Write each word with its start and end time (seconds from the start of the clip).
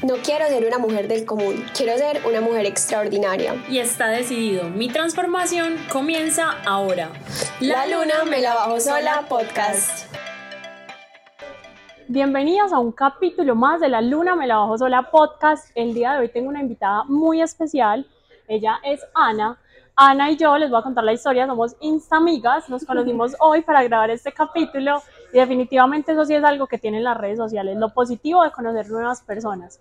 No 0.00 0.14
quiero 0.24 0.46
ser 0.46 0.64
una 0.64 0.78
mujer 0.78 1.08
del 1.08 1.26
común, 1.26 1.64
quiero 1.76 1.98
ser 1.98 2.24
una 2.24 2.40
mujer 2.40 2.66
extraordinaria. 2.66 3.56
Y 3.68 3.78
está 3.78 4.06
decidido, 4.06 4.70
mi 4.70 4.86
transformación 4.86 5.74
comienza 5.90 6.52
ahora. 6.64 7.10
La, 7.58 7.84
luna 7.88 8.24
me 8.30 8.40
la 8.40 8.54
bajo 8.54 8.78
sola 8.78 9.24
podcast. 9.28 10.14
Bienvenidos 12.06 12.72
a 12.72 12.78
un 12.78 12.92
capítulo 12.92 13.56
más 13.56 13.80
de 13.80 13.88
La 13.88 14.00
Luna 14.00 14.36
Me 14.36 14.46
la 14.46 14.58
Bajo 14.58 14.78
Sola 14.78 15.10
podcast. 15.10 15.72
El 15.74 15.94
día 15.94 16.12
de 16.12 16.20
hoy 16.20 16.28
tengo 16.28 16.48
una 16.48 16.60
invitada 16.60 17.02
muy 17.08 17.42
especial. 17.42 18.06
Ella 18.46 18.78
es 18.84 19.04
Ana. 19.14 19.58
Ana 19.96 20.30
y 20.30 20.36
yo 20.36 20.56
les 20.58 20.70
voy 20.70 20.78
a 20.78 20.82
contar 20.84 21.02
la 21.02 21.12
historia, 21.12 21.48
somos 21.48 21.74
instamigas, 21.80 22.68
nos 22.70 22.84
conocimos 22.84 23.34
hoy 23.40 23.62
para 23.62 23.82
grabar 23.82 24.10
este 24.10 24.30
capítulo 24.30 25.02
y 25.32 25.38
definitivamente 25.38 26.12
eso 26.12 26.24
sí 26.24 26.34
es 26.34 26.44
algo 26.44 26.66
que 26.66 26.78
tienen 26.78 27.04
las 27.04 27.16
redes 27.16 27.38
sociales, 27.38 27.76
lo 27.76 27.92
positivo 27.92 28.42
de 28.42 28.50
conocer 28.50 28.88
nuevas 28.88 29.22
personas. 29.22 29.80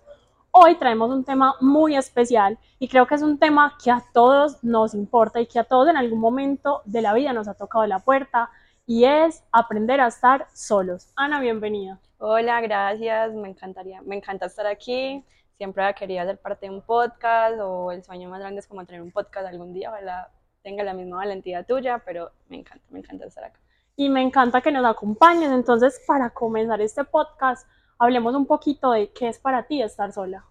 Hoy 0.51 0.75
traemos 0.75 1.09
un 1.11 1.23
tema 1.23 1.55
muy 1.61 1.95
especial 1.95 2.57
y 2.79 2.87
creo 2.87 3.05
que 3.05 3.15
es 3.15 3.21
un 3.21 3.37
tema 3.37 3.77
que 3.83 3.91
a 3.91 4.03
todos 4.13 4.63
nos 4.63 4.93
importa 4.93 5.39
y 5.39 5.45
que 5.45 5.59
a 5.59 5.63
todos 5.63 5.87
en 5.89 5.97
algún 5.97 6.19
momento 6.19 6.81
de 6.85 7.01
la 7.01 7.13
vida 7.13 7.33
nos 7.33 7.47
ha 7.47 7.53
tocado 7.53 7.85
la 7.85 7.99
puerta 7.99 8.49
y 8.85 9.03
es 9.03 9.43
aprender 9.51 10.01
a 10.01 10.07
estar 10.07 10.47
solos. 10.53 11.11
Ana, 11.15 11.39
bienvenida. 11.39 11.99
Hola, 12.17 12.61
gracias, 12.61 13.33
me 13.33 13.49
encantaría, 13.49 14.01
me 14.01 14.15
encanta 14.15 14.47
estar 14.47 14.65
aquí 14.65 15.23
siempre 15.57 15.83
quería 15.95 16.23
ser 16.25 16.37
parte 16.37 16.67
de 16.67 16.71
un 16.71 16.81
podcast 16.81 17.59
o 17.59 17.91
el 17.91 18.03
sueño 18.03 18.29
más 18.29 18.39
grande 18.39 18.59
es 18.59 18.67
como 18.67 18.85
tener 18.85 19.01
un 19.01 19.11
podcast 19.11 19.47
algún 19.47 19.73
día, 19.73 19.89
ojalá 19.89 20.31
tenga 20.61 20.83
la 20.83 20.93
misma 20.93 21.17
valentía 21.17 21.63
tuya, 21.63 21.99
pero 22.05 22.31
me 22.47 22.57
encanta, 22.57 22.85
me 22.89 22.99
encanta 22.99 23.25
estar 23.25 23.43
acá. 23.43 23.59
Y 23.99 24.09
me 24.09 24.21
encanta 24.21 24.61
que 24.61 24.71
nos 24.71 24.85
acompañes, 24.85 25.51
entonces 25.51 25.99
para 26.05 26.29
comenzar 26.29 26.79
este 26.81 27.03
podcast, 27.03 27.67
hablemos 27.97 28.35
un 28.35 28.45
poquito 28.45 28.91
de 28.91 29.11
qué 29.11 29.27
es 29.27 29.39
para 29.39 29.65
ti 29.65 29.81
estar 29.81 30.11
sola. 30.11 30.45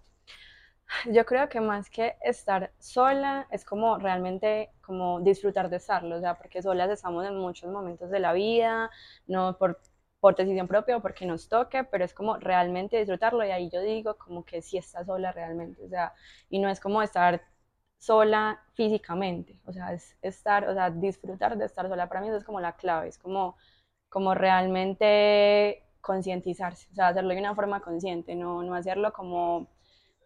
Yo 1.05 1.25
creo 1.25 1.47
que 1.47 1.61
más 1.61 1.89
que 1.89 2.17
estar 2.21 2.73
sola 2.77 3.47
es 3.49 3.63
como 3.63 3.99
realmente 3.99 4.71
como 4.81 5.21
disfrutar 5.21 5.69
de 5.69 5.77
estarlo, 5.77 6.17
o 6.17 6.19
sea, 6.19 6.37
porque 6.37 6.61
solas 6.61 6.89
estamos 6.89 7.25
en 7.25 7.37
muchos 7.37 7.71
momentos 7.71 8.09
de 8.09 8.19
la 8.19 8.33
vida, 8.33 8.91
no 9.27 9.57
por 9.57 9.79
por 10.19 10.35
decisión 10.35 10.67
propia 10.67 10.97
o 10.97 11.01
porque 11.01 11.25
nos 11.25 11.47
toque, 11.47 11.85
pero 11.85 12.03
es 12.03 12.13
como 12.13 12.37
realmente 12.37 12.97
disfrutarlo 12.97 13.45
y 13.45 13.51
ahí 13.51 13.69
yo 13.69 13.81
digo 13.81 14.17
como 14.17 14.43
que 14.43 14.61
sí 14.61 14.77
está 14.77 15.05
sola 15.05 15.31
realmente, 15.31 15.81
o 15.85 15.87
sea, 15.87 16.13
y 16.49 16.59
no 16.59 16.67
es 16.69 16.81
como 16.81 17.01
estar 17.01 17.41
sola 17.97 18.61
físicamente, 18.73 19.59
o 19.65 19.73
sea, 19.73 19.93
es 19.93 20.15
estar, 20.21 20.67
o 20.69 20.73
sea, 20.73 20.89
disfrutar 20.91 21.57
de 21.57 21.65
estar 21.65 21.87
sola, 21.87 22.07
para 22.07 22.21
mí 22.21 22.27
eso 22.27 22.37
es 22.37 22.43
como 22.43 22.59
la 22.59 22.73
clave, 22.75 23.07
es 23.09 23.17
como, 23.17 23.57
como 24.09 24.33
realmente 24.35 25.83
concientizarse, 26.01 26.87
o 26.91 26.95
sea, 26.95 27.07
hacerlo 27.09 27.33
de 27.33 27.39
una 27.39 27.55
forma 27.55 27.81
consciente, 27.81 28.35
no, 28.35 28.63
no 28.63 28.75
hacerlo 28.75 29.11
como, 29.13 29.67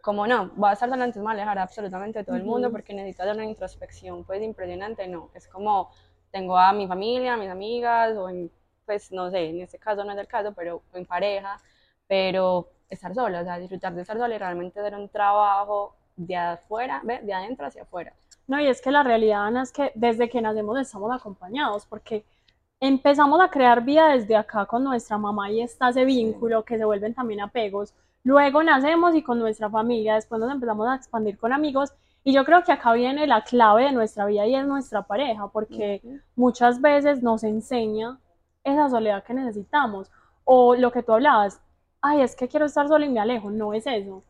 como 0.02 0.28
no, 0.28 0.52
voy 0.56 0.70
a 0.70 0.74
estar 0.74 0.90
sola, 0.90 1.04
antes 1.04 1.18
me 1.18 1.24
voy 1.24 1.32
a 1.32 1.34
alejar 1.34 1.60
absolutamente 1.60 2.20
de 2.20 2.26
todo 2.26 2.36
el 2.36 2.44
mundo 2.44 2.72
porque 2.72 2.94
necesito 2.94 3.24
hacer 3.24 3.36
una 3.36 3.46
introspección, 3.46 4.26
pues 4.26 4.42
impresionante, 4.42 5.08
no, 5.08 5.30
es 5.36 5.48
como 5.48 5.92
tengo 6.32 6.58
a 6.58 6.74
mi 6.74 6.88
familia, 6.88 7.34
a 7.34 7.38
mis 7.38 7.50
amigas 7.50 8.18
o 8.18 8.30
en 8.30 8.52
pues 8.86 9.12
no 9.12 9.30
sé, 9.32 9.50
en 9.50 9.62
este 9.62 9.78
caso 9.80 10.04
no 10.04 10.12
es 10.12 10.18
el 10.18 10.28
caso, 10.28 10.54
pero 10.54 10.82
en 10.94 11.06
pareja, 11.06 11.58
pero 12.08 12.72
estar 12.90 13.14
sola, 13.14 13.42
o 13.42 13.44
sea, 13.44 13.60
disfrutar 13.60 13.94
de 13.94 14.02
estar 14.02 14.18
sola 14.18 14.36
y 14.36 14.38
realmente 14.38 14.80
hacer 14.80 14.96
un 14.96 15.08
trabajo 15.10 15.96
de 16.26 16.36
afuera, 16.36 17.02
de 17.04 17.34
adentro 17.34 17.66
hacia 17.66 17.84
afuera. 17.84 18.14
No, 18.48 18.60
y 18.60 18.68
es 18.68 18.82
que 18.82 18.92
la 18.92 19.04
realidad, 19.04 19.46
Ana, 19.46 19.64
es 19.64 19.72
que 19.72 19.92
desde 19.96 20.30
que 20.30 20.42
nacemos 20.42 20.80
estamos 20.80 21.12
acompañados, 21.12 21.86
porque 21.86 22.26
empezamos 22.80 23.40
a 23.42 23.50
crear 23.50 23.84
vida 23.84 24.10
desde 24.10 24.36
acá 24.36 24.66
con 24.66 24.84
nuestra 24.84 25.18
mamá 25.18 25.52
y 25.52 25.62
está 25.62 25.90
ese 25.90 26.06
vínculo 26.06 26.64
que 26.64 26.78
se 26.78 26.86
vuelven 26.86 27.14
también 27.14 27.42
apegos. 27.42 27.94
Luego 28.24 28.64
nacemos 28.64 29.16
y 29.16 29.24
con 29.24 29.40
nuestra 29.40 29.70
familia, 29.70 30.16
después 30.16 30.40
nos 30.40 30.52
empezamos 30.52 30.88
a 30.88 30.96
expandir 30.96 31.38
con 31.38 31.54
amigos 31.54 31.94
y 32.24 32.34
yo 32.34 32.46
creo 32.46 32.64
que 32.64 32.72
acá 32.72 32.94
viene 32.94 33.26
la 33.26 33.44
clave 33.44 33.86
de 33.86 33.92
nuestra 33.92 34.26
vida 34.26 34.46
y 34.46 34.56
es 34.56 34.66
nuestra 34.66 35.02
pareja, 35.04 35.48
porque 35.48 36.02
muchas 36.36 36.80
veces 36.80 37.24
nos 37.24 37.44
enseña 37.44 38.20
esa 38.64 38.90
soledad 38.90 39.24
que 39.24 39.34
necesitamos. 39.34 40.12
O 40.44 40.76
lo 40.76 40.92
que 40.92 41.04
tú 41.04 41.14
hablabas, 41.14 41.62
ay, 42.02 42.22
es 42.22 42.36
que 42.36 42.48
quiero 42.48 42.66
estar 42.66 42.88
sola 42.88 43.06
y 43.06 43.10
me 43.10 43.20
alejo, 43.20 43.50
no 43.50 43.74
es 43.74 43.88
eso. 43.88 44.24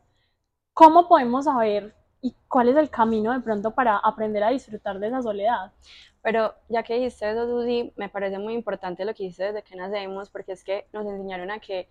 ¿Cómo 0.73 1.07
podemos 1.07 1.45
saber 1.45 1.93
y 2.21 2.35
cuál 2.47 2.69
es 2.69 2.75
el 2.77 2.89
camino 2.89 3.33
de 3.33 3.41
pronto 3.41 3.71
para 3.71 3.97
aprender 3.97 4.43
a 4.43 4.49
disfrutar 4.51 4.99
de 4.99 5.07
esa 5.07 5.21
soledad? 5.21 5.71
Pero 6.21 6.53
ya 6.69 6.83
que 6.83 6.95
dijiste 6.95 7.29
eso, 7.31 7.47
Susi, 7.47 7.93
me 7.95 8.09
parece 8.09 8.37
muy 8.39 8.53
importante 8.53 9.05
lo 9.05 9.13
que 9.13 9.23
dijiste 9.23 9.45
desde 9.45 9.63
que 9.63 9.75
nacemos, 9.75 10.29
porque 10.29 10.53
es 10.53 10.63
que 10.63 10.87
nos 10.93 11.05
enseñaron 11.05 11.51
a 11.51 11.59
que 11.59 11.89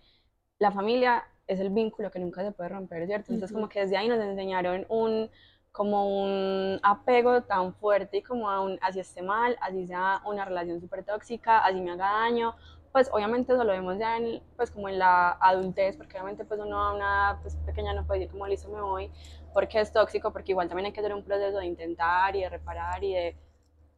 la 0.59 0.71
familia 0.71 1.23
es 1.47 1.59
el 1.59 1.69
vínculo 1.69 2.11
que 2.11 2.19
nunca 2.19 2.43
se 2.43 2.51
puede 2.51 2.69
romper, 2.69 3.05
¿cierto? 3.07 3.33
Entonces, 3.33 3.53
como 3.53 3.67
que 3.67 3.81
desde 3.81 3.97
ahí 3.97 4.07
nos 4.07 4.19
enseñaron 4.19 4.85
un, 4.89 5.29
como 5.71 6.23
un 6.23 6.79
apego 6.83 7.43
tan 7.43 7.73
fuerte 7.75 8.17
y 8.17 8.23
como 8.23 8.49
a 8.49 8.61
un, 8.61 8.79
así 8.81 8.99
esté 8.99 9.21
mal, 9.21 9.57
así 9.61 9.85
sea 9.87 10.21
una 10.25 10.45
relación 10.45 10.79
súper 10.79 11.03
tóxica, 11.03 11.59
así 11.59 11.81
me 11.81 11.91
haga 11.91 12.11
daño, 12.11 12.55
pues 12.91 13.09
obviamente 13.11 13.53
eso 13.53 13.63
lo 13.63 13.71
vemos 13.71 13.97
ya 13.97 14.17
en, 14.17 14.41
pues 14.55 14.71
como 14.71 14.89
en 14.89 14.99
la 14.99 15.31
adultez, 15.39 15.97
porque 15.97 16.13
obviamente 16.17 16.45
pues 16.45 16.59
uno 16.59 16.81
a 16.81 16.93
una 16.93 17.39
pues, 17.41 17.55
pequeña 17.65 17.93
no 17.93 18.05
puede 18.05 18.21
decir 18.21 18.31
como 18.31 18.47
listo 18.47 18.69
me 18.69 18.81
voy, 18.81 19.11
porque 19.53 19.79
es 19.79 19.91
tóxico, 19.91 20.31
porque 20.31 20.51
igual 20.51 20.67
también 20.67 20.87
hay 20.87 20.91
que 20.91 20.99
hacer 20.99 21.13
un 21.13 21.23
proceso 21.23 21.57
de 21.57 21.65
intentar 21.65 22.35
y 22.35 22.41
de 22.41 22.49
reparar 22.49 23.03
y 23.03 23.13
de 23.13 23.35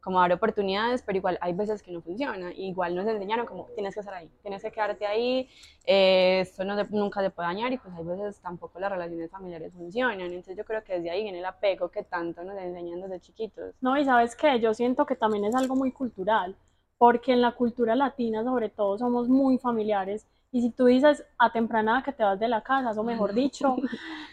como 0.04 0.20
dar 0.20 0.30
oportunidades, 0.34 1.02
pero 1.02 1.16
igual 1.16 1.38
hay 1.40 1.54
veces 1.54 1.82
que 1.82 1.90
no 1.90 2.02
funciona. 2.02 2.52
Igual 2.52 2.94
nos 2.94 3.06
enseñaron 3.06 3.46
como 3.46 3.68
tienes 3.74 3.94
que 3.94 4.00
estar 4.00 4.14
ahí, 4.14 4.30
tienes 4.42 4.62
que 4.62 4.70
quedarte 4.70 5.06
ahí, 5.06 5.48
eh, 5.86 6.40
esto 6.42 6.62
no 6.62 6.76
nunca 6.90 7.22
se 7.22 7.30
puede 7.30 7.48
dañar 7.48 7.72
y 7.72 7.78
pues 7.78 7.94
hay 7.94 8.04
veces 8.04 8.38
tampoco 8.42 8.78
las 8.78 8.92
relaciones 8.92 9.30
familiares 9.30 9.72
funcionan. 9.72 10.20
Entonces 10.20 10.58
yo 10.58 10.64
creo 10.66 10.84
que 10.84 10.96
desde 10.96 11.10
ahí 11.10 11.22
viene 11.22 11.38
el 11.38 11.44
apego 11.46 11.90
que 11.90 12.02
tanto 12.02 12.44
nos 12.44 12.58
enseñan 12.58 13.00
desde 13.00 13.18
chiquitos. 13.20 13.74
No, 13.80 13.96
y 13.96 14.04
sabes 14.04 14.36
que 14.36 14.60
yo 14.60 14.74
siento 14.74 15.06
que 15.06 15.16
también 15.16 15.46
es 15.46 15.54
algo 15.54 15.74
muy 15.74 15.90
cultural, 15.90 16.54
porque 16.98 17.32
en 17.32 17.40
la 17.40 17.52
cultura 17.52 17.94
latina 17.94 18.44
sobre 18.44 18.68
todo 18.68 18.98
somos 18.98 19.28
muy 19.28 19.58
familiares. 19.58 20.26
Y 20.52 20.62
si 20.62 20.70
tú 20.70 20.86
dices 20.86 21.24
a 21.36 21.50
temprana 21.50 22.02
que 22.04 22.12
te 22.12 22.22
vas 22.22 22.38
de 22.38 22.48
la 22.48 22.62
casa, 22.62 22.98
o 22.98 23.04
mejor 23.04 23.34
dicho, 23.34 23.76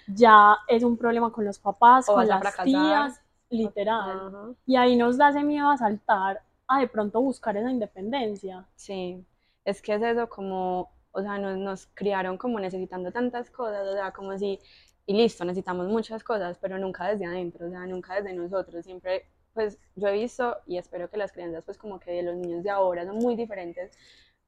ya 0.08 0.56
es 0.68 0.84
un 0.84 0.98
problema 0.98 1.32
con 1.32 1.46
los 1.46 1.58
papás, 1.58 2.06
con 2.06 2.28
las 2.28 2.64
tías, 2.64 3.22
literal. 3.50 4.56
Y 4.66 4.76
ahí 4.76 4.96
nos 4.96 5.18
da 5.18 5.30
ese 5.30 5.44
miedo 5.44 5.70
a 5.70 5.78
saltar, 5.78 6.42
a 6.68 6.80
de 6.80 6.88
pronto 6.88 7.22
buscar 7.22 7.58
esa 7.58 7.72
independencia. 7.72 8.66
Sí, 8.76 9.26
es 9.66 9.82
que 9.82 9.96
es 9.96 10.02
eso 10.02 10.30
como, 10.30 10.92
o 11.12 11.22
sea, 11.22 11.38
nos, 11.38 11.58
nos 11.58 11.88
criaron 11.94 12.38
como 12.38 12.60
necesitando 12.60 13.12
tantas 13.12 13.50
cosas, 13.50 13.88
o 13.88 13.94
sea, 13.94 14.12
como 14.12 14.38
si, 14.38 14.60
y 15.06 15.14
listo, 15.14 15.44
necesitamos 15.44 15.88
muchas 15.88 16.24
cosas, 16.24 16.58
pero 16.60 16.78
nunca 16.78 17.08
desde 17.08 17.26
adentro, 17.26 17.68
o 17.68 17.70
sea, 17.70 17.86
nunca 17.86 18.16
desde 18.16 18.34
nosotros, 18.34 18.86
siempre, 18.86 19.26
pues 19.54 19.80
yo 19.96 20.08
he 20.08 20.14
visto 20.14 20.58
y 20.68 20.78
espero 20.78 21.10
que 21.10 21.18
las 21.18 21.32
creencias, 21.32 21.64
pues 21.66 21.78
como 21.78 22.00
que 22.00 22.12
de 22.12 22.24
los 22.24 22.36
niños 22.38 22.64
de 22.64 22.70
ahora 22.70 23.06
son 23.06 23.18
muy 23.18 23.36
diferentes, 23.36 23.92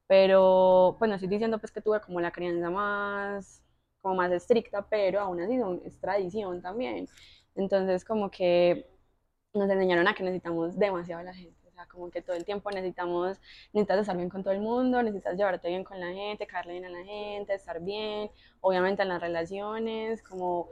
pero 0.07 0.95
pues 0.99 1.09
no 1.09 1.15
estoy 1.15 1.29
diciendo 1.29 1.59
pues 1.59 1.71
que 1.71 1.81
tuve 1.81 2.01
como 2.01 2.21
la 2.21 2.31
crianza 2.31 2.69
más 2.69 3.63
como 4.03 4.15
más 4.15 4.31
estricta, 4.31 4.85
pero 4.89 5.21
aún 5.21 5.41
así 5.41 5.57
son, 5.57 5.81
es 5.85 5.99
tradición 5.99 6.61
también. 6.61 7.07
Entonces, 7.55 8.05
como 8.05 8.29
que 8.29 8.85
nos 9.53 9.69
enseñaron 9.69 10.07
a 10.07 10.13
que 10.15 10.23
necesitamos 10.23 10.77
demasiado 10.77 11.21
a 11.21 11.23
la 11.23 11.33
gente. 11.33 11.57
O 11.69 11.71
sea, 11.73 11.87
como 11.87 12.11
que 12.11 12.21
todo 12.21 12.35
el 12.35 12.45
tiempo 12.45 12.69
necesitamos, 12.71 13.39
necesitas 13.73 14.01
estar 14.01 14.17
bien 14.17 14.29
con 14.29 14.43
todo 14.43 14.53
el 14.53 14.59
mundo, 14.61 15.01
necesitas 15.01 15.37
llevarte 15.37 15.69
bien 15.69 15.83
con 15.83 15.99
la 15.99 16.07
gente, 16.07 16.45
caerle 16.47 16.73
bien 16.73 16.85
a 16.85 16.89
la 16.89 17.03
gente, 17.03 17.53
estar 17.55 17.81
bien, 17.81 18.29
obviamente 18.61 19.01
en 19.03 19.09
las 19.09 19.21
relaciones, 19.21 20.21
como 20.23 20.69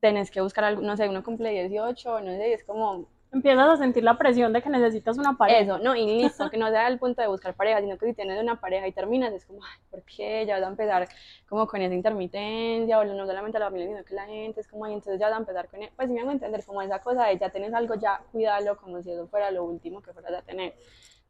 tenés 0.00 0.30
que 0.30 0.40
buscar 0.40 0.64
algo, 0.64 0.82
no 0.82 0.96
sé, 0.96 1.08
uno 1.08 1.22
cumple 1.22 1.50
18, 1.50 2.20
no 2.20 2.26
sé, 2.36 2.52
es 2.54 2.64
como 2.64 3.06
empiezas 3.32 3.68
a 3.68 3.76
sentir 3.76 4.04
la 4.04 4.18
presión 4.18 4.52
de 4.52 4.62
que 4.62 4.68
necesitas 4.68 5.16
una 5.18 5.36
pareja. 5.36 5.60
Eso, 5.60 5.78
no, 5.78 5.96
y 5.96 6.06
listo, 6.06 6.50
que 6.50 6.58
no 6.58 6.68
sea 6.68 6.86
el 6.88 6.98
punto 6.98 7.22
de 7.22 7.28
buscar 7.28 7.54
pareja, 7.54 7.80
sino 7.80 7.96
que 7.96 8.06
si 8.06 8.14
tienes 8.14 8.40
una 8.40 8.60
pareja 8.60 8.86
y 8.86 8.92
terminas, 8.92 9.32
es 9.32 9.44
como, 9.46 9.64
ay, 9.64 9.78
¿por 9.90 10.02
qué? 10.02 10.44
Ya 10.46 10.56
vas 10.56 10.64
a 10.64 10.68
empezar 10.68 11.08
como 11.48 11.66
con 11.66 11.80
esa 11.80 11.94
intermitencia, 11.94 12.98
o 12.98 13.04
no 13.04 13.26
solamente 13.26 13.58
la 13.58 13.66
familia, 13.66 13.88
sino 13.88 14.04
que 14.04 14.14
la 14.14 14.26
gente 14.26 14.60
es 14.60 14.68
como, 14.68 14.84
ay, 14.84 14.94
entonces 14.94 15.18
ya 15.18 15.28
vas 15.28 15.36
a 15.36 15.40
empezar 15.40 15.68
con, 15.68 15.80
pues 15.96 16.08
si 16.08 16.14
me 16.14 16.20
hago 16.20 16.30
entender, 16.30 16.64
como 16.64 16.82
esa 16.82 17.00
cosa 17.00 17.24
de 17.26 17.38
ya 17.38 17.48
tienes 17.50 17.72
algo, 17.72 17.94
ya 17.94 18.22
cuídalo, 18.30 18.76
como 18.76 19.02
si 19.02 19.10
eso 19.10 19.26
fuera 19.26 19.50
lo 19.50 19.64
último 19.64 20.02
que 20.02 20.12
fueras 20.12 20.34
a 20.34 20.42
tener. 20.42 20.74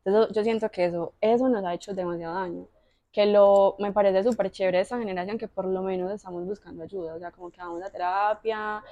Entonces 0.04 0.34
yo 0.34 0.42
siento 0.42 0.68
que 0.70 0.86
eso, 0.86 1.14
eso 1.20 1.48
nos 1.48 1.64
ha 1.64 1.74
hecho 1.74 1.94
demasiado 1.94 2.34
daño 2.34 2.66
que 3.12 3.26
lo, 3.26 3.76
me 3.78 3.92
parece 3.92 4.22
súper 4.22 4.50
chévere 4.50 4.80
esta 4.80 4.98
generación 4.98 5.36
que 5.36 5.46
por 5.46 5.66
lo 5.66 5.82
menos 5.82 6.10
estamos 6.10 6.46
buscando 6.46 6.82
ayuda, 6.82 7.14
o 7.14 7.18
sea, 7.18 7.30
como 7.30 7.50
que 7.50 7.60
vamos 7.60 7.82
a 7.82 7.90
terapia, 7.90 8.82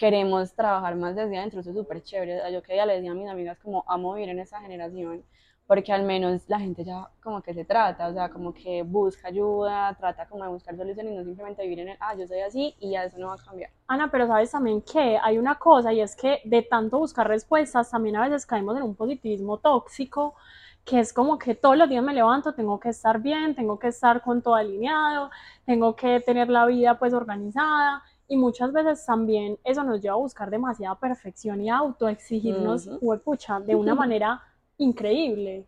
queremos 0.00 0.54
trabajar 0.54 0.96
más 0.96 1.14
desde 1.14 1.36
adentro, 1.36 1.60
eso 1.60 1.70
es 1.70 1.76
súper 1.76 2.02
chévere. 2.02 2.40
Yo 2.50 2.62
que 2.62 2.74
ya 2.74 2.86
le 2.86 2.94
decía 2.94 3.10
a 3.10 3.14
mis 3.14 3.28
amigas 3.28 3.58
como 3.58 3.84
amo 3.86 4.14
vivir 4.14 4.30
en 4.30 4.38
esa 4.38 4.58
generación, 4.58 5.22
porque 5.66 5.92
al 5.92 6.04
menos 6.04 6.48
la 6.48 6.58
gente 6.58 6.82
ya 6.84 7.10
como 7.22 7.42
que 7.42 7.52
se 7.52 7.66
trata, 7.66 8.08
o 8.08 8.14
sea, 8.14 8.30
como 8.30 8.54
que 8.54 8.82
busca 8.82 9.28
ayuda, 9.28 9.94
trata 9.98 10.26
como 10.26 10.44
de 10.44 10.50
buscar 10.50 10.74
soluciones 10.74 11.12
y 11.12 11.16
no 11.16 11.22
simplemente 11.22 11.62
vivir 11.62 11.80
en 11.80 11.88
el, 11.90 11.96
ah, 12.00 12.14
yo 12.16 12.26
soy 12.26 12.40
así 12.40 12.74
y 12.80 12.92
ya 12.92 13.04
eso 13.04 13.18
no 13.18 13.26
va 13.26 13.34
a 13.34 13.44
cambiar. 13.44 13.70
Ana, 13.88 14.10
pero 14.10 14.26
sabes 14.26 14.50
también 14.50 14.80
que 14.80 15.18
hay 15.22 15.36
una 15.36 15.56
cosa 15.56 15.92
y 15.92 16.00
es 16.00 16.16
que 16.16 16.40
de 16.44 16.62
tanto 16.62 16.98
buscar 16.98 17.28
respuestas 17.28 17.90
también 17.90 18.16
a 18.16 18.22
veces 18.22 18.46
caemos 18.46 18.78
en 18.78 18.84
un 18.84 18.94
positivismo 18.94 19.58
tóxico 19.58 20.34
que 20.82 20.98
es 20.98 21.12
como 21.12 21.38
que 21.38 21.54
todos 21.54 21.76
los 21.76 21.90
días 21.90 22.02
me 22.02 22.14
levanto, 22.14 22.54
tengo 22.54 22.80
que 22.80 22.88
estar 22.88 23.20
bien, 23.20 23.54
tengo 23.54 23.78
que 23.78 23.88
estar 23.88 24.22
con 24.22 24.40
todo 24.40 24.54
alineado, 24.54 25.30
tengo 25.66 25.94
que 25.94 26.20
tener 26.20 26.48
la 26.48 26.64
vida 26.64 26.98
pues 26.98 27.12
organizada 27.12 28.02
y 28.30 28.36
muchas 28.36 28.72
veces 28.72 29.04
también 29.04 29.58
eso 29.64 29.82
nos 29.82 30.00
lleva 30.00 30.14
a 30.14 30.18
buscar 30.18 30.50
demasiada 30.50 30.94
perfección 30.94 31.60
y 31.62 31.68
a 31.68 31.78
autoexigirnos, 31.78 32.88
pucha, 33.24 33.58
de 33.58 33.74
una 33.74 33.94
manera 33.96 34.40
increíble. 34.78 35.66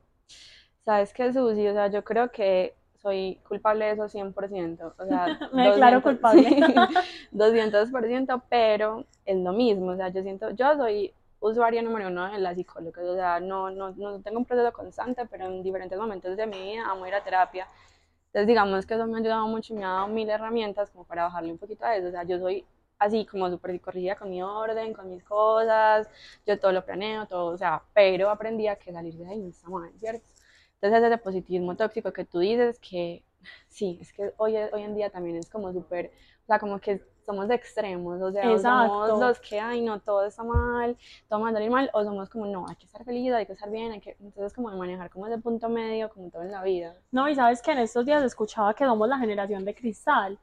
¿Sabes 0.84 1.12
qué, 1.12 1.32
Susi? 1.32 1.66
O 1.66 1.72
sea, 1.72 1.88
yo 1.88 2.04
creo 2.04 2.30
que 2.30 2.76
soy 3.02 3.40
culpable 3.48 3.86
de 3.86 3.90
eso 3.90 4.04
100%. 4.04 4.94
O 4.96 5.06
sea, 5.06 5.40
Me 5.52 5.70
declaro 5.70 6.02
culpable. 6.02 6.50
200%, 7.32 8.42
pero 8.48 9.06
es 9.24 9.36
lo 9.38 9.52
mismo. 9.52 9.90
O 9.90 9.96
sea, 9.96 10.10
yo 10.10 10.22
siento, 10.22 10.50
yo 10.50 10.76
soy 10.76 11.12
usuaria 11.40 11.82
número 11.82 12.06
uno 12.06 12.30
de 12.30 12.38
la 12.38 12.54
psicóloga. 12.54 13.02
O 13.02 13.16
sea, 13.16 13.40
no, 13.40 13.72
no, 13.72 13.90
no 13.90 14.20
tengo 14.20 14.38
un 14.38 14.44
proceso 14.44 14.72
constante, 14.72 15.26
pero 15.26 15.46
en 15.46 15.64
diferentes 15.64 15.98
momentos 15.98 16.36
de 16.36 16.46
mi 16.46 16.62
vida 16.62 16.84
amo 16.88 17.08
ir 17.08 17.14
a 17.14 17.24
terapia. 17.24 17.66
Entonces, 18.32 18.49
digamos 18.49 18.87
que 18.87 18.94
eso 18.94 19.06
me 19.06 19.17
ha 19.17 19.20
ayudado 19.20 19.46
mucho 19.46 19.75
y 19.75 19.76
me 19.76 19.84
ha 19.84 19.88
dado 19.88 20.08
mil 20.08 20.29
herramientas 20.31 20.90
como 20.90 21.05
para 21.05 21.25
bajarle 21.25 21.52
un 21.52 21.58
poquito 21.58 21.84
a 21.84 21.96
eso. 21.96 22.08
O 22.08 22.11
sea, 22.11 22.25
yo 22.25 22.38
soy 22.38 22.64
así 22.99 23.26
como 23.26 23.50
súper 23.50 23.79
corrigida 23.81 24.17
con 24.17 24.31
mi 24.31 24.43
orden, 24.43 24.93
con 24.94 25.11
mis 25.11 25.23
cosas, 25.25 26.08
yo 26.46 26.58
todo 26.58 26.73
lo 26.73 26.84
planeo, 26.84 27.26
todo, 27.26 27.46
o 27.52 27.56
sea, 27.58 27.82
pero 27.94 28.31
aprendí 28.31 28.69
a 28.69 28.76
que 28.76 28.93
salir 28.93 29.14
de 29.14 29.26
ahí 29.29 29.38
no 29.40 29.49
está 29.49 29.69
mal, 29.69 29.93
¿cierto? 29.99 30.25
Entonces 30.81 31.02
ese 31.05 31.19
positivismo 31.19 31.76
tóxico 31.76 32.12
que 32.12 32.25
tú 32.25 32.38
dices, 32.40 32.79
que 32.79 33.25
sí, 33.69 33.99
es 34.00 34.12
que 34.12 34.32
hoy, 34.37 34.56
hoy 34.56 34.82
en 34.82 34.94
día 34.94 35.11
también 35.11 35.37
es 35.37 35.50
como 35.50 35.73
súper, 35.73 36.12
o 36.44 36.46
sea, 36.46 36.58
como 36.58 36.81
que 36.81 37.02
somos 37.24 37.48
de 37.48 37.54
extremos, 37.54 38.20
o 38.20 38.32
sea, 38.32 38.58
somos 38.58 39.20
los 39.20 39.40
que, 39.40 39.60
ay, 39.60 39.80
no, 39.80 40.00
todo 40.00 40.24
está 40.24 40.42
mal, 40.42 40.96
todo 41.28 41.40
va 41.40 41.50
a 41.50 41.52
salir 41.52 41.70
mal, 41.70 41.90
o 41.92 42.02
somos 42.02 42.28
como, 42.28 42.46
no, 42.46 42.66
hay 42.69 42.76
que 42.76 42.86
estar 42.86 43.04
feliz, 43.04 43.32
hay 43.32 43.46
que 43.46 43.52
estar 43.52 43.70
bien, 43.70 43.92
hay 43.92 44.00
que, 44.00 44.16
entonces 44.20 44.52
como 44.52 44.70
de 44.70 44.76
manejar 44.76 45.10
como 45.10 45.26
ese 45.26 45.38
punto 45.38 45.69
medio, 45.69 46.08
como 46.10 46.30
todo 46.30 46.42
en 46.42 46.50
la 46.50 46.62
vida. 46.62 46.94
No, 47.10 47.28
y 47.28 47.34
sabes 47.34 47.62
que 47.62 47.72
en 47.72 47.78
estos 47.78 48.04
días 48.04 48.22
escuchaba 48.22 48.74
que 48.74 48.84
somos 48.84 49.08
la 49.08 49.19
generación 49.19 49.64
de 49.64 49.74
cristal, 49.74 50.38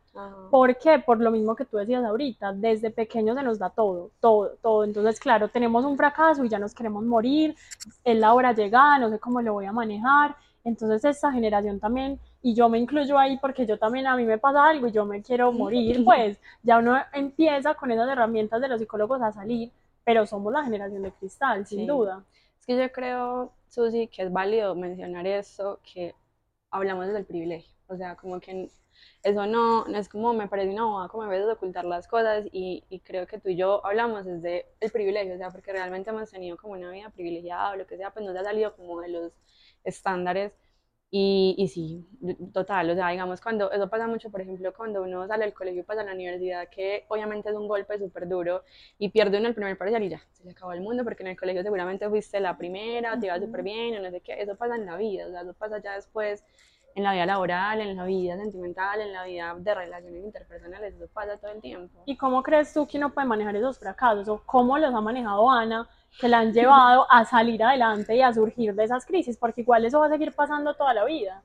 ¿por 0.50 0.78
qué? 0.78 1.00
Por 1.00 1.20
lo 1.20 1.32
mismo 1.32 1.56
que 1.56 1.66
tú 1.66 1.78
decías 1.78 2.04
ahorita, 2.04 2.54
desde 2.54 2.90
pequeños 2.92 3.36
se 3.38 3.44
nos 3.44 3.60
da 3.60 3.70
todo, 3.70 4.12
todo, 4.20 4.52
todo, 4.62 4.84
entonces 4.84 5.20
claro, 5.20 5.50
tenemos 5.50 5.86
un 5.86 5.98
fracaso 5.98 6.44
y 6.44 6.50
ya 6.50 6.60
nos 6.60 6.74
queremos 6.74 7.04
morir, 7.04 7.56
es 8.04 8.18
la 8.18 8.34
hora 8.34 8.54
llegada, 8.54 9.00
no 9.00 9.10
sé 9.10 9.20
cómo 9.20 9.42
lo 9.42 9.54
voy 9.54 9.66
a 9.66 9.72
manejar, 9.72 10.36
entonces 10.64 11.04
esta 11.06 11.32
generación 11.32 11.80
también, 11.80 12.20
y 12.42 12.54
yo 12.54 12.70
me 12.70 12.80
incluyo 12.80 13.18
ahí 13.18 13.38
porque 13.38 13.66
yo 13.66 13.78
también 13.78 14.08
a 14.08 14.16
mí 14.16 14.26
me 14.26 14.38
pasa 14.38 14.68
algo 14.68 14.88
y 14.88 14.92
yo 14.92 15.06
me 15.06 15.22
quiero 15.22 15.52
morir, 15.52 16.04
pues 16.06 16.40
ya 16.64 16.80
uno 16.80 16.98
empieza 17.14 17.76
con 17.76 17.92
esas 17.92 18.10
herramientas 18.10 18.62
de 18.62 18.68
los 18.68 18.80
psicólogos 18.80 19.22
a 19.22 19.32
salir, 19.32 19.72
pero 20.04 20.26
somos 20.26 20.54
la 20.54 20.64
generación 20.64 21.04
de 21.04 21.12
cristal, 21.12 21.66
sin 21.66 21.86
duda. 21.86 22.24
Es 22.60 22.66
que 22.66 22.78
yo 22.78 22.92
creo, 22.92 23.52
Susi, 23.68 24.08
que 24.08 24.24
es 24.24 24.32
válido 24.32 24.76
mencionar 24.76 25.28
eso, 25.28 25.80
que 25.84 26.16
hablamos 26.72 27.08
desde 27.08 27.20
el 27.20 27.26
privilegio, 27.26 27.74
o 27.88 27.96
sea, 27.96 28.16
como 28.16 28.40
que 28.40 28.70
eso 29.24 29.46
no, 29.46 29.86
no 29.86 29.98
es 29.98 30.10
como 30.10 30.34
me 30.34 30.48
parece 30.48 30.72
una 30.72 30.86
bobada 30.86 31.10
como 31.10 31.24
a 31.24 31.28
veces 31.28 31.48
ocultar 31.50 31.86
las 31.86 32.08
cosas 32.08 32.46
y, 32.52 32.84
y, 32.90 33.00
creo 33.00 33.28
que 33.28 33.40
tú 33.40 33.50
y 33.50 33.56
yo 33.56 33.86
hablamos 33.86 34.26
desde 34.26 34.66
el 34.80 34.92
privilegio, 34.92 35.36
o 35.36 35.38
sea, 35.38 35.52
porque 35.52 35.72
realmente 35.72 36.10
hemos 36.10 36.30
tenido 36.30 36.58
como 36.58 36.74
una 36.74 36.92
vida 36.92 37.10
privilegiada 37.10 37.72
o 37.72 37.76
lo 37.76 37.88
que 37.88 37.98
sea, 37.98 38.12
pues 38.12 38.26
nos 38.26 38.36
ha 38.36 38.44
salido 38.44 38.76
como 38.76 39.02
de 39.02 39.10
los 39.10 39.32
estándares. 39.84 40.54
Y, 41.12 41.56
y, 41.58 41.68
sí, 41.70 42.08
total, 42.54 42.92
o 42.92 42.94
sea, 42.94 43.10
digamos, 43.10 43.42
cuando 43.42 43.72
eso 43.72 43.90
pasa 43.90 44.06
mucho, 44.06 44.30
por 44.30 44.42
ejemplo, 44.42 44.72
cuando 44.76 45.02
uno 45.02 45.26
sale 45.28 45.46
del 45.46 45.56
colegio 45.56 45.82
y 45.82 45.84
pasa 45.84 46.02
a 46.02 46.04
la 46.04 46.14
universidad, 46.14 46.70
que 46.70 47.06
obviamente 47.08 47.50
es 47.50 47.56
un 47.56 47.68
golpe 47.68 47.98
súper 47.98 48.28
duro 48.28 48.64
y 49.00 49.10
pierde 49.10 49.40
uno 49.40 49.48
el 49.48 49.56
primer 49.56 49.76
parcial 49.76 50.04
y 50.04 50.10
ya, 50.10 50.22
se 50.34 50.44
le 50.44 50.52
acabó 50.52 50.72
el 50.74 50.82
mundo 50.82 51.04
porque 51.04 51.24
en 51.24 51.30
el 51.30 51.40
colegio 51.40 51.64
seguramente 51.64 52.08
fuiste 52.08 52.40
la 52.40 52.56
primera, 52.56 53.20
te 53.20 53.26
iba 53.26 53.40
súper 53.40 53.64
bien, 53.64 53.98
o 53.98 54.02
no 54.04 54.12
sé 54.12 54.22
qué, 54.22 54.40
eso 54.40 54.56
pasa 54.56 54.76
en 54.76 54.86
la 54.86 54.98
vida, 54.98 55.26
o 55.26 55.32
sea, 55.32 55.42
eso 55.42 55.54
pasa 55.56 55.82
ya 55.82 55.96
después 55.96 56.46
en 56.94 57.04
la 57.04 57.14
vida 57.14 57.26
laboral, 57.26 57.82
en 57.82 57.96
la 57.96 58.06
vida 58.06 58.38
sentimental, 58.38 59.02
en 59.02 59.12
la 59.12 59.24
vida 59.24 59.56
de 59.58 59.74
relaciones 59.74 60.24
interpersonales, 60.24 60.94
eso 60.94 61.08
pasa 61.12 61.38
todo 61.38 61.52
el 61.52 61.62
tiempo. 61.62 62.04
¿Y 62.06 62.18
cómo 62.18 62.44
crees 62.44 62.72
tú 62.72 62.86
que 62.86 62.98
uno 62.98 63.12
puede 63.12 63.28
manejar 63.28 63.56
esos 63.56 63.80
fracasos 63.80 64.28
o 64.28 64.44
cómo 64.46 64.78
los 64.78 64.94
ha 64.94 65.02
manejado 65.02 65.50
Ana? 65.50 65.90
Que 66.18 66.28
la 66.28 66.40
han 66.40 66.54
llevado 66.54 67.06
a 67.12 67.26
salir 67.26 67.64
adelante 67.64 68.16
y 68.16 68.22
a 68.22 68.34
surgir 68.34 68.74
de 68.76 68.84
esas 68.86 69.06
crisis, 69.06 69.38
porque 69.38 69.62
igual 69.62 69.86
eso 69.86 70.00
va 70.00 70.08
a 70.08 70.10
seguir 70.10 70.34
pasando 70.34 70.76
toda 70.76 70.94
la 70.94 71.06
vida. 71.06 71.44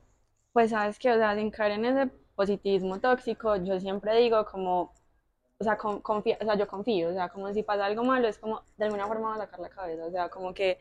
Pues 0.52 0.70
sabes 0.70 0.99
que, 0.99 1.11
o 1.11 1.16
sea, 1.16 1.34
sin 1.37 1.50
caer 1.50 1.72
en 1.72 1.84
ese 1.84 2.11
positivismo 2.34 3.00
tóxico, 3.00 3.56
yo 3.56 3.81
siempre 3.81 4.16
digo 4.20 4.44
como, 4.46 4.93
o 5.58 5.64
sea, 5.64 5.76
confía, 5.76 6.38
o 6.40 6.44
sea, 6.44 6.56
yo 6.56 6.66
confío, 6.69 7.11
o 7.11 7.12
sea, 7.12 7.28
como 7.28 7.52
si 7.52 7.62
pasa 7.62 7.87
algo 7.87 8.05
malo, 8.05 8.28
es 8.28 8.38
como, 8.38 8.62
de 8.76 8.84
alguna 8.87 9.06
forma 9.06 9.31
va 9.31 9.34
a 9.37 9.38
sacar 9.38 9.61
la 9.61 9.70
cabeza, 9.70 10.06
o 10.06 10.11
sea, 10.11 10.28
como 10.31 10.55
que 10.55 10.78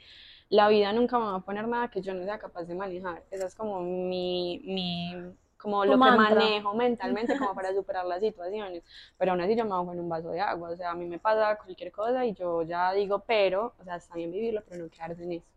la 0.50 0.68
vida 0.69 0.94
nunca 0.94 1.19
me 1.19 1.25
va 1.25 1.36
a 1.38 1.39
poner 1.41 1.68
nada 1.68 1.89
que 1.89 2.01
yo 2.01 2.13
no 2.13 2.24
sea 2.25 2.39
capaz 2.39 2.65
de 2.65 2.75
manejar, 2.75 3.24
esa 3.31 3.47
es 3.47 3.56
como 3.56 3.81
mi, 3.81 4.62
mi 4.65 5.15
como 5.63 5.86
lo 5.86 5.94
que 5.94 5.98
manejo 5.98 6.74
mentalmente 6.74 7.38
como 7.38 7.56
para 7.56 7.74
superar 7.74 8.06
las 8.06 8.19
situaciones. 8.19 8.83
Pero 9.18 9.31
aún 9.31 9.39
así 9.39 9.56
yo 9.56 9.63
me 9.63 9.74
hago 9.74 9.94
en 9.94 10.01
un 10.01 10.10
vaso 10.10 10.30
de 10.31 10.42
agua, 10.42 10.71
o 10.71 10.75
sea, 10.75 10.92
a 10.92 10.95
mí 10.95 11.06
me 11.06 11.19
pasa 11.19 11.57
cualquier 11.57 11.89
cosa 11.89 12.25
y 12.25 12.33
yo 12.33 12.63
ya 12.63 12.92
digo, 12.92 13.24
pero, 13.25 13.74
o 13.80 13.83
sea, 13.86 13.95
está 13.95 14.15
bien 14.15 14.31
vivirlo, 14.31 14.62
pero 14.68 14.83
no 14.83 14.89
quedarse 14.89 15.24
en 15.24 15.31
eso. 15.31 15.48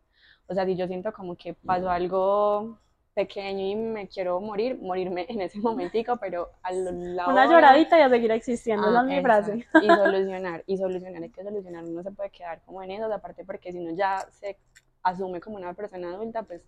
O 0.47 0.55
sea, 0.55 0.65
si 0.65 0.77
yo 0.77 0.87
siento 0.87 1.13
como 1.13 1.35
que 1.35 1.55
pasó 1.55 1.91
algo 1.91 2.79
pequeño 3.15 3.67
y 3.67 3.75
me 3.75 4.07
quiero 4.07 4.41
morir, 4.41 4.79
morirme 4.81 5.27
en 5.29 5.41
ese 5.41 5.59
momentico, 5.59 6.17
pero 6.19 6.51
a 6.63 6.71
la 6.71 7.27
Una 7.27 7.47
lloradita 7.47 7.99
y 7.99 8.03
a 8.03 8.09
seguir 8.09 8.31
existiendo, 8.31 8.89
esa 8.89 9.01
es 9.01 9.07
mi 9.07 9.21
frase. 9.23 9.67
Y 9.83 9.89
solucionar, 9.89 10.63
y 10.69 10.77
solucionar, 10.77 11.23
hay 11.23 11.31
que 11.31 11.43
solucionar, 11.43 11.83
no 11.83 12.03
se 12.05 12.13
puede 12.13 12.31
quedar 12.31 12.61
como 12.65 12.81
en 12.81 12.93
eso, 12.93 13.13
aparte 13.13 13.45
porque 13.45 13.73
si 13.73 13.81
no 13.81 13.93
ya 13.97 14.25
se 14.31 14.57
asume 15.03 15.41
como 15.41 15.57
una 15.57 15.75
persona 15.75 16.15
adulta, 16.15 16.45
pues 16.45 16.63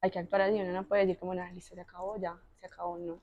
hay 0.00 0.10
que 0.10 0.18
actuar 0.18 0.42
así, 0.42 0.58
uno 0.58 0.72
no 0.72 0.84
puede 0.84 1.02
decir 1.02 1.18
como, 1.18 1.34
nada, 1.34 1.52
listo, 1.52 1.74
se 1.74 1.80
acabó, 1.82 2.16
ya, 2.18 2.38
se 2.60 2.66
acabó, 2.66 2.98
no. 2.98 3.20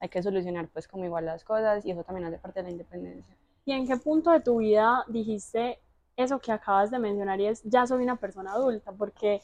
Hay 0.00 0.08
que 0.08 0.22
solucionar 0.22 0.68
pues 0.68 0.88
como 0.88 1.04
igual 1.04 1.26
las 1.26 1.44
cosas 1.44 1.84
y 1.84 1.90
eso 1.90 2.04
también 2.04 2.26
hace 2.26 2.38
parte 2.38 2.60
de 2.60 2.64
la 2.64 2.70
independencia. 2.70 3.36
¿Y 3.64 3.72
en 3.72 3.86
qué 3.86 3.96
punto 3.96 4.30
de 4.30 4.40
tu 4.40 4.58
vida 4.58 5.04
dijiste 5.08 5.78
eso 6.16 6.38
que 6.38 6.52
acabas 6.52 6.90
de 6.90 6.98
mencionar 6.98 7.40
y 7.40 7.46
es, 7.46 7.62
ya 7.64 7.86
soy 7.86 8.02
una 8.02 8.16
persona 8.16 8.52
adulta? 8.52 8.92
Porque 8.92 9.42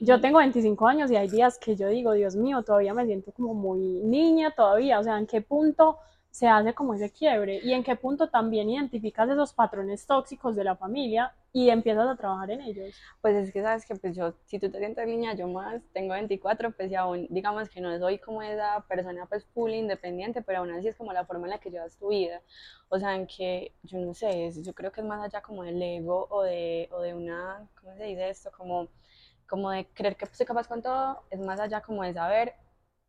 yo 0.00 0.20
tengo 0.20 0.38
25 0.38 0.86
años 0.86 1.10
y 1.10 1.16
hay 1.16 1.28
días 1.28 1.58
que 1.58 1.76
yo 1.76 1.88
digo, 1.88 2.12
Dios 2.12 2.36
mío, 2.36 2.62
todavía 2.62 2.92
me 2.92 3.06
siento 3.06 3.32
como 3.32 3.54
muy 3.54 3.78
niña 3.78 4.50
todavía, 4.50 4.98
o 4.98 5.02
sea, 5.04 5.18
¿en 5.18 5.26
qué 5.26 5.40
punto 5.40 5.98
se 6.30 6.48
hace 6.48 6.74
como 6.74 6.94
ese 6.94 7.10
quiebre 7.10 7.60
y 7.62 7.72
en 7.72 7.84
qué 7.84 7.94
punto 7.94 8.28
también 8.28 8.68
identificas 8.70 9.28
esos 9.28 9.52
patrones 9.52 10.06
tóxicos 10.06 10.56
de 10.56 10.64
la 10.64 10.76
familia 10.76 11.32
y 11.52 11.68
empiezas 11.70 12.08
a 12.08 12.16
trabajar 12.16 12.50
en 12.50 12.62
ellos. 12.62 12.94
Pues 13.20 13.36
es 13.36 13.52
que 13.52 13.62
sabes 13.62 13.84
que 13.86 13.94
pues 13.96 14.16
yo, 14.16 14.34
si 14.46 14.58
tú 14.58 14.70
te 14.70 14.78
sientes 14.78 15.06
niña, 15.06 15.34
yo 15.34 15.48
más 15.48 15.82
tengo 15.92 16.14
24, 16.14 16.72
pues 16.72 16.90
y 16.90 16.94
aún 16.94 17.26
digamos 17.30 17.68
que 17.68 17.80
no 17.80 17.96
soy 17.98 18.18
como 18.18 18.42
esa 18.42 18.84
persona 18.88 19.26
pues 19.26 19.44
full 19.46 19.70
independiente, 19.72 20.42
pero 20.42 20.60
aún 20.60 20.70
así 20.72 20.88
es 20.88 20.96
como 20.96 21.12
la 21.12 21.26
forma 21.26 21.46
en 21.46 21.50
la 21.50 21.58
que 21.58 21.70
llevas 21.70 21.96
tu 21.98 22.08
vida. 22.08 22.42
O 22.88 22.98
sea, 22.98 23.14
en 23.16 23.26
que 23.26 23.72
yo 23.82 23.98
no 23.98 24.14
sé, 24.14 24.50
yo 24.62 24.72
creo 24.74 24.92
que 24.92 25.00
es 25.02 25.06
más 25.06 25.22
allá 25.22 25.42
como 25.42 25.62
del 25.62 25.80
ego 25.82 26.26
o 26.30 26.42
de, 26.42 26.88
o 26.92 27.00
de 27.00 27.14
una, 27.14 27.68
¿cómo 27.80 27.94
se 27.96 28.04
dice 28.04 28.30
esto? 28.30 28.50
Como, 28.52 28.88
como 29.46 29.70
de 29.70 29.86
creer 29.94 30.16
que 30.16 30.26
soy 30.26 30.46
capaz 30.46 30.68
con 30.68 30.82
todo, 30.82 31.22
es 31.30 31.40
más 31.40 31.60
allá 31.60 31.82
como 31.82 32.02
de 32.02 32.14
saber 32.14 32.54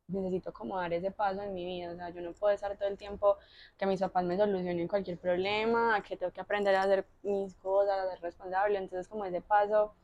necesito 0.07 0.53
como 0.53 0.77
dar 0.77 0.93
ese 0.93 1.11
paso 1.11 1.41
en 1.41 1.53
mi 1.53 1.65
vida, 1.65 1.91
o 1.91 1.95
sea, 1.95 2.09
yo 2.09 2.21
no 2.21 2.33
puedo 2.33 2.53
estar 2.53 2.75
todo 2.77 2.87
el 2.89 2.97
tiempo 2.97 3.37
que 3.77 3.85
mis 3.85 3.99
papás 3.99 4.23
me 4.25 4.37
solucionen 4.37 4.87
cualquier 4.87 5.17
problema, 5.17 6.01
que 6.03 6.17
tengo 6.17 6.31
que 6.31 6.41
aprender 6.41 6.75
a 6.75 6.83
hacer 6.83 7.05
mis 7.23 7.55
cosas, 7.55 7.99
a 7.99 8.11
ser 8.11 8.21
responsable, 8.21 8.77
entonces 8.77 9.07
como 9.07 9.25
ese 9.25 9.41
paso 9.41 9.95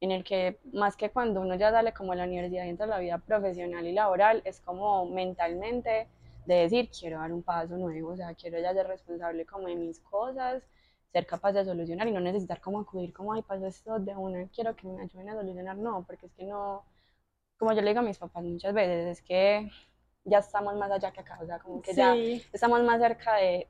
en 0.00 0.10
el 0.10 0.24
que 0.24 0.58
más 0.72 0.96
que 0.96 1.10
cuando 1.10 1.40
uno 1.40 1.54
ya 1.56 1.70
sale 1.70 1.92
como 1.94 2.12
a 2.12 2.16
la 2.16 2.24
universidad 2.24 2.64
y 2.64 2.70
entra 2.70 2.86
a 2.86 2.88
la 2.88 2.98
vida 2.98 3.18
profesional 3.18 3.86
y 3.86 3.92
laboral, 3.92 4.42
es 4.44 4.60
como 4.60 5.06
mentalmente 5.06 6.08
de 6.46 6.54
decir, 6.56 6.90
quiero 6.90 7.18
dar 7.18 7.32
un 7.32 7.42
paso 7.42 7.76
nuevo, 7.76 8.10
o 8.10 8.16
sea, 8.16 8.34
quiero 8.34 8.58
ya 8.60 8.72
ser 8.74 8.86
responsable 8.88 9.46
como 9.46 9.68
de 9.68 9.76
mis 9.76 10.00
cosas, 10.00 10.62
ser 11.12 11.26
capaz 11.26 11.52
de 11.52 11.64
solucionar 11.64 12.08
y 12.08 12.12
no 12.12 12.20
necesitar 12.20 12.60
como 12.60 12.80
acudir 12.80 13.12
como, 13.12 13.32
ay, 13.32 13.42
paso 13.42 13.66
esto 13.66 13.98
de 14.00 14.16
una, 14.16 14.48
quiero 14.48 14.74
que 14.74 14.88
me 14.88 15.02
ayuden 15.02 15.28
a 15.28 15.34
solucionar, 15.34 15.76
no, 15.76 16.04
porque 16.04 16.26
es 16.26 16.32
que 16.32 16.44
no, 16.44 16.84
como 17.62 17.74
yo 17.74 17.80
le 17.80 17.90
digo 17.90 18.00
a 18.00 18.02
mis 18.02 18.18
papás 18.18 18.42
muchas 18.42 18.74
veces, 18.74 19.18
es 19.18 19.22
que 19.22 19.70
ya 20.24 20.38
estamos 20.38 20.74
más 20.74 20.90
allá 20.90 21.12
que 21.12 21.20
acá, 21.20 21.38
o 21.40 21.46
sea, 21.46 21.60
como 21.60 21.80
que 21.80 21.94
ya 21.94 22.12
estamos 22.52 22.82
más 22.82 23.00
cerca 23.00 23.36
de 23.36 23.68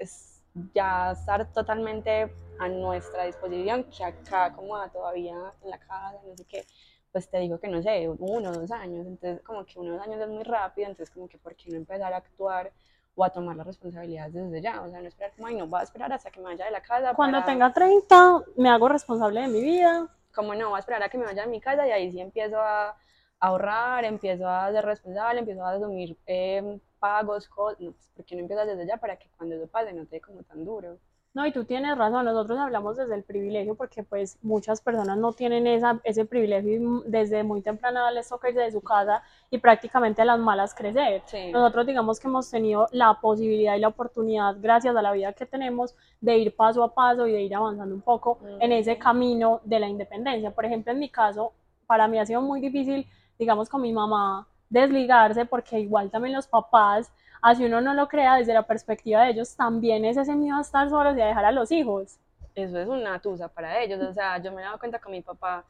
ya 0.72 1.10
estar 1.10 1.52
totalmente 1.52 2.32
a 2.58 2.68
nuestra 2.70 3.26
disposición 3.26 3.84
que 3.94 4.02
acá, 4.02 4.50
como 4.54 4.78
todavía 4.88 5.34
en 5.62 5.68
la 5.68 5.78
casa, 5.78 6.18
no 6.26 6.34
sé 6.34 6.46
qué, 6.46 6.64
pues 7.12 7.28
te 7.28 7.38
digo 7.40 7.60
que 7.60 7.68
no 7.68 7.82
sé, 7.82 8.08
uno 8.08 8.48
o 8.48 8.52
dos 8.54 8.70
años, 8.70 9.06
entonces 9.06 9.42
como 9.42 9.66
que 9.66 9.78
unos 9.78 10.00
años 10.00 10.18
es 10.22 10.28
muy 10.28 10.44
rápido, 10.44 10.88
entonces 10.88 11.14
como 11.14 11.28
que 11.28 11.36
por 11.36 11.54
qué 11.54 11.68
no 11.68 11.76
empezar 11.76 12.14
a 12.14 12.16
actuar 12.16 12.72
o 13.14 13.22
a 13.26 13.28
tomar 13.28 13.56
las 13.56 13.66
responsabilidades 13.66 14.32
desde 14.32 14.62
ya, 14.62 14.80
o 14.80 14.88
sea, 14.88 15.02
no 15.02 15.08
esperar 15.08 15.32
como, 15.36 15.48
ay, 15.48 15.56
no, 15.56 15.66
voy 15.66 15.80
a 15.80 15.82
esperar 15.82 16.10
hasta 16.14 16.30
que 16.30 16.40
me 16.40 16.46
vaya 16.46 16.64
de 16.64 16.70
la 16.70 16.80
casa. 16.80 17.12
Cuando 17.12 17.44
tenga 17.44 17.70
30, 17.70 18.42
me 18.56 18.70
hago 18.70 18.88
responsable 18.88 19.42
de 19.42 19.48
mi 19.48 19.60
vida. 19.60 20.08
Como 20.34 20.54
no, 20.54 20.70
voy 20.70 20.78
a 20.78 20.80
esperar 20.80 21.02
a 21.02 21.10
que 21.10 21.18
me 21.18 21.26
vaya 21.26 21.42
de 21.42 21.48
mi 21.48 21.60
casa 21.60 21.86
y 21.86 21.90
ahí 21.90 22.10
sí 22.10 22.18
empiezo 22.18 22.58
a 22.58 22.96
ahorrar, 23.42 24.04
empiezo 24.04 24.48
a 24.48 24.70
ser 24.70 24.84
responsable, 24.84 25.40
empiezo 25.40 25.64
a 25.64 25.72
asumir 25.72 26.16
eh, 26.26 26.78
pagos, 27.00 27.48
cosas, 27.48 27.80
no, 27.80 27.90
pues, 27.90 28.08
¿por 28.14 28.24
qué 28.24 28.36
no 28.36 28.42
empiezas 28.42 28.68
desde 28.68 28.86
ya 28.86 28.96
para 28.98 29.16
que 29.16 29.28
cuando 29.36 29.56
eso 29.56 29.66
pase 29.66 29.92
no 29.92 30.06
te 30.06 30.16
dé 30.16 30.20
como 30.20 30.44
tan 30.44 30.64
duro? 30.64 30.96
No, 31.34 31.44
y 31.44 31.50
tú 31.50 31.64
tienes 31.64 31.96
razón, 31.98 32.26
nosotros 32.26 32.58
hablamos 32.58 32.98
desde 32.98 33.14
el 33.16 33.24
privilegio 33.24 33.74
porque 33.74 34.04
pues 34.04 34.38
muchas 34.42 34.80
personas 34.80 35.16
no 35.16 35.32
tienen 35.32 35.66
esa, 35.66 35.98
ese 36.04 36.24
privilegio 36.24 36.72
y 36.74 37.10
desde 37.10 37.42
muy 37.42 37.62
temprana 37.62 38.10
les 38.12 38.28
toca 38.28 38.50
irse 38.50 38.60
de 38.60 38.70
su 38.70 38.82
casa 38.82 39.22
y 39.50 39.58
prácticamente 39.58 40.22
a 40.22 40.26
las 40.26 40.38
malas 40.38 40.72
crecer. 40.72 41.22
Sí. 41.24 41.50
Nosotros 41.50 41.86
digamos 41.86 42.20
que 42.20 42.28
hemos 42.28 42.48
tenido 42.48 42.86
la 42.92 43.18
posibilidad 43.20 43.74
y 43.74 43.80
la 43.80 43.88
oportunidad, 43.88 44.56
gracias 44.60 44.94
a 44.94 45.02
la 45.02 45.10
vida 45.10 45.32
que 45.32 45.46
tenemos, 45.46 45.96
de 46.20 46.36
ir 46.36 46.54
paso 46.54 46.84
a 46.84 46.94
paso 46.94 47.26
y 47.26 47.32
de 47.32 47.42
ir 47.42 47.54
avanzando 47.56 47.94
un 47.94 48.02
poco 48.02 48.38
en 48.60 48.70
ese 48.70 48.98
camino 48.98 49.62
de 49.64 49.80
la 49.80 49.88
independencia. 49.88 50.52
Por 50.52 50.66
ejemplo, 50.66 50.92
en 50.92 50.98
mi 51.00 51.08
caso, 51.08 51.54
para 51.86 52.06
mí 52.08 52.18
ha 52.18 52.26
sido 52.26 52.42
muy 52.42 52.60
difícil, 52.60 53.06
digamos, 53.42 53.68
con 53.68 53.82
mi 53.82 53.92
mamá 53.92 54.46
desligarse 54.70 55.44
porque 55.44 55.80
igual 55.80 56.10
también 56.10 56.34
los 56.34 56.46
papás 56.46 57.12
así 57.42 57.64
uno 57.64 57.80
no 57.80 57.92
lo 57.92 58.08
crea 58.08 58.36
desde 58.36 58.54
la 58.54 58.62
perspectiva 58.62 59.22
de 59.22 59.30
ellos, 59.32 59.56
también 59.56 60.04
es 60.04 60.16
ese 60.16 60.34
miedo 60.34 60.56
a 60.56 60.60
estar 60.60 60.88
solos 60.88 61.16
y 61.16 61.20
a 61.20 61.26
dejar 61.26 61.44
a 61.44 61.52
los 61.52 61.72
hijos. 61.72 62.18
Eso 62.54 62.78
es 62.78 62.88
una 62.88 63.18
tusa 63.20 63.48
para 63.48 63.80
ellos, 63.82 64.00
o 64.00 64.12
sea, 64.14 64.40
yo 64.40 64.52
me 64.52 64.62
he 64.62 64.64
dado 64.64 64.78
cuenta 64.78 65.00
con 65.00 65.12
mi 65.12 65.22
papá 65.22 65.64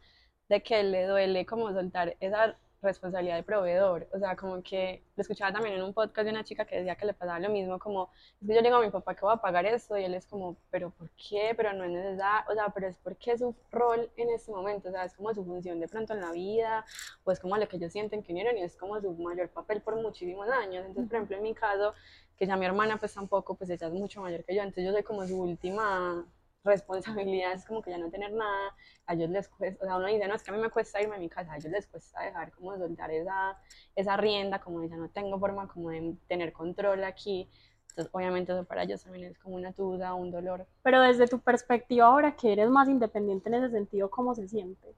de 0.49 0.63
que 0.63 0.83
le 0.83 1.07
duele 1.07 1.47
como 1.47 1.73
soltar 1.73 2.15
esa 2.21 2.55
responsabilidad 2.83 3.37
de 3.37 3.43
proveedor. 3.43 4.09
O 4.13 4.19
sea, 4.19 4.37
como 4.37 4.63
que 4.63 5.05
lo 5.17 5.23
escuchaba 5.23 5.53
también 5.53 5.77
en 5.77 5.83
un 5.83 5.95
podcast 5.95 6.25
de 6.25 6.31
una 6.31 6.45
chica 6.45 6.65
que 6.65 6.77
decía 6.77 6.97
que 6.97 7.07
le 7.07 7.15
pasaba 7.15 7.39
lo 7.39 7.49
mismo, 7.49 7.79
como, 7.79 8.11
es 8.41 8.49
que 8.49 8.55
yo 8.55 8.63
digo 8.63 8.77
a 8.77 8.81
mi 8.81 8.91
papá 8.91 9.15
que 9.15 9.23
voy 9.23 9.35
a 9.35 9.37
pagar 9.37 9.67
esto 9.67 9.97
y 9.97 10.05
él 10.05 10.15
es 10.15 10.27
como, 10.27 10.57
pero 10.71 10.91
¿por 10.91 11.11
qué? 11.11 11.55
Pero 11.57 11.73
no 11.73 11.85
es 11.85 11.91
necesario, 11.91 12.51
o 12.51 12.55
sea, 12.55 12.69
pero 12.75 12.89
es 12.89 12.97
porque 12.99 13.33
es 13.33 13.41
su 13.41 13.55
rol 13.71 14.11
en 14.17 14.31
este 14.31 14.51
momento, 14.51 14.89
o 14.89 14.93
sea, 14.93 15.05
es 15.05 15.15
como 15.15 15.33
su 15.33 15.45
función 15.45 15.81
de 15.81 15.89
pronto 15.89 16.13
en 16.13 16.21
la 16.21 16.33
vida, 16.33 16.85
o 17.25 17.33
es 17.33 17.41
como 17.41 17.57
lo 17.57 17.69
que 17.69 17.77
ellos 17.77 17.93
sienten 17.93 18.23
que 18.23 18.33
unieron 18.33 18.59
y 18.59 18.63
es 18.63 18.77
como 18.77 19.01
su 19.01 19.13
mayor 19.13 19.49
papel 19.51 19.81
por 19.83 19.97
muchísimos 19.97 20.49
años. 20.49 20.85
Entonces, 20.87 21.09
por 21.09 21.17
ejemplo, 21.17 21.37
en 21.37 21.43
mi 21.43 21.55
caso, 21.55 21.95
que 22.37 22.47
ya 22.47 22.57
mi 22.57 22.67
hermana 22.67 22.97
pues 22.99 23.15
tampoco, 23.15 23.55
pues 23.55 23.71
ella 23.71 23.87
es 23.87 23.93
mucho 23.93 24.21
mayor 24.21 24.45
que 24.45 24.55
yo, 24.55 24.63
entonces 24.63 24.85
yo 24.85 24.93
soy 24.93 25.03
como 25.03 25.27
su 25.27 25.41
última 25.41 26.27
responsabilidad 26.65 27.53
es 27.53 27.65
como 27.65 27.83
que 27.83 27.91
ya 27.91 27.99
no 27.99 28.11
tener 28.11 28.33
nada, 28.33 28.75
a 29.07 29.15
ellos 29.15 29.31
les 29.31 29.49
cuesta, 29.49 29.85
o 29.85 29.87
sea, 29.87 29.97
uno 29.97 30.07
dice, 30.07 30.27
no, 30.29 30.35
es 30.35 30.43
que 30.43 30.51
a 30.51 30.55
mí 30.55 30.61
me 30.61 30.71
cuesta 30.71 31.01
irme 31.03 31.17
a 31.17 31.19
mi 31.19 31.29
casa, 31.29 31.53
a 31.53 31.57
ellos 31.57 31.73
les 31.73 31.87
cuesta 31.87 32.23
dejar 32.23 32.53
como 32.53 32.77
soltar 32.77 33.11
esa, 33.11 33.59
esa 33.97 34.17
rienda, 34.17 34.61
como 34.61 34.85
ya 34.85 34.97
no 34.97 35.09
tengo 35.11 35.39
forma 35.39 35.69
como 35.69 35.91
de 35.91 36.17
tener 36.29 36.53
control 36.53 37.05
aquí, 37.05 37.49
entonces 37.91 38.09
obviamente 38.13 38.53
eso 38.53 38.65
para 38.65 38.85
ellos 38.85 39.03
también 39.03 39.31
es 39.31 39.39
como 39.39 39.57
una 39.57 39.73
duda, 39.73 40.15
un 40.15 40.31
dolor. 40.31 40.67
Pero 40.83 41.01
desde 41.03 41.27
tu 41.29 41.41
perspectiva 41.41 42.07
ahora 42.07 42.37
que 42.37 42.53
eres 42.53 42.71
más 42.71 42.89
independiente 42.89 43.49
en 43.49 43.55
ese 43.57 43.71
sentido, 43.71 44.11
¿cómo 44.11 44.35
se 44.35 44.49
siente? 44.49 44.95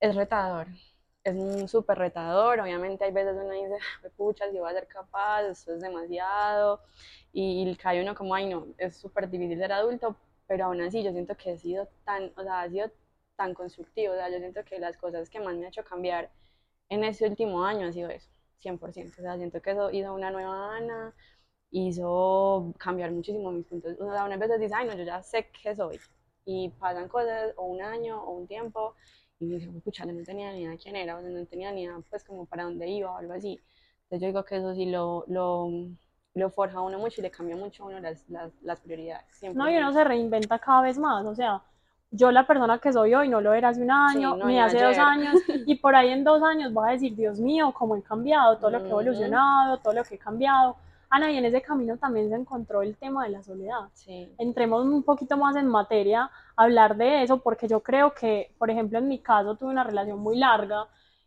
Es 0.00 0.14
retador, 0.14 0.68
es 1.24 1.70
súper 1.70 1.98
retador, 1.98 2.60
obviamente 2.60 3.04
hay 3.04 3.12
veces 3.12 3.34
uno 3.34 3.50
dice, 3.50 3.78
pucha, 4.16 4.50
si 4.50 4.58
voy 4.58 4.70
a 4.70 4.74
ser 4.74 4.86
capaz, 4.88 5.42
esto 5.44 5.74
es 5.74 5.80
demasiado, 5.80 6.82
y, 7.32 7.68
y 7.68 7.76
cae 7.76 8.02
uno 8.02 8.14
como, 8.14 8.34
ay 8.34 8.48
no, 8.48 8.66
es 8.78 8.96
súper 8.96 9.28
difícil 9.30 9.58
ser 9.58 9.72
adulto, 9.72 10.16
pero 10.46 10.66
aún 10.66 10.80
así 10.80 11.02
yo 11.02 11.12
siento 11.12 11.36
que 11.36 11.52
he 11.52 11.58
sido 11.58 11.88
tan, 12.04 12.32
o 12.36 12.42
sea, 12.42 12.62
ha 12.62 12.70
sido 12.70 12.90
tan 13.36 13.54
constructivo, 13.54 14.12
o 14.14 14.16
sea, 14.16 14.30
yo 14.30 14.38
siento 14.38 14.64
que 14.64 14.78
las 14.78 14.96
cosas 14.96 15.28
que 15.30 15.40
más 15.40 15.54
me 15.56 15.66
ha 15.66 15.68
hecho 15.68 15.84
cambiar 15.84 16.30
en 16.88 17.04
este 17.04 17.28
último 17.28 17.64
año 17.64 17.86
ha 17.88 17.92
sido 17.92 18.10
eso, 18.10 18.28
100%, 18.58 19.20
o 19.20 19.22
sea, 19.22 19.36
siento 19.36 19.60
que 19.60 19.70
eso 19.72 19.90
hizo 19.90 20.14
una 20.14 20.30
nueva 20.30 20.76
Ana, 20.76 21.14
hizo 21.70 22.72
cambiar 22.78 23.10
muchísimo 23.12 23.50
mis 23.52 23.66
puntos, 23.66 23.96
o 24.00 24.12
sea, 24.12 24.24
unas 24.24 24.38
veces 24.38 24.60
dice, 24.60 24.74
ay, 24.74 24.86
no, 24.86 24.94
yo 24.96 25.04
ya 25.04 25.22
sé 25.22 25.50
qué 25.62 25.74
soy, 25.76 25.98
y 26.44 26.70
pasan 26.70 27.08
cosas, 27.08 27.52
o 27.56 27.66
un 27.66 27.82
año, 27.82 28.22
o 28.22 28.32
un 28.32 28.46
tiempo, 28.46 28.94
y 29.40 29.46
me 29.46 29.56
dice, 29.56 29.70
pucha, 29.84 30.04
no 30.06 30.22
tenía 30.24 30.52
ni 30.52 30.62
idea 30.62 30.76
quién 30.78 30.96
era, 30.96 31.18
o 31.18 31.20
sea, 31.20 31.30
no 31.30 31.44
tenía 31.46 31.72
ni 31.72 31.82
idea, 31.84 31.98
pues, 32.10 32.24
como 32.24 32.46
para 32.46 32.64
dónde 32.64 32.88
iba, 32.88 33.12
o 33.12 33.16
algo 33.16 33.34
así, 33.34 33.60
entonces 34.04 34.20
yo 34.20 34.26
digo 34.28 34.44
que 34.44 34.56
eso 34.56 34.74
sí 34.74 34.86
lo, 34.86 35.24
lo 35.28 35.68
lo 36.36 36.50
forja 36.50 36.80
uno 36.80 36.98
mucho 36.98 37.20
y 37.20 37.22
le 37.22 37.30
cambia 37.30 37.56
mucho 37.56 37.82
a 37.82 37.86
uno 37.86 38.00
las, 38.00 38.28
las, 38.28 38.52
las 38.62 38.80
prioridades. 38.80 39.26
Siempre 39.32 39.58
no, 39.58 39.70
y 39.70 39.76
uno 39.76 39.92
se 39.92 40.04
reinventa 40.04 40.58
cada 40.58 40.82
vez 40.82 40.98
más, 40.98 41.24
o 41.26 41.34
sea, 41.34 41.62
yo 42.10 42.30
la 42.30 42.46
persona 42.46 42.78
que 42.78 42.92
soy 42.92 43.14
hoy 43.14 43.28
no 43.28 43.40
lo 43.40 43.52
era 43.52 43.70
hace 43.70 43.82
un 43.82 43.90
año, 43.90 44.34
Sí, 44.34 44.38
no, 44.40 44.46
ni 44.46 44.60
hace 44.60 44.76
dos 44.76 44.96
ayer. 44.98 45.00
años, 45.00 45.34
y 45.66 45.74
por 45.76 45.96
ahí 45.96 46.10
en 46.10 46.24
dos 46.24 46.42
años 46.42 46.72
vas 46.72 46.88
a 46.88 46.92
decir, 46.92 47.16
Dios 47.16 47.40
mío, 47.40 47.72
cómo 47.76 47.96
he 47.96 48.02
cambiado, 48.02 48.58
todo 48.58 48.70
lo 48.70 48.78
que 48.80 48.86
he 48.86 48.90
evolucionado, 48.90 49.78
todo 49.78 49.94
lo 49.94 50.04
que 50.04 50.14
he 50.14 50.18
cambiado. 50.18 50.76
Ana, 51.08 51.30
y 51.30 51.36
en 51.38 51.44
ese 51.44 51.62
camino 51.62 51.96
también 51.96 52.28
se 52.28 52.34
encontró 52.34 52.82
el 52.82 52.96
tema 52.96 53.24
de 53.24 53.30
la 53.30 53.42
soledad. 53.42 53.88
Sí, 53.94 54.32
Entremos 54.38 54.84
un 54.84 55.04
poquito 55.04 55.36
más 55.36 55.56
en 55.56 55.68
materia, 55.68 56.30
hablar 56.56 56.96
de 56.96 57.22
eso, 57.22 57.38
porque 57.38 57.68
yo 57.68 57.80
creo 57.80 58.12
que, 58.12 58.52
por 58.58 58.70
ejemplo, 58.70 58.98
en 58.98 59.08
mi 59.08 59.20
caso 59.20 59.54
tuve 59.56 59.70
una 59.70 59.84
relación 59.84 60.18
muy 60.18 60.36
larga 60.38 60.86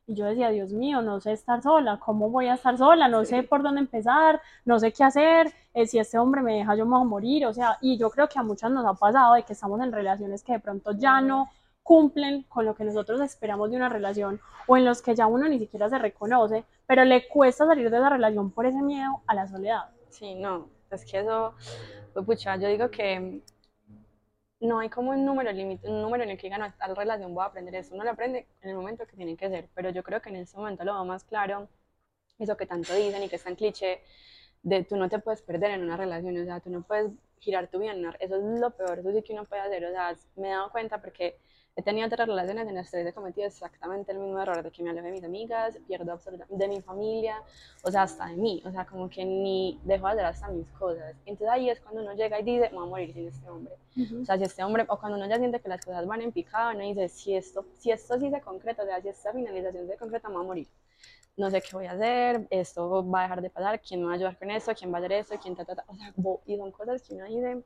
y 0.10 0.16
yo 0.16 0.26
decía, 0.26 0.50
Dios 0.50 0.74
mío, 0.74 1.04
no 1.04 1.20
sé 1.20 1.34
estar 1.34 1.62
sola, 1.62 2.00
¿cómo 2.04 2.32
voy 2.32 2.48
a 2.48 2.56
estar 2.56 2.76
sola? 2.76 3.08
No 3.08 3.26
sé 3.26 3.44
por 3.44 3.62
dónde 3.62 3.82
empezar, 3.82 4.42
no 4.66 4.80
sé 4.80 4.92
qué 4.92 5.04
hacer, 5.04 5.54
eh, 5.76 5.86
si 5.86 6.00
este 6.00 6.18
hombre 6.18 6.42
me 6.42 6.56
deja, 6.56 6.76
yo 6.76 6.84
me 6.86 6.98
voy 6.98 7.02
a 7.02 7.04
morir, 7.04 7.46
o 7.46 7.54
sea, 7.54 7.78
y 7.80 7.96
yo 7.96 8.10
creo 8.10 8.28
que 8.28 8.40
a 8.40 8.44
muchas 8.44 8.72
nos 8.72 8.88
ha 8.88 8.96
pasado 8.96 9.36
de 9.36 9.44
que 9.44 9.54
estamos 9.54 9.80
en 9.82 9.92
relaciones 9.92 10.42
que 10.42 10.54
de 10.54 10.60
pronto 10.60 10.94
ya 10.94 11.22
no 11.22 11.48
cumplen 11.84 12.42
con 12.50 12.66
lo 12.66 12.74
que 12.74 12.86
nosotros 12.86 13.22
esperamos 13.22 13.70
de 13.70 13.78
una 13.78 13.88
relación 13.88 14.42
o 14.66 14.78
en 14.78 14.86
los 14.86 15.04
que 15.04 15.14
ya 15.14 15.28
uno 15.28 15.48
ni 15.48 15.60
siquiera 15.60 15.88
se 15.90 16.00
reconoce, 16.00 16.66
pero 16.88 17.06
le 17.06 17.28
cuesta 17.28 17.68
salir 17.68 17.92
de 17.92 17.98
esa 17.98 18.10
relación 18.10 18.50
por 18.50 18.66
ese 18.66 18.82
miedo 18.82 19.22
a 19.28 19.36
la 19.36 19.48
soledad. 19.48 19.92
sí, 20.10 20.34
no, 20.34 20.70
es 20.90 21.06
que 21.06 21.20
eso, 21.20 21.54
pues, 22.14 22.26
pucha, 22.26 22.56
yo 22.56 22.68
digo 22.68 22.90
que 22.90 23.44
no 24.62 24.80
hay 24.80 24.90
como 24.90 25.12
un 25.12 25.26
número 25.26 25.52
límite, 25.52 25.90
un 25.90 26.02
número 26.02 26.24
en 26.24 26.32
el 26.32 26.38
que 26.38 26.48
digan, 26.48 26.62
"No, 26.62 26.74
tal 26.74 26.96
relación 26.96 27.34
voy 27.34 27.44
a 27.44 27.48
aprender 27.48 27.76
eso, 27.76 27.96
uno 27.96 28.04
lo 28.04 28.12
aprende 28.12 28.48
en 28.62 28.70
el 28.72 28.76
momento 28.76 29.06
que 29.08 29.16
tiene 29.16 29.38
que 29.38 29.50
ser, 29.50 29.70
pero 29.74 29.90
yo 29.90 30.04
creo 30.04 30.22
que 30.22 30.30
en 30.30 30.38
este 30.38 30.58
momento 30.58 30.84
lo 30.84 30.94
veo 30.94 31.06
más 31.06 31.24
claro, 31.24 31.70
eso 32.40 32.58
que 32.58 32.66
tanto 32.66 32.94
dicen 32.96 33.24
y 33.24 33.30
que 33.30 33.38
es 33.38 33.44
tan 33.44 33.56
cliché, 33.56 34.02
de 34.64 34.84
tú 34.84 34.98
no 34.98 35.10
te 35.10 35.20
puedes 35.20 35.42
perder 35.42 35.72
en 35.72 35.84
una 35.84 35.98
relación, 35.98 36.38
o 36.42 36.46
sea, 36.46 36.60
tú 36.60 36.70
no 36.70 36.84
puedes 36.84 37.12
girar 37.40 37.70
tu 37.70 37.80
vida 37.80 37.94
eso 38.20 38.36
es 38.38 38.60
lo 38.60 38.72
peor, 38.72 39.00
eso 39.00 39.14
sí 39.14 39.22
que 39.24 39.34
uno 39.34 39.46
puede 39.46 39.62
hacer, 39.64 39.86
o 39.86 39.92
sea, 39.92 40.16
me 40.36 40.50
he 40.50 40.52
dado 40.52 40.72
cuenta 40.72 41.00
porque 41.02 41.38
he 41.80 41.82
tenido 41.82 42.08
otras 42.08 42.28
relaciones 42.28 42.68
en 42.68 42.76
las 42.76 42.92
tres 42.92 43.08
he 43.08 43.14
cometido 43.14 43.48
exactamente 43.48 44.12
el 44.12 44.20
mismo 44.20 44.40
error 44.40 44.62
de 44.62 44.70
que 44.70 44.84
me 44.84 44.90
alejo 44.90 45.06
de 45.06 45.14
mis 45.14 45.24
amigas, 45.24 45.78
pierdo 45.88 46.12
absolutamente 46.12 46.58
de 46.58 46.68
mi 46.68 46.82
familia, 46.82 47.42
o 47.84 47.90
sea, 47.92 48.04
hasta 48.04 48.28
de 48.28 48.36
mí, 48.36 48.62
o 48.66 48.72
sea, 48.72 48.86
como 48.86 49.10
que 49.10 49.24
ni 49.24 49.80
dejo 49.84 50.06
de 50.08 50.12
hacer 50.12 50.26
hasta 50.26 50.48
mis 50.50 50.68
cosas. 50.72 51.16
Entonces 51.26 51.48
ahí 51.50 51.70
es 51.70 51.80
cuando 51.80 52.02
uno 52.02 52.14
llega 52.14 52.40
y 52.40 52.44
dice, 52.44 52.70
me 52.72 52.78
voy 52.78 52.88
a 52.88 52.90
morir 52.90 53.14
sin 53.14 53.28
este 53.28 53.50
hombre. 53.50 53.74
O 54.22 54.26
sea, 54.26 54.38
si 54.38 54.44
este 54.44 54.64
hombre, 54.64 54.86
o 54.88 55.00
cuando 55.00 55.18
uno 55.18 55.28
ya 55.28 55.38
siente 55.38 55.60
que 55.60 55.70
las 55.70 55.84
cosas 55.84 56.06
van 56.06 56.22
en 56.22 56.32
picado, 56.32 56.72
uno 56.72 56.82
dice, 56.82 57.08
si 57.08 57.36
esto, 57.36 57.66
si 57.78 57.92
esto 57.92 58.20
sí 58.20 58.30
se 58.30 58.42
concreta, 58.42 58.84
o 58.84 58.86
sea, 58.86 59.02
si 59.02 59.08
esta 59.08 59.32
finalización 59.32 59.88
se 59.88 59.96
concreta, 59.96 60.28
me 60.28 60.36
voy 60.36 60.44
a 60.44 60.48
morir. 60.48 60.68
No 61.38 61.50
sé 61.50 61.62
qué 61.62 61.70
voy 61.72 61.86
a 61.86 61.94
hacer, 61.94 62.46
esto 62.50 63.10
va 63.10 63.20
a 63.22 63.24
dejar 63.24 63.42
de 63.42 63.50
pasar, 63.50 63.80
quién 63.82 64.02
me 64.02 64.08
va 64.08 64.14
a 64.14 64.16
ayudar 64.16 64.38
con 64.38 64.52
esto, 64.52 64.74
quién 64.76 64.92
va 64.92 64.98
a 64.98 65.00
hacer 65.00 65.14
esto, 65.14 65.36
quién 65.42 65.56
ta, 65.56 65.64
ta, 65.64 65.76
ta. 65.76 65.86
O 65.88 65.96
sea, 65.96 66.14
y 66.46 66.58
son 66.58 66.72
cosas 66.72 67.02
que 67.02 67.14
uno 67.14 67.26
dice, 67.26 67.64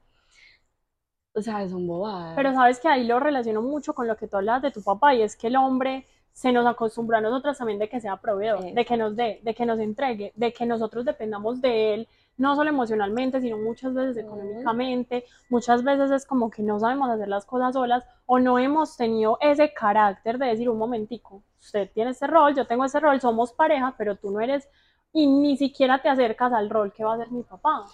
o 1.35 1.41
sea, 1.41 1.67
son 1.67 1.87
bobadas. 1.87 2.33
Pero 2.35 2.53
sabes 2.53 2.79
que 2.79 2.87
ahí 2.87 3.05
lo 3.05 3.19
relaciono 3.19 3.61
mucho 3.61 3.93
con 3.93 4.07
lo 4.07 4.15
que 4.15 4.27
tú 4.27 4.37
hablas 4.37 4.61
de 4.61 4.71
tu 4.71 4.81
papá 4.83 5.13
y 5.15 5.21
es 5.21 5.35
que 5.35 5.47
el 5.47 5.55
hombre 5.55 6.05
se 6.31 6.51
nos 6.51 6.65
acostumbró 6.65 7.17
a 7.17 7.21
nosotros 7.21 7.57
también 7.57 7.79
de 7.79 7.87
que 7.87 7.99
sea 7.99 8.17
proveedor, 8.17 8.73
de 8.73 8.85
que 8.85 8.97
nos 8.97 9.15
dé, 9.15 9.39
de 9.43 9.53
que 9.53 9.65
nos 9.65 9.79
entregue, 9.79 10.33
de 10.35 10.51
que 10.51 10.65
nosotros 10.65 11.05
dependamos 11.05 11.61
de 11.61 11.93
él, 11.93 12.07
no 12.37 12.55
solo 12.55 12.71
emocionalmente, 12.71 13.39
sino 13.39 13.57
muchas 13.59 13.93
veces 13.93 14.17
económicamente, 14.17 15.25
muchas 15.49 15.83
veces 15.83 16.09
es 16.09 16.25
como 16.25 16.49
que 16.49 16.63
no 16.63 16.79
sabemos 16.79 17.09
hacer 17.09 17.27
las 17.27 17.45
cosas 17.45 17.73
solas 17.73 18.03
o 18.25 18.39
no 18.39 18.57
hemos 18.57 18.97
tenido 18.97 19.37
ese 19.41 19.73
carácter 19.73 20.39
de 20.39 20.47
decir 20.47 20.69
un 20.69 20.79
momentico, 20.79 21.43
usted 21.59 21.89
tiene 21.93 22.11
ese 22.11 22.25
rol, 22.25 22.55
yo 22.55 22.65
tengo 22.65 22.83
ese 22.85 22.99
rol, 22.99 23.21
somos 23.21 23.53
pareja, 23.53 23.93
pero 23.97 24.15
tú 24.15 24.31
no 24.31 24.41
eres 24.41 24.67
y 25.13 25.27
ni 25.27 25.55
siquiera 25.57 26.01
te 26.01 26.09
acercas 26.09 26.51
al 26.51 26.69
rol 26.69 26.91
que 26.91 27.03
va 27.03 27.13
a 27.13 27.17
ser 27.17 27.31
mi 27.31 27.43
papá. 27.43 27.85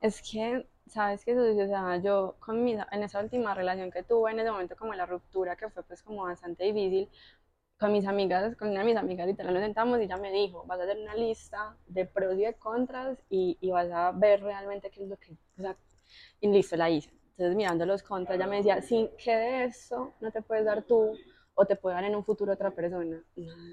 Es 0.00 0.20
que, 0.20 0.68
¿sabes 0.86 1.24
qué 1.24 1.34
sucedió? 1.34 1.64
O 1.64 1.68
sea, 1.68 1.96
yo 1.98 2.36
con 2.40 2.64
mi, 2.64 2.72
en 2.74 3.02
esa 3.02 3.20
última 3.20 3.54
relación 3.54 3.90
que 3.90 4.02
tuve, 4.02 4.30
en 4.32 4.40
ese 4.40 4.50
momento 4.50 4.76
como 4.76 4.94
la 4.94 5.06
ruptura, 5.06 5.56
que 5.56 5.68
fue 5.70 5.82
pues 5.82 6.02
como 6.02 6.24
bastante 6.24 6.64
difícil, 6.64 7.08
con 7.78 7.92
mis 7.92 8.06
amigas, 8.06 8.56
con 8.56 8.70
una 8.70 8.80
de 8.80 8.86
mis 8.86 8.96
amigas 8.96 9.26
literal 9.26 9.52
nos 9.54 9.62
sentamos 9.62 9.98
y 10.00 10.04
ella 10.04 10.16
me 10.16 10.32
dijo, 10.32 10.64
vas 10.66 10.80
a 10.80 10.84
hacer 10.84 10.98
una 10.98 11.14
lista 11.14 11.76
de 11.88 12.06
pros 12.06 12.34
y 12.38 12.44
de 12.44 12.54
contras 12.54 13.18
y, 13.28 13.58
y 13.60 13.70
vas 13.70 13.90
a 13.92 14.12
ver 14.12 14.42
realmente 14.42 14.90
qué 14.90 15.02
es 15.02 15.08
lo 15.08 15.16
que, 15.18 15.32
o 15.58 15.62
sea, 15.62 15.76
y 16.40 16.48
listo, 16.48 16.76
la 16.76 16.90
hice. 16.90 17.10
Entonces 17.32 17.56
mirando 17.56 17.84
los 17.86 18.02
contras, 18.02 18.36
ella 18.38 18.46
me 18.46 18.56
decía, 18.56 18.80
sin 18.82 19.08
que 19.18 19.36
de 19.36 19.64
eso 19.64 20.12
no 20.20 20.30
te 20.32 20.42
puedes 20.42 20.64
dar 20.64 20.82
tú 20.84 21.12
o 21.54 21.66
te 21.66 21.76
puede 21.76 21.96
dar 21.96 22.04
en 22.04 22.16
un 22.16 22.24
futuro 22.24 22.52
otra 22.52 22.70
persona. 22.70 23.22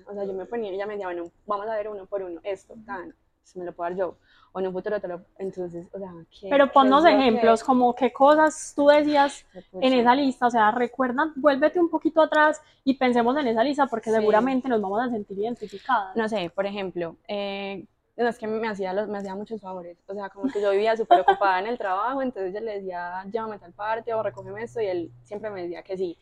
O 0.07 0.13
sea, 0.13 0.25
yo 0.25 0.33
me 0.33 0.45
ponía, 0.45 0.71
ella 0.71 0.85
me 0.85 0.93
decía, 0.93 1.07
bueno, 1.07 1.31
vamos 1.45 1.67
a 1.67 1.75
ver 1.75 1.87
uno 1.89 2.05
por 2.05 2.23
uno, 2.23 2.41
esto, 2.43 2.75
tan, 2.85 3.15
se 3.43 3.59
me 3.59 3.65
lo 3.65 3.73
puedo 3.73 3.89
dar 3.89 3.97
yo, 3.99 4.17
o 4.53 4.59
en 4.59 4.67
un 4.67 4.73
futuro 4.73 4.99
te 4.99 5.07
lo, 5.07 5.21
entonces, 5.37 5.87
o 5.93 5.99
sea, 5.99 6.11
¿qué, 6.39 6.47
Pero 6.49 6.71
ponnos 6.71 7.03
lo 7.03 7.09
que- 7.09 7.15
ejemplos, 7.15 7.63
como 7.63 7.93
qué 7.95 8.11
cosas 8.13 8.73
tú 8.75 8.87
decías 8.87 9.45
en 9.73 9.93
esa 9.93 10.15
lista, 10.15 10.47
o 10.47 10.49
sea, 10.49 10.71
recuerda, 10.71 11.31
vuélvete 11.35 11.79
un 11.79 11.89
poquito 11.89 12.21
atrás 12.21 12.61
y 12.83 12.95
pensemos 12.95 13.35
en 13.37 13.47
esa 13.47 13.63
lista 13.63 13.87
porque 13.87 14.09
Sí. 14.09 14.15
seguramente 14.15 14.67
nos 14.69 14.81
vamos 14.81 15.01
a 15.01 15.09
sentir 15.09 15.39
identificadas. 15.39 16.15
no 16.15 16.27
sé, 16.29 16.49
por 16.53 16.65
ejemplo, 16.65 17.17
eh, 17.27 17.85
no, 18.15 18.27
es 18.27 18.37
que 18.37 18.45
me 18.47 18.67
hacía, 18.67 18.93
los, 18.93 19.07
me 19.09 19.17
hacía 19.17 19.33
muchos 19.35 19.59
favores, 19.59 19.97
o 20.07 20.13
sea, 20.13 20.29
como 20.29 20.47
que 20.51 20.61
yo 20.61 20.69
vivía 20.71 20.95
súper 20.95 21.21
ocupada 21.21 21.59
en 21.59 21.65
el 21.67 21.77
trabajo, 21.79 22.21
entonces 22.21 22.53
yo 22.53 22.59
le 22.59 22.75
decía, 22.75 23.23
llévame 23.31 23.55
a 23.55 23.59
tal 23.59 23.73
parte 23.73 24.13
o 24.13 24.21
recógeme 24.21 24.63
esto, 24.63 24.79
y 24.81 24.85
él 24.85 25.11
siempre 25.23 25.49
me 25.49 25.63
decía 25.63 25.81
que 25.81 25.97
sí. 25.97 26.17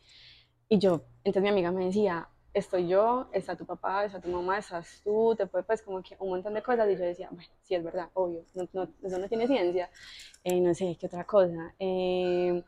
Y 0.70 0.78
yo, 0.78 1.02
entonces 1.22 1.42
mi 1.42 1.50
amiga 1.50 1.70
me 1.70 1.84
decía, 1.84 2.26
estoy 2.54 2.88
yo, 2.88 3.28
está 3.32 3.56
tu 3.56 3.64
papá, 3.66 4.04
está 4.04 4.20
tu 4.20 4.28
mamá, 4.28 4.58
estás 4.58 5.00
tú, 5.04 5.34
te 5.36 5.46
puede 5.46 5.64
pues 5.64 5.82
como 5.82 6.02
que 6.02 6.16
un 6.20 6.30
montón 6.30 6.54
de 6.54 6.62
cosas 6.62 6.88
y 6.90 6.94
yo 6.96 7.00
decía, 7.04 7.28
bueno, 7.30 7.48
sí 7.62 7.74
es 7.74 7.82
verdad, 7.84 8.08
obvio, 8.14 8.44
no, 8.54 8.68
no, 8.72 8.88
eso 9.02 9.18
no 9.18 9.28
tiene 9.28 9.46
ciencia, 9.46 9.90
eh, 10.44 10.60
no 10.60 10.74
sé, 10.74 10.96
qué 11.00 11.06
otra 11.06 11.24
cosa. 11.24 11.74
Eh, 11.78 12.62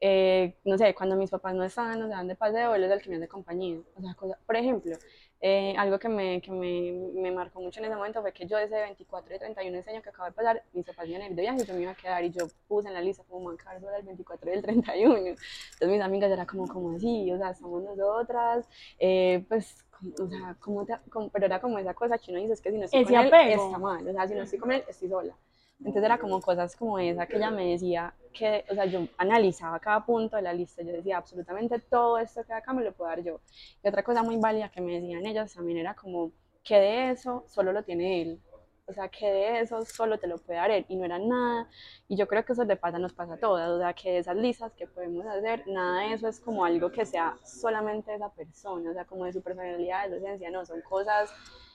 eh, 0.00 0.56
no 0.64 0.78
sé, 0.78 0.94
cuando 0.94 1.16
mis 1.16 1.30
papás 1.30 1.54
no 1.54 1.64
estaban, 1.64 1.98
no 2.00 2.08
se 2.08 2.26
de 2.26 2.36
paseo, 2.36 2.74
él 2.74 2.84
es 2.84 2.90
el 2.92 3.02
que 3.02 3.10
me 3.10 3.16
hace 3.16 3.28
compañía. 3.28 3.80
O 3.96 4.00
sea, 4.00 4.14
cosa, 4.14 4.38
por 4.46 4.56
ejemplo, 4.56 4.96
eh, 5.40 5.74
algo 5.78 5.98
que, 5.98 6.08
me, 6.08 6.40
que 6.40 6.50
me, 6.50 6.92
me, 7.14 7.30
marcó 7.30 7.60
mucho 7.60 7.78
en 7.78 7.86
ese 7.86 7.94
momento 7.94 8.20
fue 8.22 8.32
que 8.32 8.46
yo 8.46 8.58
ese 8.58 8.74
24 8.74 9.34
y 9.34 9.38
31 9.38 9.78
ese 9.78 9.90
año 9.90 10.02
que 10.02 10.08
acabo 10.08 10.26
de 10.26 10.32
pasar, 10.32 10.64
mis 10.72 10.84
papás 10.84 11.06
iban 11.06 11.22
a 11.22 11.26
ir 11.26 11.34
de 11.34 11.42
viaje 11.42 11.62
y 11.62 11.64
yo 11.64 11.74
me 11.74 11.82
iba 11.82 11.92
a 11.92 11.94
quedar 11.94 12.24
y 12.24 12.30
yo 12.30 12.48
puse 12.66 12.88
en 12.88 12.94
la 12.94 13.00
lista 13.00 13.22
como 13.28 13.46
mancar 13.46 13.80
solo 13.80 13.94
el 13.96 14.04
24 14.04 14.50
y 14.50 14.54
el 14.54 14.62
31. 14.62 15.16
Entonces 15.16 15.88
mis 15.88 16.00
amigas 16.00 16.32
eran 16.32 16.46
como, 16.46 16.66
como 16.66 16.96
así, 16.96 17.30
o 17.30 17.38
sea, 17.38 17.54
somos 17.54 17.84
nosotras, 17.84 18.68
eh, 18.98 19.44
pues 19.48 19.84
o 20.20 20.28
sea, 20.28 20.56
como, 20.60 20.86
como, 21.08 21.28
pero 21.30 21.46
era 21.46 21.60
como 21.60 21.78
esa 21.78 21.94
cosa 21.94 22.18
que 22.18 22.30
uno 22.30 22.40
dice, 22.40 22.54
es 22.54 22.60
que 22.60 22.70
si 22.70 22.78
no 22.78 22.84
estoy 22.84 23.04
con 23.04 23.14
él, 23.14 23.32
está 23.32 23.78
mal, 23.78 24.08
o 24.08 24.12
sea, 24.12 24.28
si 24.28 24.34
no 24.34 24.42
estoy 24.42 24.58
con 24.58 24.72
él, 24.72 24.84
estoy 24.88 25.08
sola. 25.08 25.36
Entonces 25.78 26.02
era 26.02 26.18
como 26.18 26.40
cosas 26.40 26.74
como 26.74 26.98
esa 26.98 27.26
que 27.26 27.36
ella 27.36 27.50
me 27.50 27.66
decía, 27.70 28.14
que, 28.32 28.64
o 28.70 28.74
sea, 28.74 28.84
yo 28.86 29.06
analizaba 29.16 29.78
cada 29.78 30.04
punto 30.04 30.36
de 30.36 30.42
la 30.42 30.52
lista, 30.52 30.82
yo 30.82 30.92
decía, 30.92 31.16
absolutamente 31.18 31.78
todo 31.78 32.18
esto 32.18 32.44
que 32.44 32.52
acá 32.52 32.72
me 32.72 32.84
lo 32.84 32.92
puedo 32.92 33.10
dar 33.10 33.22
yo. 33.22 33.40
Y 33.82 33.88
otra 33.88 34.02
cosa 34.02 34.22
muy 34.22 34.36
válida 34.36 34.70
que 34.70 34.80
me 34.80 35.00
decían 35.00 35.24
ellas 35.26 35.54
también 35.54 35.78
era 35.78 35.94
como, 35.94 36.32
que 36.64 36.76
de 36.76 37.10
eso 37.10 37.44
solo 37.48 37.72
lo 37.72 37.82
tiene 37.82 38.22
él. 38.22 38.40
O 38.86 38.92
sea, 38.92 39.08
que 39.08 39.26
de 39.26 39.60
eso 39.60 39.84
solo 39.84 40.18
te 40.18 40.26
lo 40.26 40.38
puede 40.38 40.58
dar 40.58 40.70
él 40.70 40.86
y 40.88 40.96
no 40.96 41.04
era 41.04 41.18
nada. 41.18 41.68
Y 42.08 42.16
yo 42.16 42.26
creo 42.26 42.44
que 42.44 42.54
eso 42.54 42.64
le 42.64 42.76
pasa, 42.76 42.98
nos 42.98 43.12
pasa 43.12 43.34
a 43.34 43.36
todas. 43.36 43.68
O 43.68 43.78
sea, 43.78 43.92
que 43.92 44.12
de 44.12 44.18
esas 44.18 44.36
listas 44.36 44.72
que 44.72 44.86
podemos 44.86 45.26
hacer, 45.26 45.62
nada 45.68 46.08
de 46.08 46.14
eso 46.14 46.26
es 46.26 46.40
como 46.40 46.64
algo 46.64 46.90
que 46.90 47.04
sea 47.04 47.36
solamente 47.44 48.10
de 48.10 48.16
esa 48.16 48.30
persona. 48.30 48.90
O 48.90 48.94
sea, 48.94 49.04
como 49.04 49.26
de 49.26 49.34
su 49.34 49.42
personalidad, 49.42 50.08
de 50.08 50.18
su 50.18 50.24
esencia, 50.24 50.50
no, 50.50 50.64
son 50.64 50.80
cosas 50.80 51.30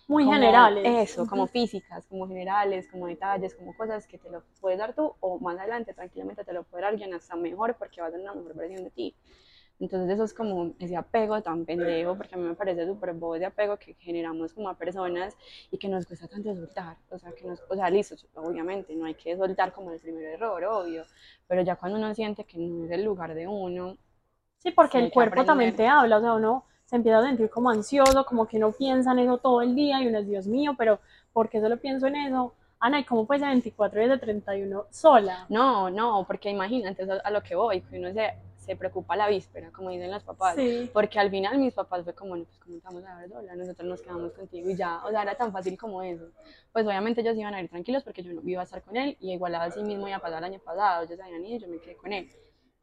muy 0.07 0.25
generales. 0.25 1.11
Eso, 1.11 1.25
como 1.27 1.47
físicas, 1.47 2.05
como 2.07 2.27
generales, 2.27 2.87
como 2.87 3.07
detalles, 3.07 3.55
como 3.55 3.75
cosas 3.75 4.07
que 4.07 4.17
te 4.17 4.29
lo 4.29 4.43
puedes 4.59 4.79
dar 4.79 4.93
tú 4.93 5.13
o 5.19 5.39
más 5.39 5.57
adelante 5.57 5.93
tranquilamente 5.93 6.43
te 6.43 6.53
lo 6.53 6.63
puede 6.63 6.83
dar 6.83 6.91
alguien 6.91 7.13
hasta 7.13 7.35
mejor 7.35 7.75
porque 7.77 8.01
va 8.01 8.07
a 8.07 8.11
tener 8.11 8.25
una 8.25 8.35
mejor 8.35 8.55
versión 8.55 8.83
de 8.83 8.89
ti. 8.91 9.15
Entonces 9.79 10.13
eso 10.13 10.23
es 10.23 10.33
como 10.33 10.73
ese 10.79 10.95
apego 10.95 11.41
tan 11.41 11.65
pendejo, 11.65 12.15
porque 12.15 12.35
a 12.35 12.37
mí 12.37 12.43
me 12.43 12.53
parece 12.53 12.85
súper 12.85 13.13
bobo 13.13 13.35
ese 13.35 13.45
apego 13.45 13.77
que 13.77 13.95
generamos 13.95 14.53
como 14.53 14.69
a 14.69 14.77
personas 14.77 15.35
y 15.71 15.77
que 15.77 15.89
nos 15.89 16.05
cuesta 16.05 16.27
tanto 16.27 16.53
soltar. 16.55 16.97
O 17.09 17.17
sea, 17.17 17.31
que 17.33 17.45
nos, 17.45 17.61
o 17.69 17.75
sea, 17.75 17.89
listo, 17.89 18.15
obviamente 18.35 18.95
no 18.95 19.05
hay 19.05 19.15
que 19.15 19.35
soltar 19.35 19.73
como 19.73 19.91
el 19.91 19.99
primer 19.99 20.23
error, 20.25 20.63
obvio, 20.63 21.05
pero 21.47 21.63
ya 21.63 21.75
cuando 21.75 21.97
uno 21.97 22.13
siente 22.13 22.45
que 22.45 22.57
no 22.59 22.85
es 22.85 22.91
el 22.91 23.03
lugar 23.03 23.33
de 23.33 23.47
uno. 23.47 23.97
Sí, 24.59 24.71
porque 24.71 24.99
el 24.99 25.11
cuerpo 25.11 25.43
también 25.43 25.75
te 25.75 25.87
habla, 25.87 26.17
o 26.17 26.21
sea, 26.21 26.33
uno 26.33 26.65
se 26.93 26.97
empieza 26.97 27.17
a 27.17 27.23
sentir 27.23 27.49
como 27.49 27.71
ansioso, 27.71 28.23
como 28.23 28.47
que 28.47 28.59
no 28.59 28.71
piensa 28.71 29.13
en 29.13 29.19
eso 29.19 29.39
todo 29.39 29.63
el 29.63 29.73
día 29.73 29.99
y 29.99 30.07
uno 30.09 30.19
es 30.19 30.27
Dios 30.27 30.45
mío, 30.45 30.75
pero 30.77 30.99
¿por 31.33 31.49
qué 31.49 31.59
solo 31.59 31.77
pienso 31.77 32.05
en 32.05 32.15
eso? 32.17 32.53
Ana, 32.79 32.99
¿y 32.99 33.03
cómo 33.03 33.25
puede 33.25 33.39
ser 33.39 33.49
24 33.49 33.99
días 33.99 34.11
de 34.11 34.17
31 34.19 34.85
sola? 34.91 35.47
No, 35.49 35.89
no, 35.89 36.23
porque 36.27 36.51
imagínate 36.51 37.07
a 37.23 37.31
lo 37.31 37.41
que 37.41 37.55
voy, 37.55 37.81
que 37.81 37.97
uno 37.97 38.13
se, 38.13 38.35
se 38.57 38.75
preocupa 38.75 39.15
la 39.15 39.27
víspera, 39.27 39.71
como 39.71 39.89
dicen 39.89 40.11
los 40.11 40.23
papás, 40.23 40.55
porque 40.93 41.17
al 41.17 41.31
final 41.31 41.57
mis 41.57 41.73
papás 41.73 42.03
fue 42.03 42.13
como, 42.13 42.35
no, 42.35 42.43
pues 42.43 42.59
como 42.59 42.77
estamos 42.77 43.03
a 43.05 43.17
ver 43.17 43.29
sola, 43.29 43.55
nosotros 43.55 43.89
nos 43.89 44.01
quedamos 44.03 44.31
contigo 44.33 44.69
y 44.69 44.75
ya, 44.75 45.03
o 45.03 45.09
sea, 45.09 45.23
era 45.23 45.33
tan 45.33 45.51
fácil 45.51 45.75
como 45.75 46.03
eso. 46.03 46.27
Pues 46.71 46.85
obviamente 46.85 47.21
ellos 47.21 47.35
iban 47.35 47.55
a 47.55 47.61
ir 47.63 47.69
tranquilos 47.69 48.03
porque 48.03 48.21
yo 48.21 48.33
no 48.33 48.41
iba 48.45 48.61
a 48.61 48.65
estar 48.65 48.83
con 48.83 48.97
él 48.97 49.17
y 49.19 49.33
igual 49.33 49.55
así 49.55 49.81
mismo 49.81 50.07
iba 50.07 50.17
a 50.17 50.21
pasar 50.21 50.43
el 50.43 50.43
año 50.43 50.59
pasado, 50.59 51.05
ellos 51.05 51.19
habían 51.19 51.43
ido 51.43 51.57
y 51.57 51.59
yo 51.59 51.67
me 51.69 51.79
quedé 51.79 51.95
con 51.95 52.13
él 52.13 52.29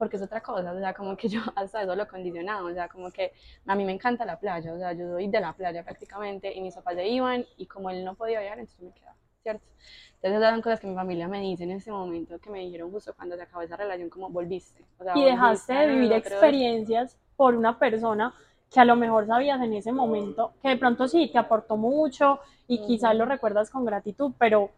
porque 0.00 0.16
es 0.16 0.23
otra 0.23 0.40
cosa, 0.40 0.73
o 0.73 0.78
sea, 0.78 0.95
como 0.95 1.14
que 1.14 1.28
yo 1.28 1.42
hasta 1.54 1.83
eso 1.83 1.95
lo 1.95 2.09
condicionaba, 2.09 2.62
o 2.62 2.73
sea, 2.73 2.88
como 2.88 3.12
que 3.12 3.33
a 3.66 3.75
mí 3.75 3.85
me 3.85 3.92
encanta 3.92 4.25
la 4.25 4.40
playa, 4.40 4.73
o 4.73 4.78
sea, 4.78 4.95
yo 4.95 5.11
soy 5.11 5.28
de 5.28 5.40
la 5.40 5.52
playa 5.52 5.85
prácticamente, 5.85 6.50
y 6.57 6.62
mis 6.62 6.75
papás 6.75 6.95
se 6.95 7.07
iban, 7.07 7.45
y 7.59 7.66
como 7.66 7.90
él 7.90 8.02
no 8.02 8.14
podía 8.14 8.40
viajar, 8.40 8.61
entonces 8.61 8.83
me 8.83 8.92
quedaba, 8.92 9.16
¿cierto? 9.42 9.66
Entonces 10.14 10.38
esas 10.38 10.52
son 10.52 10.62
cosas 10.62 10.80
que 10.80 10.87
mi 10.87 10.95
familia 10.95 11.28
me 11.28 11.40
dice 11.42 11.64
en 11.64 11.73
ese 11.73 11.92
momento, 11.92 12.38
que 12.38 12.49
me 12.49 12.61
dijeron 12.61 12.90
justo 12.90 13.12
cuando 13.14 13.37
se 13.37 13.42
acabó 13.42 13.61
esa 13.61 13.76
relación, 13.76 14.09
como 14.09 14.30
volviste. 14.30 14.83
O 14.99 15.04
sea, 15.04 15.12
y 15.14 15.23
dejaste 15.23 15.75
de 15.75 15.87
vivir 15.88 16.12
experiencias 16.12 17.19
por 17.37 17.54
una 17.54 17.78
persona 17.78 18.35
que 18.71 18.80
a 18.80 18.87
lo 18.87 18.97
mejor 18.97 19.26
sabías 19.26 19.61
en 19.61 19.75
ese 19.75 19.92
momento, 19.92 20.54
que 20.62 20.71
de 20.71 20.76
pronto 20.78 21.09
sí 21.09 21.28
te 21.30 21.37
aportó 21.37 21.76
mucho 21.76 22.40
y 22.66 22.78
quizás 22.87 23.14
lo 23.14 23.26
recuerdas 23.26 23.69
con 23.69 23.85
gratitud, 23.85 24.33
pero 24.38 24.71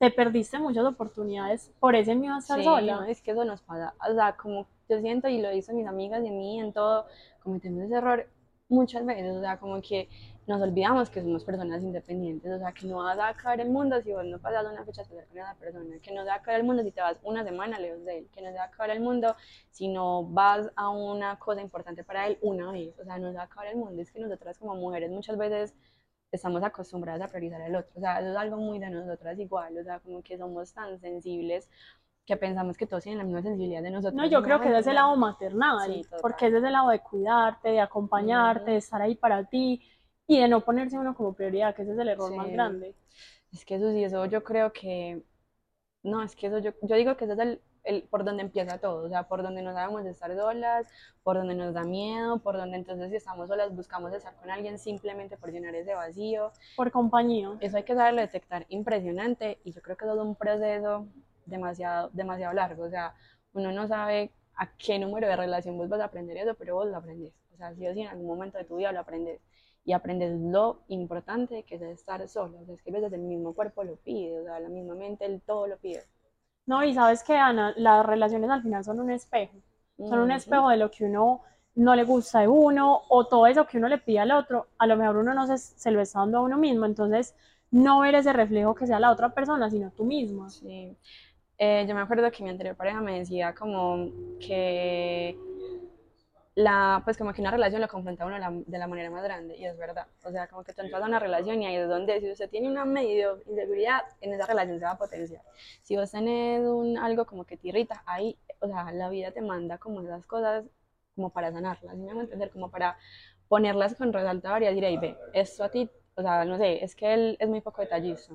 te 0.00 0.10
perdiste 0.10 0.58
muchas 0.58 0.86
oportunidades 0.86 1.70
por 1.78 1.94
ese 1.94 2.14
miedo 2.14 2.34
a 2.34 2.38
estar 2.38 2.58
sí, 2.58 2.64
sola. 2.64 3.04
es 3.06 3.20
que 3.20 3.32
eso 3.32 3.44
nos 3.44 3.60
pasa. 3.60 3.92
O 4.10 4.14
sea, 4.14 4.34
como 4.34 4.66
yo 4.88 4.98
siento 4.98 5.28
y 5.28 5.42
lo 5.42 5.50
dicen 5.50 5.76
mis 5.76 5.86
amigas 5.86 6.24
y 6.24 6.28
en 6.28 6.38
mí, 6.38 6.58
en 6.58 6.72
todo, 6.72 7.04
cometemos 7.42 7.82
ese 7.82 7.96
error 7.96 8.26
muchas 8.70 9.04
veces. 9.04 9.36
O 9.36 9.42
sea, 9.42 9.58
como 9.58 9.82
que 9.82 10.08
nos 10.46 10.62
olvidamos 10.62 11.10
que 11.10 11.20
somos 11.20 11.44
personas 11.44 11.82
independientes. 11.82 12.50
O 12.50 12.58
sea, 12.58 12.72
que 12.72 12.86
no 12.86 12.96
vas 12.96 13.18
a 13.18 13.28
acabar 13.28 13.60
el 13.60 13.68
mundo 13.68 14.00
si 14.00 14.10
vos 14.12 14.24
no 14.24 14.38
pasas 14.38 14.64
una 14.72 14.86
fecha 14.86 15.02
especial 15.02 15.26
con 15.28 15.36
esa 15.36 15.54
persona. 15.56 15.98
Que 16.00 16.14
no 16.14 16.22
se 16.22 16.28
va 16.28 16.32
a 16.32 16.36
acabar 16.38 16.60
el 16.60 16.66
mundo 16.66 16.82
si 16.82 16.92
te 16.92 17.02
vas 17.02 17.18
una 17.22 17.44
semana 17.44 17.78
lejos 17.78 18.02
de 18.06 18.20
él. 18.20 18.28
Que 18.32 18.40
no 18.40 18.48
se 18.48 18.56
va 18.56 18.62
a 18.62 18.66
acabar 18.68 18.88
el 18.88 19.00
mundo 19.00 19.36
si 19.68 19.88
no 19.88 20.24
vas 20.24 20.70
a 20.76 20.88
una 20.88 21.38
cosa 21.38 21.60
importante 21.60 22.04
para 22.04 22.26
él 22.26 22.38
una 22.40 22.72
vez. 22.72 22.98
O 22.98 23.04
sea, 23.04 23.18
no 23.18 23.32
se 23.32 23.36
va 23.36 23.42
a 23.42 23.44
acabar 23.44 23.66
el 23.66 23.76
mundo. 23.76 24.00
Es 24.00 24.10
que 24.10 24.20
nosotras 24.20 24.58
como 24.58 24.76
mujeres 24.76 25.10
muchas 25.10 25.36
veces 25.36 25.74
estamos 26.32 26.62
acostumbradas 26.62 27.22
a 27.22 27.28
priorizar 27.28 27.60
el 27.62 27.76
otro. 27.76 27.92
O 27.96 28.00
sea, 28.00 28.20
eso 28.20 28.30
es 28.30 28.36
algo 28.36 28.56
muy 28.56 28.78
de 28.78 28.90
nosotras 28.90 29.38
igual, 29.38 29.76
o 29.78 29.82
sea, 29.82 30.00
como 30.00 30.22
que 30.22 30.38
somos 30.38 30.72
tan 30.72 30.98
sensibles 31.00 31.68
que 32.24 32.36
pensamos 32.36 32.76
que 32.76 32.86
todos 32.86 33.02
tienen 33.02 33.18
la 33.18 33.24
misma 33.24 33.42
sensibilidad 33.42 33.82
de 33.82 33.90
nosotros. 33.90 34.14
No, 34.14 34.26
yo 34.26 34.42
creo 34.42 34.60
que 34.60 34.68
ese 34.68 34.78
es 34.78 34.86
el 34.86 34.94
lado 34.94 35.16
maternal, 35.16 36.06
porque 36.22 36.46
ese 36.46 36.58
es 36.58 36.64
el 36.64 36.72
lado 36.72 36.90
de 36.90 37.00
cuidarte, 37.00 37.70
de 37.70 37.80
acompañarte, 37.80 38.70
de 38.70 38.76
estar 38.76 39.02
ahí 39.02 39.16
para 39.16 39.44
ti 39.44 39.82
y 40.26 40.40
de 40.40 40.46
no 40.46 40.60
ponerse 40.60 40.96
uno 40.96 41.14
como 41.14 41.34
prioridad, 41.34 41.74
que 41.74 41.82
ese 41.82 41.92
es 41.92 41.98
el 41.98 42.08
error 42.08 42.34
más 42.34 42.50
grande. 42.50 42.94
Es 43.52 43.64
que 43.64 43.74
eso 43.74 43.90
sí, 43.90 44.04
eso 44.04 44.26
yo 44.26 44.44
creo 44.44 44.72
que, 44.72 45.24
no, 46.04 46.22
es 46.22 46.36
que 46.36 46.46
eso 46.46 46.58
yo, 46.58 46.70
yo 46.82 46.94
digo 46.94 47.16
que 47.16 47.24
ese 47.24 47.34
es 47.34 47.38
el, 47.40 47.60
el, 47.84 48.02
por 48.04 48.24
donde 48.24 48.42
empieza 48.42 48.78
todo, 48.78 49.04
o 49.04 49.08
sea, 49.08 49.24
por 49.28 49.42
donde 49.42 49.62
no 49.62 49.72
sabemos 49.72 50.04
de 50.04 50.10
estar 50.10 50.34
solas, 50.36 50.86
por 51.22 51.36
donde 51.36 51.54
nos 51.54 51.74
da 51.74 51.84
miedo, 51.84 52.38
por 52.38 52.56
donde 52.56 52.76
entonces 52.76 53.10
si 53.10 53.16
estamos 53.16 53.48
solas 53.48 53.74
buscamos 53.74 54.12
estar 54.12 54.34
con 54.36 54.50
alguien 54.50 54.78
simplemente 54.78 55.36
por 55.36 55.50
llenar 55.50 55.74
ese 55.74 55.94
vacío. 55.94 56.52
Por 56.76 56.90
compañía. 56.90 57.56
Eso 57.60 57.76
hay 57.76 57.84
que 57.84 57.94
saberlo 57.94 58.20
detectar 58.20 58.66
impresionante 58.68 59.58
y 59.64 59.72
yo 59.72 59.80
creo 59.82 59.96
que 59.96 60.04
eso 60.04 60.14
es 60.14 60.20
un 60.20 60.34
proceso 60.34 61.06
demasiado, 61.46 62.10
demasiado 62.12 62.54
largo, 62.54 62.84
o 62.84 62.90
sea, 62.90 63.14
uno 63.52 63.72
no 63.72 63.88
sabe 63.88 64.30
a 64.54 64.70
qué 64.76 64.98
número 64.98 65.26
de 65.26 65.36
relación 65.36 65.76
vos 65.76 65.88
vas 65.88 66.00
a 66.00 66.04
aprender 66.04 66.36
eso, 66.36 66.54
pero 66.54 66.74
vos 66.76 66.86
lo 66.86 66.96
aprendes, 66.96 67.32
o 67.52 67.56
sea, 67.56 67.74
si 67.74 67.86
o 67.86 67.94
sí 67.94 68.02
en 68.02 68.08
algún 68.08 68.26
momento 68.26 68.58
de 68.58 68.64
tu 68.64 68.76
vida 68.76 68.92
lo 68.92 69.00
aprendes 69.00 69.40
y 69.84 69.92
aprendes 69.92 70.38
lo 70.38 70.82
importante 70.88 71.64
que 71.64 71.76
es 71.76 71.82
estar 71.82 72.28
solo, 72.28 72.60
o 72.60 72.64
sea, 72.66 72.74
es 72.74 72.82
que 72.82 72.90
a 72.90 72.94
veces 72.94 73.12
el 73.12 73.22
mismo 73.22 73.54
cuerpo 73.54 73.82
lo 73.82 73.96
pide, 73.96 74.38
o 74.38 74.44
sea, 74.44 74.60
la 74.60 74.68
misma 74.68 74.94
mente, 74.94 75.24
el 75.24 75.40
todo 75.40 75.66
lo 75.66 75.78
pide. 75.78 76.02
No, 76.70 76.84
y 76.84 76.94
sabes 76.94 77.24
que, 77.24 77.36
Ana, 77.36 77.74
las 77.76 78.06
relaciones 78.06 78.48
al 78.48 78.62
final 78.62 78.84
son 78.84 79.00
un 79.00 79.10
espejo. 79.10 79.56
Son 79.98 80.20
un 80.20 80.30
espejo 80.30 80.68
de 80.68 80.76
lo 80.76 80.88
que 80.88 81.04
uno 81.04 81.40
no 81.74 81.96
le 81.96 82.04
gusta 82.04 82.42
de 82.42 82.46
uno 82.46 83.02
o 83.08 83.26
todo 83.26 83.48
eso 83.48 83.66
que 83.66 83.78
uno 83.78 83.88
le 83.88 83.98
pide 83.98 84.20
al 84.20 84.30
otro, 84.30 84.68
a 84.78 84.86
lo 84.86 84.96
mejor 84.96 85.16
uno 85.16 85.34
no 85.34 85.48
se, 85.48 85.58
se 85.58 85.90
lo 85.90 86.00
está 86.00 86.20
dando 86.20 86.38
a 86.38 86.42
uno 86.42 86.56
mismo. 86.58 86.86
Entonces, 86.86 87.34
no 87.72 87.98
ver 87.98 88.14
ese 88.14 88.32
reflejo 88.32 88.76
que 88.76 88.86
sea 88.86 89.00
la 89.00 89.10
otra 89.10 89.34
persona, 89.34 89.68
sino 89.68 89.90
tú 89.90 90.04
misma. 90.04 90.48
Sí. 90.48 90.96
Eh, 91.58 91.86
yo 91.88 91.94
me 91.96 92.02
acuerdo 92.02 92.30
que 92.30 92.44
mi 92.44 92.50
anterior 92.50 92.76
pareja 92.76 93.00
me 93.00 93.18
decía 93.18 93.52
como 93.52 94.12
que 94.38 95.36
la, 96.60 97.00
pues 97.04 97.16
como 97.16 97.32
que 97.32 97.40
una 97.40 97.50
relación 97.50 97.80
lo 97.80 97.88
confronta 97.88 98.24
a 98.24 98.26
uno 98.26 98.64
de 98.66 98.78
la, 98.78 98.86
manera 98.86 99.10
más 99.10 99.24
grande, 99.24 99.56
y 99.56 99.64
es 99.64 99.76
verdad. 99.78 100.06
O 100.24 100.30
sea, 100.30 100.46
como 100.48 100.62
que 100.62 100.72
tú 100.72 100.82
entras 100.82 101.02
a 101.02 101.06
una 101.06 101.18
relación 101.18 101.62
y 101.62 101.66
ahí 101.66 101.76
es 101.76 101.88
donde 101.88 102.20
si 102.20 102.30
usted 102.30 102.50
tiene 102.50 102.68
una 102.68 102.84
medio 102.84 103.40
inseguridad, 103.46 104.02
en 104.20 104.34
esa 104.34 104.46
relación 104.46 104.78
se 104.78 104.84
va 104.84 104.92
a 104.92 104.98
potenciar. 104.98 105.42
Si 105.82 105.96
vos 105.96 106.10
tenés 106.10 106.66
un, 106.66 106.98
algo 106.98 107.24
como 107.26 107.44
que 107.44 107.56
te 107.56 107.68
irrita, 107.68 108.02
ahí, 108.06 108.38
o 108.60 108.68
sea, 108.68 108.92
la 108.92 109.08
vida 109.08 109.30
te 109.32 109.40
manda 109.40 109.78
como 109.78 110.02
esas 110.02 110.26
cosas 110.26 110.64
como 111.14 111.30
para 111.30 111.52
sanarlas, 111.52 111.94
¿sí 111.96 112.02
me 112.02 112.10
a 112.10 112.22
entender? 112.22 112.50
Como 112.50 112.70
para 112.70 112.96
ponerlas 113.48 113.94
con 113.96 114.12
resaltador 114.12 114.62
y 114.62 114.66
decir, 114.66 114.84
ahí 114.84 114.96
ve, 114.98 115.16
esto 115.32 115.64
a 115.64 115.70
ti, 115.70 115.90
o 116.14 116.22
sea, 116.22 116.44
no 116.44 116.58
sé, 116.58 116.84
es 116.84 116.94
que 116.94 117.14
él 117.14 117.36
es 117.40 117.48
muy 117.48 117.60
poco 117.60 117.82
detallista. 117.82 118.34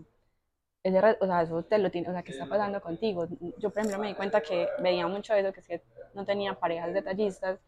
Ese, 0.84 1.00
o 1.20 1.26
sea, 1.26 1.42
eso 1.42 1.64
te 1.64 1.78
lo 1.80 1.90
tiene, 1.90 2.10
o 2.10 2.12
sea, 2.12 2.24
¿qué 2.24 2.32
está 2.32 2.46
pasando 2.48 2.80
contigo? 2.82 3.28
Yo, 3.58 3.70
por 3.72 3.80
ejemplo, 3.80 4.00
me 4.00 4.08
di 4.10 4.14
cuenta 4.14 4.42
que 4.42 4.68
veía 4.82 5.08
mucho 5.08 5.34
eso, 5.34 5.52
que 5.52 5.60
es 5.62 5.68
que 5.68 5.82
no 6.14 6.26
tenía 6.26 6.54
parejas 6.54 6.94
detallistas, 6.94 7.60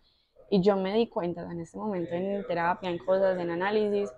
y 0.49 0.61
yo 0.61 0.75
me 0.75 0.93
di 0.93 1.07
cuenta 1.07 1.41
en 1.51 1.59
este 1.59 1.77
momento 1.77 2.13
en 2.13 2.45
terapia, 2.45 2.89
en 2.89 2.97
cosas, 2.97 3.37
en 3.39 3.49
análisis, 3.49 4.11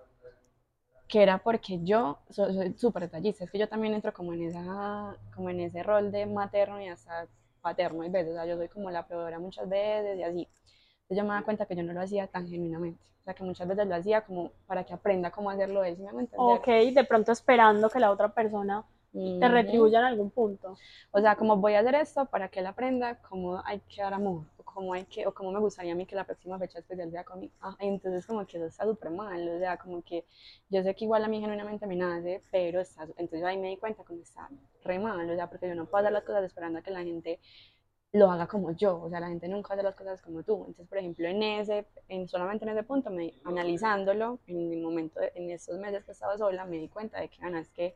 que 1.07 1.23
era 1.23 1.39
porque 1.39 1.79
yo 1.83 2.19
soy 2.29 2.73
súper 2.77 3.03
detallista, 3.03 3.43
es 3.43 3.51
que 3.51 3.57
yo 3.57 3.67
también 3.67 3.93
entro 3.95 4.13
como 4.13 4.31
en, 4.33 4.43
esa, 4.43 5.15
como 5.35 5.49
en 5.49 5.59
ese 5.59 5.81
rol 5.81 6.11
de 6.11 6.27
materno 6.27 6.79
y 6.79 6.87
hasta 6.87 7.27
paterno 7.61 8.03
hay 8.03 8.09
veces, 8.09 8.31
o 8.31 8.35
sea, 8.35 8.45
yo 8.45 8.57
soy 8.57 8.67
como 8.69 8.91
la 8.91 9.07
proveedora 9.07 9.39
muchas 9.39 9.67
veces 9.67 10.17
y 10.19 10.23
así. 10.23 10.47
Entonces 11.01 11.17
yo 11.17 11.23
me 11.23 11.33
da 11.33 11.41
cuenta 11.41 11.65
que 11.65 11.75
yo 11.75 11.83
no 11.83 11.93
lo 11.93 12.01
hacía 12.01 12.27
tan 12.27 12.47
genuinamente, 12.47 13.01
o 13.21 13.23
sea, 13.23 13.33
que 13.33 13.43
muchas 13.43 13.67
veces 13.67 13.87
lo 13.87 13.95
hacía 13.95 14.21
como 14.21 14.51
para 14.67 14.83
que 14.83 14.93
aprenda 14.93 15.31
cómo 15.31 15.49
hacerlo 15.49 15.83
él, 15.83 15.97
¿sí 15.97 16.03
me 16.03 16.27
Ok, 16.37 16.67
de 16.67 17.05
pronto 17.05 17.31
esperando 17.31 17.89
que 17.89 17.99
la 17.99 18.11
otra 18.11 18.29
persona 18.29 18.85
te 19.11 19.47
retribuya 19.47 19.99
en 19.99 20.05
algún 20.05 20.29
punto. 20.29 20.77
O 21.11 21.19
sea, 21.19 21.35
como 21.35 21.57
voy 21.57 21.73
a 21.73 21.79
hacer 21.79 21.95
esto 21.95 22.25
para 22.25 22.49
que 22.49 22.59
él 22.59 22.67
aprenda 22.67 23.19
cómo 23.21 23.61
hay 23.65 23.79
que 23.89 24.01
dar 24.01 24.13
amor, 24.13 24.43
cómo 24.79 24.93
hay 24.93 25.03
que, 25.05 25.27
o 25.27 25.33
cómo 25.33 25.51
me 25.51 25.59
gustaría 25.59 25.91
a 25.91 25.95
mí 25.95 26.05
que 26.05 26.15
la 26.15 26.23
próxima 26.23 26.57
fecha 26.57 26.79
especial 26.79 27.11
sea 27.11 27.25
conmigo. 27.25 27.53
Ah, 27.59 27.75
entonces 27.79 28.25
como 28.25 28.45
que 28.47 28.55
eso 28.55 28.65
está 28.67 28.85
súper 28.85 29.11
mal, 29.11 29.49
o 29.49 29.59
sea, 29.59 29.75
como 29.77 30.01
que 30.01 30.25
yo 30.69 30.81
sé 30.83 30.95
que 30.95 31.03
igual 31.03 31.25
a 31.25 31.27
mí 31.27 31.41
genuinamente 31.41 31.85
me 31.85 31.97
nace, 31.97 32.41
pero 32.49 32.79
está, 32.79 33.03
entonces 33.17 33.43
ahí 33.43 33.57
me 33.57 33.67
di 33.67 33.77
cuenta 33.77 34.05
que 34.05 34.13
está 34.21 34.49
re 34.85 34.97
mal, 34.97 35.29
o 35.29 35.35
sea, 35.35 35.49
porque 35.49 35.67
yo 35.67 35.75
no 35.75 35.85
puedo 35.85 36.01
hacer 36.03 36.13
las 36.13 36.23
cosas 36.23 36.45
esperando 36.45 36.79
a 36.79 36.81
que 36.81 36.91
la 36.91 37.03
gente 37.03 37.41
lo 38.13 38.31
haga 38.31 38.47
como 38.47 38.71
yo, 38.71 39.01
o 39.01 39.09
sea, 39.09 39.19
la 39.19 39.27
gente 39.27 39.49
nunca 39.49 39.73
hace 39.73 39.83
las 39.83 39.95
cosas 39.95 40.21
como 40.21 40.43
tú. 40.43 40.55
Entonces, 40.59 40.87
por 40.87 40.97
ejemplo, 40.97 41.27
en 41.27 41.43
ese, 41.43 41.85
en, 42.07 42.27
solamente 42.29 42.63
en 42.65 42.71
ese 42.71 42.83
punto, 42.83 43.09
me, 43.11 43.33
analizándolo, 43.43 44.39
en 44.47 44.71
el 44.73 44.81
momento, 44.81 45.19
en 45.35 45.51
estos 45.51 45.77
meses 45.77 46.05
que 46.05 46.13
estaba 46.13 46.37
sola, 46.37 46.65
me 46.65 46.77
di 46.77 46.87
cuenta 46.87 47.19
de 47.19 47.27
que, 47.29 47.43
Ana, 47.43 47.59
es 47.59 47.69
que 47.69 47.95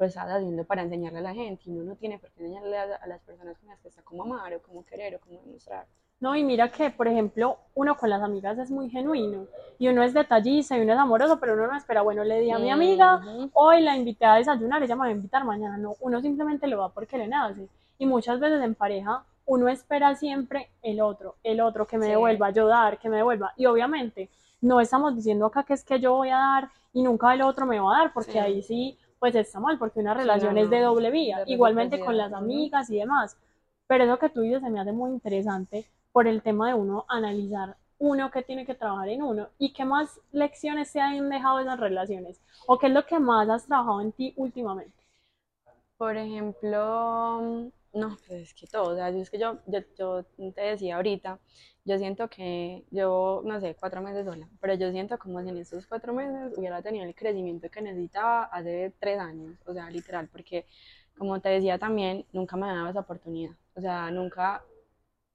lo 0.00 0.06
estaba 0.06 0.34
haciendo 0.36 0.64
para 0.64 0.82
enseñarle 0.82 1.18
a 1.18 1.22
la 1.22 1.34
gente 1.34 1.64
y 1.66 1.72
uno 1.72 1.84
no 1.84 1.96
tiene 1.96 2.18
por 2.18 2.30
qué 2.32 2.40
enseñarle 2.40 2.78
a, 2.78 3.06
las 3.06 3.20
personas 3.20 3.58
con 3.58 3.68
las 3.68 3.78
que 3.80 3.88
está 3.88 4.02
como 4.02 4.22
amar 4.22 4.54
o 4.54 4.62
como 4.62 4.84
querer 4.84 5.16
o 5.16 5.20
como 5.20 5.40
demostrar. 5.42 5.86
No, 6.20 6.36
y 6.36 6.44
mira 6.44 6.70
que, 6.70 6.90
por 6.90 7.08
ejemplo, 7.08 7.56
uno 7.74 7.96
con 7.96 8.10
las 8.10 8.22
amigas 8.22 8.58
es 8.58 8.70
muy 8.70 8.90
genuino 8.90 9.46
y 9.78 9.88
uno 9.88 10.02
es 10.02 10.12
detallista 10.12 10.76
y 10.76 10.82
uno 10.82 10.92
es 10.92 10.98
amoroso, 10.98 11.40
pero 11.40 11.54
uno 11.54 11.66
no 11.66 11.76
espera, 11.76 12.02
bueno, 12.02 12.24
le 12.24 12.40
di 12.40 12.50
a 12.50 12.58
mi 12.58 12.70
amiga, 12.70 13.22
hoy 13.54 13.80
la 13.80 13.96
invité 13.96 14.26
a 14.26 14.34
desayunar, 14.34 14.82
ella 14.82 14.94
me 14.96 15.00
va 15.00 15.06
a 15.06 15.12
invitar 15.12 15.44
mañana, 15.44 15.78
no, 15.78 15.94
uno 16.00 16.20
simplemente 16.20 16.66
lo 16.66 16.78
va 16.78 16.90
porque 16.90 17.16
le 17.16 17.26
nace. 17.26 17.66
Y 17.98 18.04
muchas 18.04 18.38
veces 18.38 18.62
en 18.62 18.74
pareja 18.74 19.24
uno 19.46 19.68
espera 19.70 20.14
siempre 20.14 20.68
el 20.82 21.00
otro, 21.00 21.36
el 21.42 21.62
otro 21.62 21.86
que 21.86 21.96
me 21.96 22.08
devuelva, 22.08 22.50
yo 22.50 22.66
dar, 22.66 22.98
que 22.98 23.08
me 23.08 23.16
devuelva. 23.16 23.54
Y 23.56 23.64
obviamente 23.64 24.28
no 24.60 24.78
estamos 24.78 25.16
diciendo 25.16 25.46
acá 25.46 25.62
que 25.62 25.72
es 25.72 25.82
que 25.82 26.00
yo 26.00 26.12
voy 26.12 26.28
a 26.28 26.36
dar 26.36 26.68
y 26.92 27.02
nunca 27.02 27.32
el 27.32 27.40
otro 27.40 27.64
me 27.64 27.80
va 27.80 27.96
a 27.96 27.98
dar, 28.00 28.12
porque 28.12 28.38
ahí 28.38 28.62
sí, 28.62 28.98
pues 29.18 29.34
está 29.34 29.58
mal, 29.58 29.78
porque 29.78 30.00
una 30.00 30.12
relación 30.12 30.58
es 30.58 30.68
de 30.68 30.80
doble 30.80 31.10
vía, 31.10 31.44
igualmente 31.46 31.98
con 31.98 32.18
las 32.18 32.34
amigas 32.34 32.90
y 32.90 32.98
demás. 32.98 33.38
Pero 33.86 34.04
eso 34.04 34.18
que 34.18 34.28
tú 34.28 34.42
dices 34.42 34.60
se 34.60 34.68
me 34.68 34.80
hace 34.80 34.92
muy 34.92 35.10
interesante 35.10 35.86
por 36.12 36.26
el 36.26 36.42
tema 36.42 36.68
de 36.68 36.74
uno 36.74 37.04
analizar 37.08 37.76
uno 37.98 38.30
que 38.30 38.42
tiene 38.42 38.64
que 38.64 38.74
trabajar 38.74 39.10
en 39.10 39.22
uno 39.22 39.50
y 39.58 39.72
qué 39.72 39.84
más 39.84 40.20
lecciones 40.32 40.88
se 40.88 41.00
han 41.00 41.28
dejado 41.28 41.58
de 41.58 41.64
esas 41.64 41.78
relaciones 41.78 42.40
o 42.66 42.78
qué 42.78 42.86
es 42.86 42.92
lo 42.92 43.04
que 43.04 43.18
más 43.18 43.48
has 43.48 43.66
trabajado 43.66 44.00
en 44.00 44.12
ti 44.12 44.32
últimamente. 44.36 45.04
Por 45.98 46.16
ejemplo, 46.16 47.70
no, 47.92 48.16
pues 48.26 48.42
es 48.42 48.54
que 48.54 48.66
todo, 48.66 48.92
o 48.92 48.96
sea, 48.96 49.10
es 49.10 49.30
que 49.30 49.38
yo, 49.38 49.58
yo, 49.66 50.24
te 50.54 50.60
decía 50.62 50.96
ahorita, 50.96 51.38
yo 51.84 51.98
siento 51.98 52.28
que 52.28 52.84
yo, 52.90 53.42
no 53.44 53.60
sé, 53.60 53.76
cuatro 53.78 54.00
meses 54.00 54.24
sola, 54.24 54.48
pero 54.60 54.74
yo 54.74 54.90
siento 54.92 55.18
como 55.18 55.42
si 55.42 55.50
en 55.50 55.58
estos 55.58 55.86
cuatro 55.86 56.14
meses 56.14 56.56
hubiera 56.56 56.80
tenido 56.82 57.04
el 57.04 57.14
crecimiento 57.14 57.68
que 57.70 57.82
necesitaba 57.82 58.44
hace 58.44 58.94
tres 58.98 59.18
años, 59.18 59.58
o 59.66 59.74
sea, 59.74 59.90
literal, 59.90 60.28
porque 60.28 60.66
como 61.18 61.40
te 61.40 61.50
decía 61.50 61.78
también, 61.78 62.24
nunca 62.32 62.56
me 62.56 62.66
daba 62.66 62.90
esa 62.90 63.00
oportunidad, 63.00 63.52
o 63.74 63.80
sea, 63.80 64.10
nunca, 64.10 64.64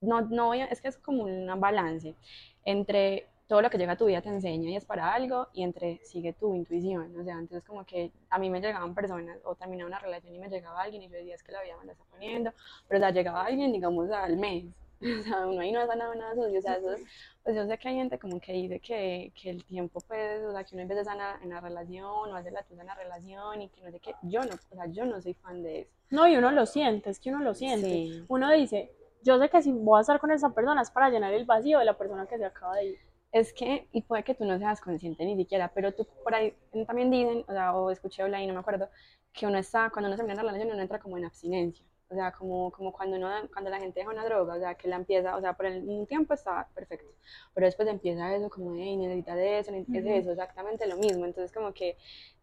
no, 0.05 0.21
no 0.21 0.47
voy 0.47 0.61
a, 0.61 0.65
es 0.65 0.81
que 0.81 0.87
es 0.87 0.97
como 0.97 1.23
un 1.23 1.59
balance 1.59 2.15
entre 2.63 3.27
todo 3.47 3.61
lo 3.61 3.69
que 3.69 3.77
llega 3.77 3.93
a 3.93 3.97
tu 3.97 4.05
vida 4.05 4.21
te 4.21 4.29
enseña 4.29 4.69
y 4.69 4.75
es 4.75 4.85
para 4.85 5.13
algo, 5.13 5.47
y 5.53 5.63
entre 5.63 5.99
sigue 6.03 6.33
tu 6.33 6.55
intuición. 6.55 7.15
O 7.19 7.23
sea, 7.23 7.35
entonces 7.35 7.63
como 7.63 7.85
que 7.85 8.11
a 8.29 8.39
mí 8.39 8.49
me 8.49 8.59
llegaban 8.59 8.95
personas, 8.95 9.37
o 9.43 9.55
terminaba 9.55 9.87
una 9.87 9.99
relación 9.99 10.33
y 10.33 10.39
me 10.39 10.49
llegaba 10.49 10.81
alguien 10.81 11.03
y 11.03 11.09
yo 11.09 11.15
decía, 11.15 11.35
es 11.35 11.43
que 11.43 11.51
la 11.51 11.61
vida 11.61 11.77
me 11.79 11.85
la 11.85 11.91
está 11.91 12.03
poniendo, 12.05 12.51
pero 12.87 12.99
la 12.99 13.11
llegaba 13.11 13.45
alguien, 13.45 13.71
digamos, 13.71 14.09
al 14.11 14.37
mes. 14.37 14.65
O 15.05 15.23
sea, 15.23 15.45
uno 15.45 15.59
ahí 15.59 15.73
no 15.73 15.81
ha 15.81 15.87
sanado 15.87 16.15
nada 16.15 16.33
sucio. 16.33 16.57
O 16.57 16.61
sea, 16.61 16.77
eso 16.77 16.95
pues 17.43 17.55
yo 17.55 17.67
sé 17.67 17.77
que 17.77 17.89
hay 17.89 17.95
gente 17.95 18.17
como 18.17 18.39
que 18.39 18.53
dice 18.53 18.79
que, 18.79 19.31
que 19.39 19.49
el 19.51 19.63
tiempo, 19.65 19.99
pues, 20.07 20.41
o 20.43 20.51
sea, 20.51 20.63
que 20.63 20.73
uno 20.73 20.81
empieza 20.81 21.01
a 21.01 21.05
sanar 21.05 21.43
en 21.43 21.49
la 21.49 21.59
relación, 21.61 22.31
o 22.31 22.35
hace 22.35 22.49
la 22.49 22.63
tuya 22.63 22.81
en 22.81 22.87
la 22.87 22.95
relación, 22.95 23.61
y 23.61 23.67
que 23.67 23.81
no 23.81 23.91
sé 23.91 23.99
qué. 23.99 24.15
Yo 24.23 24.41
no, 24.41 24.55
o 24.55 24.75
sea, 24.75 24.87
yo 24.87 25.05
no 25.05 25.21
soy 25.21 25.33
fan 25.35 25.61
de 25.61 25.81
eso. 25.81 25.91
No, 26.09 26.27
y 26.27 26.37
uno 26.37 26.49
lo 26.51 26.65
siente, 26.65 27.09
es 27.09 27.19
que 27.19 27.29
uno 27.29 27.43
lo 27.43 27.53
siente. 27.53 28.23
Uno 28.29 28.51
dice, 28.51 28.89
yo 29.25 29.39
sé 29.39 29.49
que 29.49 29.61
si 29.61 29.71
voy 29.73 29.97
a 29.97 30.01
estar 30.01 30.19
con 30.19 30.31
esa 30.31 30.51
persona 30.51 30.81
es 30.81 30.91
para 30.91 31.09
llenar 31.09 31.33
el 31.33 31.45
vacío 31.45 31.79
de 31.79 31.85
la 31.85 31.97
persona 31.97 32.27
que 32.27 32.38
se 32.38 32.45
acaba 32.45 32.75
de 32.75 32.85
ir 32.85 32.99
es 33.31 33.51
que, 33.51 33.89
y 33.91 34.01
puede 34.03 34.23
que 34.23 34.33
tú 34.33 34.45
no 34.45 34.57
seas 34.57 34.79
consciente 34.79 35.25
ni 35.25 35.35
siquiera, 35.35 35.69
pero 35.73 35.93
tú 35.93 36.07
por 36.23 36.33
ahí 36.33 36.55
también 36.88 37.11
dicen, 37.11 37.43
o 37.49 37.51
sea, 37.51 37.75
o 37.75 37.91
escuché 37.91 38.23
online, 38.23 38.47
no 38.47 38.53
me 38.53 38.59
acuerdo, 38.61 38.89
que 39.33 39.45
uno 39.45 39.57
está, 39.57 39.89
cuando 39.89 40.07
uno 40.07 40.15
termina 40.15 40.41
la 40.41 40.51
relación, 40.51 40.71
uno 40.71 40.81
entra 40.81 40.99
como 40.99 41.17
en 41.17 41.25
abstinencia. 41.25 41.85
O 42.07 42.13
sea, 42.15 42.31
como, 42.31 42.71
como 42.71 42.93
cuando, 42.93 43.17
uno, 43.17 43.27
cuando 43.51 43.69
la 43.71 43.79
gente 43.79 43.99
deja 43.99 44.11
una 44.11 44.23
droga, 44.23 44.55
o 44.55 44.59
sea, 44.59 44.75
que 44.75 44.88
la 44.88 44.95
empieza, 44.95 45.35
o 45.35 45.41
sea, 45.41 45.51
por 45.51 45.65
un 45.65 46.05
tiempo 46.07 46.33
está 46.33 46.69
perfecto, 46.73 47.09
pero 47.53 47.65
después 47.65 47.89
empieza 47.89 48.33
eso 48.33 48.49
como, 48.49 48.73
hey, 48.75 48.95
necesitas 48.95 49.35
de 49.35 49.59
eso, 49.59 49.71
necesitas 49.71 50.03
de 50.03 50.17
eso, 50.19 50.31
exactamente 50.31 50.88
lo 50.88 50.95
mismo. 50.95 51.25
Entonces, 51.25 51.51
como 51.51 51.73
que 51.73 51.97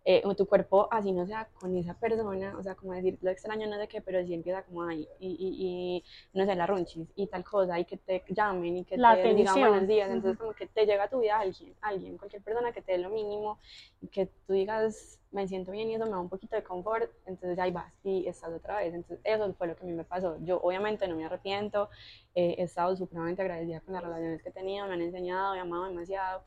eh, 0.05 0.23
tu 0.37 0.47
cuerpo, 0.47 0.89
así 0.91 1.13
no 1.13 1.27
sea 1.27 1.49
con 1.61 1.77
esa 1.77 1.95
persona, 1.95 2.57
o 2.59 2.63
sea, 2.63 2.75
como 2.75 2.93
decir, 2.93 3.19
lo 3.23 3.31
extraño, 3.31 3.69
no 3.69 3.79
sé 3.79 3.87
qué, 3.87 4.01
pero 4.01 4.25
sí 4.25 4.35
empieza 4.35 4.63
como 4.65 4.83
ahí, 4.83 5.07
y, 5.21 5.29
y, 5.29 6.03
y 6.35 6.39
no 6.39 6.45
sé, 6.45 6.55
la 6.57 6.67
runchis, 6.67 7.09
y 7.15 7.27
tal 7.29 7.45
cosa, 7.45 7.79
y 7.79 7.85
que 7.85 7.97
te 7.97 8.25
llamen, 8.29 8.79
y 8.79 8.85
que 8.85 8.97
te 8.97 9.35
digan 9.35 9.61
buenos 9.61 9.87
días, 9.87 10.11
entonces 10.11 10.39
como 10.39 10.53
que 10.55 10.67
te 10.67 10.87
llega 10.87 11.05
a 11.05 11.09
tu 11.09 11.21
vida 11.21 11.39
alguien, 11.39 11.75
alguien, 11.81 12.19
cualquier 12.19 12.43
persona 12.43 12.73
que 12.73 12.83
te 12.83 12.93
dé 12.93 12.99
lo 12.99 13.11
mínimo, 13.11 13.59
y 14.01 14.09
que 14.09 14.27
tú 14.47 14.55
digas, 14.55 15.21
me 15.31 15.47
siento 15.47 15.71
bien 15.71 15.89
y 15.89 15.95
eso 15.95 16.05
me 16.05 16.11
da 16.11 16.19
un 16.19 16.29
poquito 16.29 16.57
de 16.57 16.65
confort, 16.65 17.11
entonces 17.27 17.59
ahí 17.59 17.71
vas, 17.71 17.93
y 18.03 18.27
estás 18.27 18.53
otra 18.53 18.79
vez, 18.79 18.93
entonces 18.93 19.21
eso 19.25 19.55
fue 19.55 19.69
lo 19.69 19.77
que 19.77 19.85
a 19.85 19.87
mí 19.87 19.93
me 19.93 20.05
pasó, 20.05 20.37
yo 20.41 20.61
obviamente 20.63 21.07
no 21.07 21.15
me 21.15 21.25
arrepiento, 21.25 21.89
eh, 22.35 22.57
he 22.59 22.63
estado 22.65 22.97
supremamente 22.97 23.43
agradecida 23.43 23.81
con 23.81 23.95
las 23.95 24.03
relaciones 24.03 24.43
que 24.43 24.49
he 24.49 24.53
tenido, 24.53 24.87
me 24.89 24.95
han 24.95 25.03
enseñado, 25.03 25.55
me 25.55 25.61
han 25.61 25.69
amado 25.69 25.85
demasiado, 25.85 26.43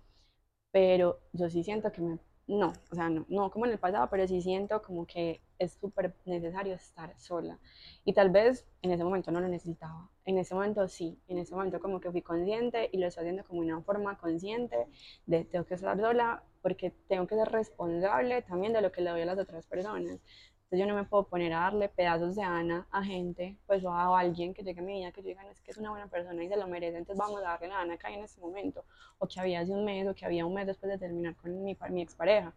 pero 0.71 1.19
yo 1.31 1.49
sí 1.49 1.63
siento 1.63 1.91
que 1.91 2.01
me 2.01 2.19
no, 2.47 2.73
o 2.91 2.95
sea, 2.95 3.09
no, 3.09 3.49
como 3.51 3.65
en 3.65 3.71
el 3.71 3.79
pasado, 3.79 4.07
pero 4.09 4.27
sí 4.27 4.41
siento 4.41 4.81
como 4.81 5.05
que 5.07 5.41
es 5.57 5.73
súper 5.73 6.15
necesario 6.25 6.75
estar 6.75 7.17
sola. 7.17 7.59
Y 8.03 8.13
tal 8.13 8.29
vez 8.29 8.67
en 8.83 8.91
ese 8.91 9.03
momento 9.03 9.31
no 9.31 9.41
lo 9.41 9.47
necesitaba. 9.47 10.09
En 10.25 10.37
ese 10.37 10.53
momento 10.53 10.87
sí, 10.87 11.19
en 11.27 11.39
ese 11.39 11.55
momento 11.55 11.79
como 11.79 11.99
que 11.99 12.11
fui 12.11 12.21
consciente 12.21 12.89
y 12.91 12.97
lo 12.99 13.07
estoy 13.07 13.23
haciendo 13.23 13.43
como 13.45 13.61
una 13.61 13.81
forma 13.81 14.17
consciente 14.17 14.87
de 15.25 15.45
tengo 15.45 15.65
que 15.65 15.73
estar 15.75 15.97
sola 15.99 16.43
porque 16.61 16.91
tengo 17.07 17.25
que 17.27 17.35
ser 17.35 17.47
responsable 17.49 18.41
también 18.43 18.73
de 18.73 18.81
lo 18.81 18.91
que 18.91 19.01
le 19.01 19.09
doy 19.11 19.21
a 19.21 19.25
las 19.25 19.39
otras 19.39 19.65
personas. 19.65 20.19
Entonces 20.65 20.79
yo 20.79 20.87
no 20.87 20.95
me 20.95 21.07
puedo 21.07 21.27
poner 21.27 21.53
a 21.53 21.59
darle 21.59 21.89
pedazos 21.89 22.35
de 22.35 22.41
Ana 22.41 22.87
a 22.89 23.03
gente, 23.03 23.55
pues 23.67 23.83
o 23.85 23.91
a 23.91 24.19
alguien 24.19 24.51
que 24.51 24.63
llegue 24.63 24.79
a 24.79 24.83
mi 24.83 24.93
vida 24.93 25.11
que 25.11 25.21
yo 25.21 25.27
diga, 25.27 25.43
no, 25.43 25.51
es 25.51 25.61
que 25.61 25.69
es 25.69 25.77
una 25.77 25.91
buena 25.91 26.07
persona 26.07 26.43
y 26.43 26.49
se 26.49 26.57
lo 26.57 26.67
merece, 26.67 26.97
entonces 26.97 27.19
vamos 27.19 27.39
a 27.41 27.49
darle 27.49 27.67
la 27.67 27.81
Ana 27.81 27.97
que 27.97 28.07
hay 28.07 28.15
en 28.15 28.23
este 28.23 28.41
momento, 28.41 28.83
o 29.19 29.27
que 29.27 29.39
había 29.39 29.59
hace 29.59 29.71
un 29.71 29.85
mes, 29.85 30.07
o 30.07 30.15
que 30.15 30.25
había 30.25 30.43
un 30.43 30.55
mes 30.55 30.65
después 30.65 30.91
de 30.91 30.97
terminar 30.97 31.35
con 31.35 31.63
mi, 31.63 31.77
mi 31.89 32.01
expareja. 32.01 32.51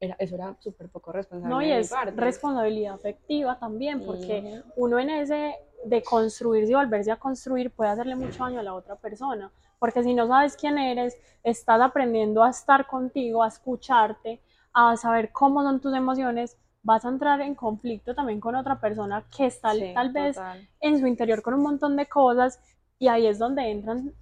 Era, 0.00 0.14
eso 0.20 0.36
era 0.36 0.54
súper 0.60 0.88
poco 0.88 1.10
responsable. 1.10 1.52
No, 1.52 1.60
y 1.60 1.72
es 1.72 1.92
responsabilidad 2.14 2.94
afectiva 2.94 3.58
también, 3.58 4.06
porque 4.06 4.62
uno 4.76 5.00
en 5.00 5.10
ese 5.10 5.56
de 5.84 6.02
construirse 6.02 6.70
y 6.70 6.74
volverse 6.76 7.10
a 7.10 7.16
construir 7.16 7.72
puede 7.72 7.90
hacerle 7.90 8.14
mucho 8.14 8.44
daño 8.44 8.60
a 8.60 8.62
la 8.62 8.74
otra 8.74 8.94
persona, 8.94 9.50
porque 9.80 10.04
si 10.04 10.14
no 10.14 10.28
sabes 10.28 10.56
quién 10.56 10.78
eres, 10.78 11.18
estás 11.42 11.80
aprendiendo 11.80 12.44
a 12.44 12.50
estar 12.50 12.86
contigo, 12.86 13.42
a 13.42 13.48
escucharte, 13.48 14.40
a 14.72 14.96
saber 14.96 15.32
cómo 15.32 15.62
son 15.62 15.80
tus 15.80 15.94
emociones, 15.94 16.56
vas 16.88 17.04
a 17.04 17.10
entrar 17.10 17.38
en 17.42 17.54
conflicto 17.54 18.14
también 18.14 18.40
con 18.40 18.54
otra 18.54 18.80
persona 18.80 19.22
que 19.36 19.44
está 19.44 19.72
tal 19.92 20.10
vez 20.10 20.40
en 20.80 20.98
su 20.98 21.06
interior 21.06 21.42
con 21.42 21.52
un 21.52 21.62
montón 21.62 21.96
de 21.96 22.06
cosas 22.06 22.58
y 22.98 23.08
ahí 23.08 23.26
es 23.26 23.38
donde 23.38 23.70
entran 23.70 24.14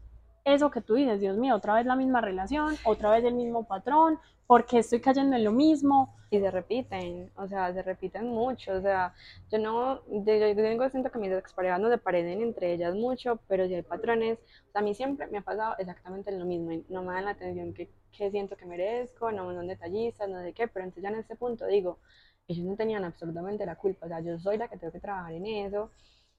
eso 0.45 0.71
que 0.71 0.81
tú 0.81 0.95
dices, 0.95 1.21
Dios 1.21 1.37
mío, 1.37 1.55
otra 1.55 1.75
vez 1.75 1.87
la 1.87 1.97
misma 1.97 2.21
relación, 2.21 2.77
otra 2.85 3.11
vez 3.11 3.25
el 3.25 3.35
mismo 3.35 3.67
patrón, 3.67 4.19
porque 4.47 4.79
estoy 4.79 5.01
cayendo 5.01 5.37
en 5.37 5.45
lo 5.45 5.53
mismo. 5.53 6.15
Y 6.29 6.41
se 6.41 6.51
repiten, 6.51 7.31
o 7.37 7.47
sea, 7.47 7.73
se 7.73 7.83
repiten 7.83 8.27
mucho, 8.27 8.73
o 8.73 8.81
sea, 8.81 9.15
yo 9.49 9.61
no, 9.61 10.03
yo, 10.09 10.25
tengo 10.25 10.89
siento 10.91 11.13
que 11.13 11.21
mis 11.21 11.31
exparejas 11.31 11.79
no 11.79 11.89
se 11.89 11.99
parecen 11.99 12.43
entre 12.43 12.73
ellas 12.73 12.97
mucho, 12.97 13.39
pero 13.47 13.69
si 13.69 13.75
hay 13.75 13.83
patrones, 13.83 14.37
o 14.69 14.73
sea, 14.73 14.81
a 14.81 14.85
mí 14.85 14.93
siempre 14.93 15.29
me 15.29 15.39
ha 15.39 15.43
pasado 15.43 15.77
exactamente 15.79 16.33
lo 16.33 16.45
mismo, 16.45 16.73
y 16.73 16.85
no 16.89 17.05
me 17.05 17.15
dan 17.15 17.27
la 17.27 17.31
atención 17.31 17.73
que, 17.73 17.89
que 18.11 18.33
siento 18.33 18.57
que 18.57 18.67
merezco, 18.67 19.31
no 19.31 19.55
son 19.55 19.69
detallistas, 19.69 20.29
no 20.29 20.43
sé 20.43 20.53
qué, 20.53 20.67
pero 20.67 20.85
entonces 20.85 21.05
ya 21.05 21.11
en 21.11 21.21
este 21.21 21.37
punto 21.37 21.65
digo, 21.67 22.01
ellos 22.49 22.65
no 22.65 22.77
tenían 22.77 23.05
absolutamente 23.05 23.67
la 23.67 23.77
culpa, 23.77 24.07
o 24.07 24.09
sea, 24.09 24.21
yo 24.21 24.39
soy 24.39 24.59
la 24.59 24.69
que 24.69 24.77
tengo 24.77 24.93
que 24.93 25.01
trabajar 25.01 25.33
en 25.33 25.47
eso, 25.47 25.91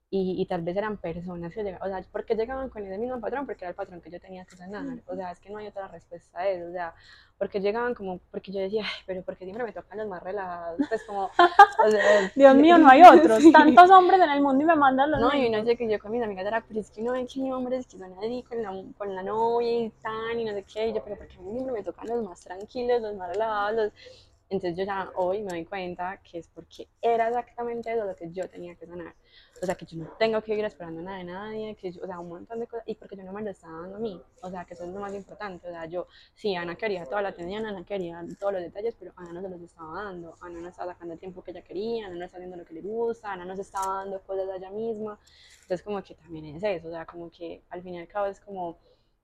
y, 0.10 0.42
y, 0.42 0.46
tal 0.46 0.62
vez 0.62 0.78
eran 0.78 0.96
personas 0.96 1.54
que 1.54 1.64
llegaban, 1.64 1.86
o 1.86 1.94
sea, 1.94 2.02
¿por 2.10 2.24
qué 2.24 2.36
llegaban 2.36 2.70
con 2.70 2.82
ese 2.86 2.98
mismo 2.98 3.20
patrón? 3.20 3.46
Porque 3.46 3.66
era 3.66 3.72
el 3.72 3.76
patrón 3.76 4.00
que 4.00 4.10
yo 4.10 4.22
tenía 4.22 4.46
que 4.46 4.56
sanar, 4.56 4.86
o 5.06 5.16
sea, 5.16 5.32
es 5.32 5.40
que 5.42 5.50
no 5.50 5.58
hay 5.58 5.68
otra 5.68 5.90
respuesta 5.90 6.40
a 6.40 6.48
eso, 6.48 6.70
o 6.70 6.72
sea, 6.72 6.96
porque 7.38 7.60
llegaban 7.60 7.94
como, 7.94 8.20
porque 8.32 8.54
yo 8.54 8.62
decía, 8.62 8.84
Ay, 8.86 9.04
pero 9.06 9.22
porque 9.22 9.44
siempre 9.44 9.66
me 9.66 9.74
tocan 9.74 9.98
los 9.98 10.08
más 10.08 10.24
relajados, 10.24 10.80
pues 10.88 11.04
como, 11.04 11.26
o 11.26 11.92
sea, 11.92 12.32
Dios 12.36 12.56
mío, 12.56 12.78
no 12.78 12.88
hay 12.88 13.02
otros, 13.04 13.44
tantos 13.52 13.90
hombres 13.90 14.22
en 14.22 14.30
el 14.30 14.42
mundo 14.42 14.64
y 14.64 14.66
me 14.66 14.78
mandan 14.78 15.12
los 15.12 15.20
No, 15.20 15.34
y 15.34 15.50
no 15.50 15.66
sé 15.66 15.76
que 15.76 15.92
yo 15.92 16.00
con 16.00 16.12
mis 16.12 16.24
amigas 16.24 16.46
era, 16.46 16.64
pero 16.66 16.80
es 16.80 16.90
que 16.90 17.02
no 17.02 17.12
hay 17.12 17.28
que 17.28 17.42
hombres 17.42 17.86
que 17.86 17.98
son 17.98 18.14
así 18.14 18.46
con 18.48 18.64
la, 18.64 18.72
con 18.98 19.14
la 19.14 19.24
novia 19.24 19.80
y 19.80 19.90
tan, 20.02 20.40
y 20.40 20.46
no 20.46 20.54
sé 20.54 20.64
qué, 20.64 20.88
y 20.88 20.94
yo, 20.94 21.04
pero 21.04 21.18
porque 21.18 21.36
a 21.36 21.42
mí 21.42 21.52
siempre 21.52 21.74
me 21.74 21.84
tocan 21.84 22.08
los 22.08 22.24
más 22.24 22.40
tranquilos, 22.42 23.02
los 23.02 23.16
más 23.16 23.28
relajados, 23.28 23.76
los 23.76 23.92
Entonces 24.50 24.78
yo 24.78 24.86
ya 24.86 25.12
hoy 25.16 25.44
me 25.44 25.50
doy 25.50 25.66
cuenta 25.66 26.22
que 26.24 26.38
es 26.40 26.48
porque 26.48 26.88
era 27.02 27.28
exactamente 27.28 27.92
eso 27.92 28.06
lo 28.06 28.16
que 28.16 28.32
yo 28.32 28.50
tenía 28.50 28.76
que 28.76 28.86
sanar. 28.86 29.14
O 29.62 29.66
sea, 29.66 29.76
que 29.76 29.86
yo 29.86 29.98
no 29.98 30.10
tengo 30.18 30.42
que 30.42 30.56
ir 30.56 30.64
esperando 30.64 31.02
nada 31.02 31.18
de 31.18 31.26
nadie, 31.26 31.76
que 31.76 31.92
yo, 31.92 32.02
o 32.02 32.08
sea, 32.08 32.20
un 32.20 32.30
montón 32.30 32.60
de 32.62 32.68
cosas, 32.68 32.88
y 32.88 32.96
porque 32.96 33.18
yo 33.18 33.24
no 33.24 33.34
me 33.34 33.42
lo 33.42 33.50
estaba 33.50 33.82
dando 33.82 33.98
a 33.98 34.00
mí. 34.00 34.22
O 34.42 34.50
sea, 34.50 34.64
que 34.64 34.74
eso 34.74 34.86
es 34.86 34.90
lo 34.90 35.00
más 35.02 35.14
importante. 35.14 35.68
O 35.68 35.72
sea, 35.72 35.86
yo, 35.86 36.08
sí, 36.34 36.56
Ana 36.56 36.76
quería 36.76 37.06
toda 37.06 37.22
la 37.22 37.30
atención, 37.30 37.66
Ana 37.66 37.84
quería 37.84 38.24
todos 38.40 38.54
los 38.54 38.62
detalles, 38.62 38.96
pero 38.98 39.12
Ana 39.18 39.34
no 39.34 39.42
se 39.42 39.50
los 39.50 39.62
estaba 39.62 40.04
dando. 40.04 40.36
Ana 40.42 40.62
no 40.62 40.70
estaba 40.70 40.94
sacando 40.94 41.14
el 41.16 41.20
tiempo 41.20 41.44
que 41.44 41.52
ella 41.52 41.64
quería, 41.64 42.06
Ana 42.06 42.16
no 42.16 42.26
estaba 42.26 42.40
haciendo 42.40 42.58
lo 42.58 42.66
que 42.66 42.74
le 42.76 42.82
gusta, 42.82 43.34
Ana 43.34 43.44
no 43.46 43.56
se 43.56 43.64
estaba 43.64 43.96
dando 43.98 44.22
cosas 44.22 44.48
de 44.48 44.58
ella 44.58 44.72
misma. 44.72 45.20
Entonces, 45.62 45.84
como 45.84 46.02
que 46.02 46.16
también 46.16 46.46
es 46.56 46.64
eso. 46.64 46.88
O 46.88 46.92
sea, 46.92 47.06
como 47.06 47.30
que 47.30 47.64
al 47.70 47.82
fin 47.84 47.96
y 47.96 48.00
al 48.00 48.08
cabo 48.08 48.28
es 48.28 48.40
como, 48.40 48.78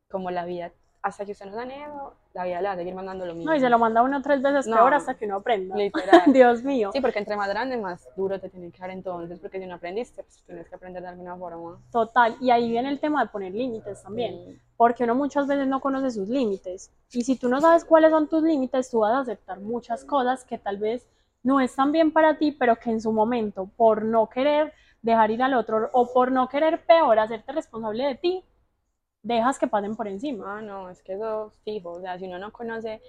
como 0.10 0.32
la 0.32 0.46
vida 0.46 0.74
hasta 1.04 1.26
que 1.26 1.34
usted 1.34 1.46
no 1.48 1.54
sane 1.54 1.84
eso, 1.84 2.14
la 2.34 2.46
vida 2.46 2.62
le 2.62 2.68
va 2.70 2.74
a 2.74 2.78
seguir 2.78 2.96
mandando 2.96 3.26
lo 3.26 3.36
mismo. 3.36 3.52
No, 3.52 3.56
y 3.58 3.60
se 3.60 3.70
lo 3.70 3.78
manda 3.78 4.02
uno 4.02 4.22
tres 4.22 4.42
veces 4.42 4.66
No. 4.68 4.78
peor 4.78 4.94
hasta 4.94 5.16
que 5.16 5.26
uno 5.26 5.36
aprenda. 5.36 5.76
Literal. 5.76 6.22
Dios 6.34 6.64
mío. 6.64 6.92
Sí, 6.94 7.02
porque 7.02 7.20
entre 7.20 7.36
más 7.36 7.50
grande, 7.50 7.76
más 7.76 8.08
duro 8.16 8.40
te 8.40 8.48
tiene 8.50 8.72
que 8.72 8.80
dar 8.80 8.90
entonces, 8.90 9.38
porque 9.40 9.60
si 9.60 9.66
no 9.68 9.76
aprendiste, 9.76 10.24
pues 10.24 10.42
tienes 10.46 10.68
que 10.70 10.76
aprender 10.76 11.02
de 11.04 11.10
alguna 11.10 11.36
forma. 11.36 11.78
Total. 11.92 12.38
Y 12.40 12.52
ahí 12.52 12.70
viene 12.72 12.88
el 12.90 13.00
tema 13.02 13.22
de 13.24 13.30
poner 13.30 13.54
límites 13.54 14.02
también. 14.02 14.34
Mm, 14.36 14.60
Porque 14.78 15.04
uno 15.04 15.14
muchas 15.14 15.46
veces 15.46 15.68
no 15.68 15.82
conoce 15.82 16.10
sus 16.10 16.30
límites. 16.30 16.90
Y 17.12 17.24
si 17.24 17.36
tú 17.38 17.50
no 17.50 17.60
sabes 17.60 17.84
cuáles 17.84 18.10
son 18.12 18.28
tus 18.30 18.42
límites, 18.42 18.90
tú 18.90 19.00
vas 19.00 19.12
a 19.14 19.20
aceptar 19.20 19.60
muchas 19.60 20.06
cosas 20.06 20.46
que 20.46 20.58
tal 20.58 20.78
vez 20.78 21.06
no 21.44 21.60
están 21.60 21.92
bien 21.92 22.12
para 22.14 22.38
ti, 22.38 22.54
pero 22.54 22.78
que 22.78 22.90
en 22.92 23.02
su 23.02 23.12
momento, 23.12 23.70
por 23.76 24.06
no 24.06 24.30
querer 24.30 24.72
dejar 25.02 25.32
ir 25.32 25.44
al 25.44 25.54
otro 25.54 25.90
o 25.92 26.14
por 26.14 26.32
no 26.32 26.48
querer 26.48 26.86
peor, 26.86 27.20
hacerte 27.20 27.52
responsable 27.52 28.06
de 28.06 28.16
ti, 28.16 28.44
dejas 29.24 29.58
que 29.60 29.68
pasen 29.68 29.96
por 29.96 30.08
encima. 30.08 30.60
Ah, 30.60 30.62
no, 30.62 30.90
es 30.90 31.02
que 31.02 31.14
eso 31.14 31.48
es 31.48 31.60
fijo, 31.64 31.92
o 31.92 32.02
sea, 32.02 32.20
si 32.20 32.26
uno 32.26 32.38
no 32.40 32.52
conoce 32.52 33.02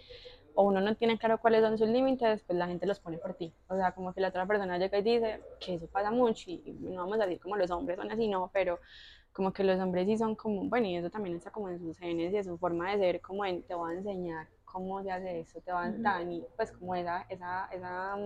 o 0.54 0.62
uno 0.64 0.80
no 0.80 0.94
tiene 0.96 1.18
claro 1.18 1.38
cuáles 1.38 1.62
son 1.62 1.76
sus 1.78 1.88
límites, 1.88 2.42
pues 2.46 2.58
la 2.58 2.68
gente 2.68 2.86
los 2.86 3.00
pone 3.00 3.18
por 3.18 3.34
ti. 3.34 3.52
O 3.68 3.76
sea, 3.76 3.92
como 3.92 4.14
que 4.14 4.20
la 4.20 4.28
otra 4.28 4.46
persona 4.46 4.78
llega 4.78 4.98
y 4.98 5.02
dice 5.02 5.40
que 5.60 5.74
eso 5.74 5.88
pasa 5.88 6.10
mucho 6.10 6.50
y 6.50 6.62
no 6.80 7.02
vamos 7.02 7.20
a 7.20 7.26
decir 7.26 7.40
como 7.40 7.56
los 7.56 7.70
hombres 7.70 7.98
son 7.98 8.10
así, 8.10 8.28
no, 8.28 8.50
pero 8.52 8.78
como 9.32 9.52
que 9.52 9.64
los 9.64 9.80
hombres 9.80 10.06
sí 10.06 10.16
son 10.16 10.36
como, 10.36 10.68
bueno, 10.68 10.86
y 10.86 10.96
eso 10.96 11.10
también 11.10 11.36
está 11.36 11.50
como 11.50 11.68
en 11.68 11.80
sus 11.80 11.98
genes 11.98 12.32
y 12.32 12.36
en 12.36 12.44
su 12.44 12.56
forma 12.56 12.92
de 12.92 12.98
ser, 12.98 13.20
como 13.20 13.44
en, 13.44 13.64
te 13.64 13.74
voy 13.74 13.92
a 13.94 13.98
enseñar 13.98 14.46
cómo 14.64 15.02
se 15.02 15.10
hace 15.10 15.40
eso, 15.40 15.60
te 15.60 15.72
va 15.72 15.84
a 15.86 15.92
dar, 15.92 16.22
y 16.30 16.44
pues 16.56 16.70
como 16.72 16.94
esa, 16.94 17.26
esa, 17.28 17.68
esa, 17.72 18.16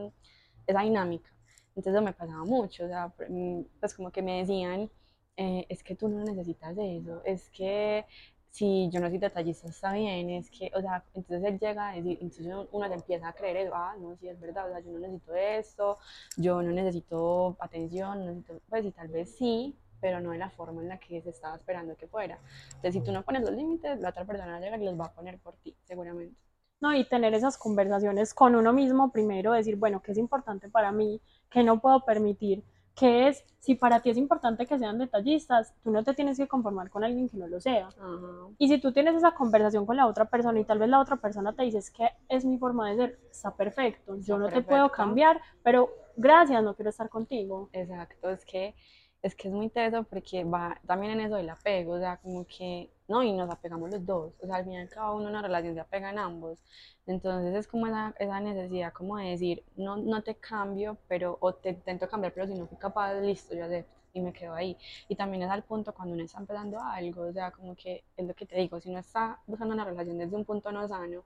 esa 0.66 0.80
dinámica. 0.82 1.30
Entonces 1.68 1.94
eso 1.94 2.02
me 2.02 2.12
pasaba 2.12 2.44
mucho, 2.44 2.84
o 2.84 2.88
sea, 2.88 3.12
mm, 3.28 3.62
pues 3.80 3.94
como 3.94 4.10
que 4.10 4.20
me 4.22 4.40
decían, 4.40 4.90
eh, 5.38 5.66
es 5.68 5.84
que 5.84 5.94
tú 5.94 6.08
no 6.08 6.24
necesitas 6.24 6.74
de 6.74 6.96
eso, 6.96 7.22
es 7.24 7.48
que 7.50 8.04
si 8.50 8.90
yo 8.90 8.98
no 8.98 9.08
soy 9.08 9.18
detallista 9.18 9.68
está 9.68 9.92
bien, 9.92 10.30
es 10.30 10.50
que, 10.50 10.72
o 10.74 10.80
sea, 10.80 11.04
entonces 11.14 11.44
él 11.48 11.60
llega 11.60 11.90
a 11.90 11.94
decir, 11.94 12.18
entonces 12.20 12.46
uno, 12.72 12.88
se 12.88 12.94
empieza 12.94 13.28
a 13.28 13.32
creer 13.32 13.58
eso, 13.58 13.72
ah, 13.72 13.94
no, 14.00 14.16
sí 14.16 14.26
es 14.28 14.40
verdad, 14.40 14.66
o 14.66 14.72
sea, 14.72 14.80
yo 14.80 14.90
no 14.90 14.98
necesito 14.98 15.36
esto, 15.36 15.98
yo 16.36 16.60
no 16.60 16.72
necesito 16.72 17.56
atención, 17.60 18.18
no 18.18 18.32
necesito, 18.32 18.60
pues 18.68 18.84
y 18.84 18.90
tal 18.90 19.06
vez 19.08 19.36
sí, 19.36 19.76
pero 20.00 20.20
no 20.20 20.32
de 20.32 20.38
la 20.38 20.50
forma 20.50 20.82
en 20.82 20.88
la 20.88 20.98
que 20.98 21.22
se 21.22 21.30
estaba 21.30 21.54
esperando 21.54 21.96
que 21.96 22.08
fuera. 22.08 22.40
Entonces, 22.66 22.94
si 22.94 23.00
tú 23.00 23.12
no 23.12 23.22
pones 23.22 23.42
los 23.42 23.52
límites, 23.52 24.00
la 24.00 24.10
otra 24.10 24.24
persona 24.24 24.58
llega 24.58 24.76
y 24.76 24.84
los 24.84 24.98
va 24.98 25.06
a 25.06 25.12
poner 25.12 25.38
por 25.38 25.54
ti, 25.54 25.76
seguramente. 25.84 26.34
No, 26.80 26.94
y 26.94 27.04
tener 27.04 27.34
esas 27.34 27.56
conversaciones 27.58 28.34
con 28.34 28.56
uno 28.56 28.72
mismo 28.72 29.12
primero, 29.12 29.52
decir, 29.52 29.76
bueno, 29.76 30.02
¿qué 30.02 30.12
es 30.12 30.18
importante 30.18 30.68
para 30.68 30.90
mí? 30.90 31.20
¿Qué 31.48 31.62
no 31.62 31.80
puedo 31.80 32.04
permitir? 32.04 32.64
¿Qué 32.98 33.28
es? 33.28 33.44
Si 33.60 33.74
para 33.74 34.00
ti 34.00 34.10
es 34.10 34.16
importante 34.16 34.66
que 34.66 34.78
sean 34.78 34.98
detallistas, 34.98 35.74
tú 35.82 35.90
no 35.90 36.02
te 36.02 36.14
tienes 36.14 36.36
que 36.36 36.48
conformar 36.48 36.90
con 36.90 37.04
alguien 37.04 37.28
que 37.28 37.36
no 37.36 37.46
lo 37.46 37.60
sea. 37.60 37.88
Ajá. 37.88 38.48
Y 38.56 38.68
si 38.68 38.80
tú 38.80 38.92
tienes 38.92 39.14
esa 39.14 39.32
conversación 39.32 39.84
con 39.84 39.96
la 39.96 40.06
otra 40.06 40.24
persona 40.24 40.58
y 40.58 40.64
tal 40.64 40.78
vez 40.78 40.88
la 40.88 41.00
otra 41.00 41.16
persona 41.16 41.52
te 41.52 41.64
dice, 41.64 41.78
es 41.78 41.90
que 41.90 42.08
es 42.28 42.44
mi 42.44 42.58
forma 42.58 42.90
de 42.90 42.96
ser, 42.96 43.18
está 43.30 43.54
perfecto, 43.54 44.16
yo 44.16 44.36
Está 44.36 44.38
no 44.38 44.48
te 44.48 44.62
puedo 44.62 44.90
cambiar, 44.90 45.40
pero 45.62 45.90
gracias, 46.16 46.62
no 46.62 46.74
quiero 46.74 46.90
estar 46.90 47.08
contigo. 47.08 47.68
Exacto, 47.72 48.30
es 48.30 48.44
que 48.44 48.74
es 49.22 49.34
que 49.34 49.48
es 49.48 49.54
muy 49.54 49.68
teso 49.70 50.04
porque 50.04 50.44
va 50.44 50.80
también 50.86 51.12
en 51.12 51.20
eso 51.20 51.36
del 51.36 51.50
apego, 51.50 51.94
o 51.94 51.98
sea, 51.98 52.18
como 52.18 52.46
que, 52.46 52.90
no, 53.08 53.22
y 53.22 53.32
nos 53.32 53.50
apegamos 53.50 53.90
los 53.90 54.04
dos, 54.06 54.32
o 54.40 54.46
sea, 54.46 54.56
al 54.56 54.64
fin 54.64 54.74
y 54.74 54.78
al 54.78 54.88
cabo 54.88 55.16
uno 55.16 55.24
en 55.24 55.30
una 55.30 55.42
relación 55.42 55.74
se 55.74 55.80
apega 55.80 56.10
en 56.10 56.18
ambos, 56.18 56.58
entonces 57.06 57.54
es 57.54 57.66
como 57.66 57.86
esa, 57.86 58.14
esa 58.18 58.40
necesidad 58.40 58.92
como 58.92 59.16
de 59.18 59.30
decir, 59.30 59.64
no, 59.76 59.96
no 59.96 60.22
te 60.22 60.34
cambio, 60.36 60.98
pero, 61.08 61.36
o 61.40 61.54
te 61.54 61.70
intento 61.70 62.08
cambiar, 62.08 62.32
pero 62.32 62.46
si 62.46 62.54
no 62.54 62.66
fui 62.66 62.78
capaz, 62.78 63.14
listo, 63.20 63.54
yo 63.54 63.64
acepto, 63.64 63.92
y 64.12 64.20
me 64.20 64.32
quedo 64.32 64.54
ahí, 64.54 64.76
y 65.08 65.16
también 65.16 65.42
es 65.42 65.50
al 65.50 65.64
punto 65.64 65.92
cuando 65.94 66.14
uno 66.14 66.24
está 66.24 66.38
empezando 66.38 66.80
algo, 66.80 67.22
o 67.28 67.32
sea, 67.32 67.50
como 67.50 67.74
que 67.76 68.04
es 68.16 68.26
lo 68.26 68.34
que 68.34 68.46
te 68.46 68.56
digo, 68.56 68.80
si 68.80 68.88
uno 68.90 68.98
está 69.00 69.40
buscando 69.46 69.74
una 69.74 69.84
relación 69.84 70.18
desde 70.18 70.36
un 70.36 70.44
punto 70.44 70.70
no 70.72 70.86
sano, 70.88 71.24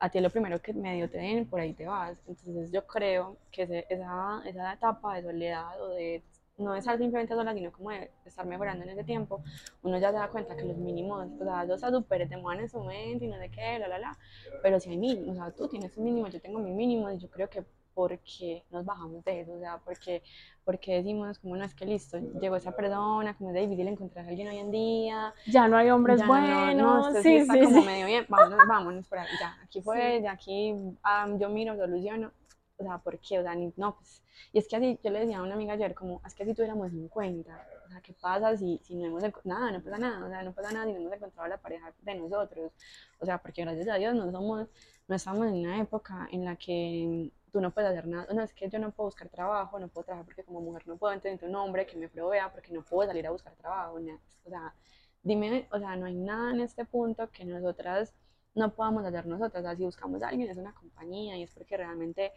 a 0.00 0.10
ti 0.10 0.18
es 0.18 0.22
lo 0.24 0.30
primero 0.30 0.60
que 0.60 0.72
medio 0.74 1.08
te 1.10 1.18
den, 1.18 1.48
por 1.48 1.60
ahí 1.60 1.72
te 1.72 1.86
vas. 1.86 2.18
Entonces 2.26 2.70
yo 2.72 2.86
creo 2.86 3.38
que 3.50 3.62
esa, 3.88 4.42
esa 4.46 4.72
etapa 4.74 5.14
de 5.16 5.22
soledad 5.22 5.80
o 5.82 5.88
de 5.90 6.22
no 6.56 6.74
estar 6.74 6.98
simplemente 6.98 7.34
sola, 7.34 7.52
sino 7.54 7.72
como 7.72 7.90
de 7.90 8.10
estar 8.24 8.46
mejorando 8.46 8.84
en 8.84 8.90
ese 8.90 9.04
tiempo, 9.04 9.42
uno 9.82 9.98
ya 9.98 10.10
se 10.10 10.18
da 10.18 10.28
cuenta 10.28 10.56
que 10.56 10.64
los 10.64 10.76
mínimos, 10.76 11.28
o 11.40 11.44
sea, 11.44 11.64
yo 11.66 11.74
está 11.74 11.90
súper 11.90 12.28
te 12.28 12.36
mueven 12.36 12.62
en 12.64 12.68
su 12.68 12.78
momento 12.78 13.24
y 13.24 13.28
no 13.28 13.38
sé 13.38 13.50
qué, 13.50 13.78
la, 13.78 13.88
la, 13.88 13.98
la, 13.98 14.18
pero 14.62 14.78
si 14.78 14.90
hay 14.90 14.96
mínimos, 14.96 15.30
o 15.30 15.34
sea, 15.34 15.50
tú 15.50 15.68
tienes 15.68 15.96
un 15.96 16.04
mínimo, 16.04 16.28
yo 16.28 16.40
tengo 16.40 16.60
mi 16.60 16.72
mínimo 16.72 17.10
y 17.10 17.18
yo 17.18 17.28
creo 17.28 17.48
que 17.48 17.64
porque 17.94 18.64
nos 18.70 18.84
bajamos 18.84 19.24
de 19.24 19.40
eso, 19.40 19.52
o 19.52 19.58
sea, 19.60 19.78
porque, 19.84 20.22
porque 20.64 20.96
decimos 20.96 21.38
como 21.38 21.56
no 21.56 21.64
es 21.64 21.74
que 21.74 21.86
listo, 21.86 22.18
llegó 22.40 22.56
esa 22.56 22.72
persona, 22.72 23.36
como 23.36 23.50
es 23.50 23.56
difícil 23.56 23.86
encontrar 23.86 24.24
a 24.26 24.28
alguien 24.28 24.48
hoy 24.48 24.58
en 24.58 24.70
día, 24.70 25.34
Ya 25.46 25.68
no 25.68 25.76
hay 25.76 25.90
hombres 25.90 26.18
ya 26.18 26.26
no, 26.26 26.34
no, 26.34 26.64
buenos, 26.64 27.08
esto 27.08 27.22
sí 27.22 27.28
sí, 27.28 27.36
está 27.36 27.54
sí, 27.54 27.60
como 27.60 27.80
sí. 27.80 27.86
medio 27.86 28.06
bien, 28.06 28.26
vámonos, 28.28 28.58
vámonos 28.68 29.06
por 29.06 29.18
ahí, 29.18 29.28
ya, 29.40 29.56
aquí 29.62 29.80
fue, 29.80 30.20
ya 30.22 30.32
aquí 30.32 30.74
ah, 31.04 31.28
yo 31.38 31.48
miro, 31.48 31.76
soluciono, 31.76 32.32
o 32.78 32.82
sea, 32.84 32.98
¿por 32.98 33.18
qué? 33.20 33.38
O 33.38 33.42
sea, 33.42 33.54
ni- 33.54 33.72
no, 33.76 33.96
pues, 33.96 34.22
y 34.52 34.58
es 34.58 34.68
que 34.68 34.76
así, 34.76 34.98
yo 35.02 35.10
le 35.10 35.20
decía 35.20 35.38
a 35.38 35.42
una 35.42 35.54
amiga 35.54 35.74
ayer, 35.74 35.94
como, 35.94 36.20
es 36.26 36.34
que 36.34 36.42
así 36.42 36.54
tuviéramos 36.54 36.90
50, 36.90 37.66
o 37.86 37.88
sea, 37.90 38.00
¿qué 38.00 38.12
pasa 38.14 38.56
si, 38.56 38.80
si 38.82 38.94
no 38.96 39.06
hemos, 39.06 39.22
nada, 39.44 39.70
no 39.72 39.82
pasa 39.82 39.98
nada, 39.98 40.24
o 40.26 40.28
sea, 40.28 40.42
no 40.42 40.52
pasa 40.52 40.72
nada 40.72 40.86
si 40.86 40.92
no 40.92 40.98
hemos 41.00 41.12
encontrado 41.12 41.48
la 41.48 41.58
pareja 41.60 41.92
de 42.02 42.14
nosotros, 42.16 42.72
o 43.20 43.24
sea, 43.26 43.38
porque 43.38 43.62
gracias 43.62 43.88
a 43.88 43.94
Dios 43.96 44.14
no 44.14 44.30
somos, 44.30 44.68
no 45.08 45.14
estamos 45.16 45.46
en 45.46 45.54
una 45.54 45.80
época 45.80 46.28
en 46.32 46.44
la 46.44 46.56
que 46.56 47.30
tú 47.52 47.60
no 47.60 47.70
puedes 47.72 47.90
hacer 47.90 48.06
nada, 48.08 48.26
no, 48.34 48.42
es 48.42 48.52
que 48.52 48.68
yo 48.68 48.78
no 48.78 48.90
puedo 48.90 49.08
buscar 49.08 49.28
trabajo, 49.28 49.78
no 49.78 49.88
puedo 49.88 50.04
trabajar 50.04 50.24
porque 50.26 50.44
como 50.44 50.60
mujer 50.60 50.86
no 50.88 50.96
puedo 50.96 51.12
entender 51.12 51.48
un 51.48 51.54
hombre 51.56 51.86
que 51.86 51.96
me 51.96 52.08
provea 52.08 52.50
porque 52.52 52.72
no 52.72 52.82
puedo 52.82 53.08
salir 53.08 53.26
a 53.26 53.30
buscar 53.30 53.54
trabajo, 53.56 54.00
no, 54.00 54.14
o 54.44 54.50
sea, 54.50 54.74
dime, 55.22 55.68
o 55.72 55.78
sea, 55.78 55.96
no 55.96 56.06
hay 56.06 56.14
nada 56.14 56.50
en 56.52 56.60
este 56.60 56.84
punto 56.84 57.30
que 57.30 57.44
nosotras 57.44 58.14
no 58.54 58.72
podamos 58.74 59.04
hacer 59.04 59.26
nosotras, 59.26 59.62
o 59.64 59.66
sea, 59.66 59.76
si 59.76 59.84
buscamos 59.84 60.22
a 60.22 60.28
alguien 60.28 60.48
es 60.50 60.58
una 60.58 60.74
compañía 60.74 61.36
y 61.36 61.42
es 61.42 61.50
porque 61.52 61.76
realmente 61.76 62.32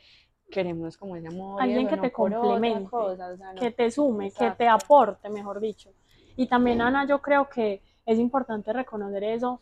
queremos 0.50 0.98
como 0.98 1.16
ese 1.16 1.28
amor 1.28 1.62
Alguien 1.62 1.88
que 1.88 1.96
no 1.96 2.02
te 2.02 2.12
complemente, 2.12 2.90
cosa, 2.90 3.28
o 3.30 3.38
sea, 3.38 3.54
no- 3.54 3.60
que 3.60 3.72
te 3.72 3.92
sume, 3.92 4.32
que 4.32 4.52
te 4.52 4.66
Exacto. 4.66 4.86
aporte, 4.86 5.30
mejor 5.30 5.60
dicho. 5.60 5.92
Y 6.36 6.48
también, 6.48 6.82
Ana, 6.82 7.06
yo 7.06 7.22
creo 7.22 7.50
que 7.50 7.82
es 8.06 8.20
importante 8.20 8.72
reconocer 8.74 9.24
eso. 9.24 9.60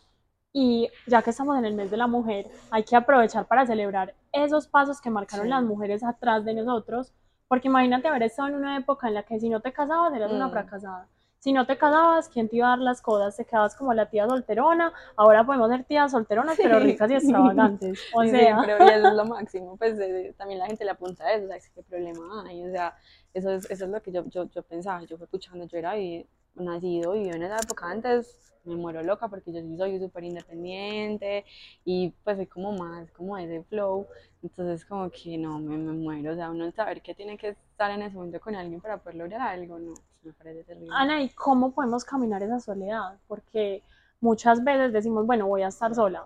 Y 0.54 0.89
ya 1.08 1.21
que 1.21 1.32
estamos 1.32 1.58
en 1.58 1.65
el 1.65 1.74
mes 1.74 1.91
de 1.91 1.98
la 1.98 2.08
mujer, 2.08 2.48
hay 2.71 2.84
que 2.84 2.95
aprovechar 2.95 3.45
para 3.45 3.65
celebrar 3.65 4.13
esos 4.32 4.67
pasos 4.67 5.02
que 5.02 5.10
marcaron 5.10 5.45
Sí. 5.45 5.50
las 5.50 5.63
mujeres 5.63 6.04
atrás 6.04 6.45
de 6.45 6.54
nosotros. 6.54 7.13
Porque 7.48 7.67
imagínate 7.67 8.08
haber 8.08 8.24
estado 8.24 8.50
en 8.50 8.56
una 8.56 8.78
época 8.78 9.08
en 9.08 9.15
la 9.15 9.24
que 9.24 9.39
si 9.39 9.50
no 9.50 9.60
te 9.60 9.74
casabas 9.74 10.13
eras 10.13 10.32
una 10.32 10.48
Mm. 10.48 10.52
fracasada. 10.52 11.08
Si 11.45 11.53
no 11.53 11.65
te 11.65 11.77
casabas, 11.77 12.27
¿quién 12.27 12.49
te 12.49 12.58
iba 12.58 12.67
a 12.67 12.69
dar 12.71 12.79
las 12.79 13.01
cosas? 13.01 13.38
Te 13.38 13.45
quedabas 13.45 13.75
como 13.75 13.93
la 13.93 14.10
tía 14.10 14.27
solterona. 14.27 14.91
Ahora 15.15 15.45
podemos 15.45 15.69
ser 15.69 15.86
tías 15.86 16.12
solteronas, 16.12 16.60
pero 16.62 16.79
Sí. 16.79 16.81
ricas 16.81 17.12
y 17.12 17.15
extravagantes. 17.15 17.99
O 18.12 18.23
Sí, 18.23 18.34
sí, 18.34 18.53
sea, 18.53 18.58
pero 18.60 18.79
y 18.81 18.89
eso 18.89 19.08
es 19.10 19.13
lo 19.13 19.25
máximo, 19.25 19.77
pues 19.77 19.99
eh, 19.99 20.34
también 20.38 20.60
la 20.60 20.67
gente 20.67 20.86
le 20.86 20.91
apunta 20.91 21.25
a 21.25 21.34
eso, 21.34 21.45
o 21.45 21.47
sea, 21.49 21.58
qué 21.73 21.84
problema 21.84 22.45
hay, 22.47 22.63
o 22.65 22.71
sea, 22.71 22.95
eso 23.34 23.51
es, 23.51 23.69
eso 23.69 23.86
es 23.86 23.91
lo 23.91 24.01
que 24.01 24.12
yo, 24.12 24.25
yo, 24.29 24.49
yo 24.49 24.63
pensaba, 24.63 25.03
yo 25.03 25.17
fui 25.17 25.25
escuchando, 25.25 25.65
yo 25.65 25.77
era 25.77 25.95
vi- 25.95 26.25
nacido, 26.55 27.12
vivido 27.12 27.36
en 27.36 27.43
esa 27.43 27.60
época 27.62 27.89
antes, 27.91 28.53
me 28.63 28.75
muero 28.75 29.03
loca 29.03 29.27
porque 29.27 29.51
yo 29.51 29.62
sí 29.62 29.75
soy 29.77 29.99
súper 29.99 30.23
independiente 30.23 31.45
y 31.84 32.12
pues 32.23 32.38
soy 32.38 32.47
como 32.47 32.71
más, 32.73 33.12
como 33.12 33.38
ese 33.38 33.63
flow, 33.65 34.08
entonces 34.41 34.86
como 34.86 35.10
que 35.12 35.38
no, 35.38 35.60
me, 35.60 35.77
me 35.77 35.91
muero, 35.93 36.31
o 36.34 36.36
sea, 36.36 36.49
uno 36.51 36.71
saber 36.71 37.01
que 37.01 37.13
tiene 37.15 37.38
que 37.38 37.49
estar 37.49 37.91
en 37.91 38.01
ese 38.01 38.15
momento 38.15 38.39
con 38.39 38.55
alguien 38.55 38.79
para 38.81 38.97
poder 38.99 39.17
lograr 39.17 39.41
algo, 39.41 39.77
no, 39.79 39.93
me 40.25 40.33
parece 40.33 40.63
terrible. 40.63 40.93
Ana, 40.93 41.21
¿y 41.21 41.29
cómo 41.29 41.71
podemos 41.71 42.03
caminar 42.03 42.41
esa 42.43 42.59
soledad? 42.59 43.17
Porque 43.27 43.83
muchas 44.19 44.63
veces 44.63 44.91
decimos, 44.91 45.25
bueno, 45.25 45.47
voy 45.47 45.61
a 45.61 45.67
estar 45.67 45.93
sola, 45.93 46.25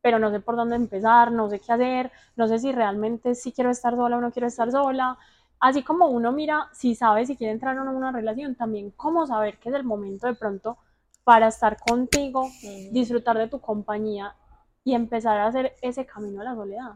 pero 0.00 0.18
no 0.18 0.30
sé 0.30 0.40
por 0.40 0.56
dónde 0.56 0.76
empezar, 0.76 1.30
no 1.30 1.48
sé 1.50 1.60
qué 1.60 1.72
hacer, 1.72 2.12
no 2.36 2.48
sé 2.48 2.58
si 2.58 2.72
realmente 2.72 3.34
sí 3.34 3.52
quiero 3.52 3.70
estar 3.70 3.94
sola 3.94 4.16
o 4.16 4.20
no 4.20 4.32
quiero 4.32 4.48
estar 4.48 4.70
sola. 4.70 5.16
Así 5.60 5.82
como 5.82 6.08
uno 6.08 6.32
mira 6.32 6.68
si 6.72 6.94
sabe 6.94 7.26
si 7.26 7.36
quiere 7.36 7.52
entrar 7.52 7.78
o 7.78 7.84
no 7.84 7.90
en 7.90 7.96
una 7.96 8.12
relación, 8.12 8.54
también 8.54 8.90
cómo 8.90 9.26
saber 9.26 9.58
que 9.58 9.68
es 9.68 9.74
el 9.74 9.84
momento 9.84 10.26
de 10.26 10.34
pronto 10.34 10.76
para 11.22 11.48
estar 11.48 11.78
contigo, 11.78 12.44
Ujú. 12.44 12.88
disfrutar 12.90 13.38
de 13.38 13.48
tu 13.48 13.60
compañía 13.60 14.34
y 14.84 14.94
empezar 14.94 15.38
a 15.38 15.46
hacer 15.46 15.74
ese 15.80 16.04
camino 16.04 16.42
a 16.42 16.44
la 16.44 16.54
soledad. 16.54 16.92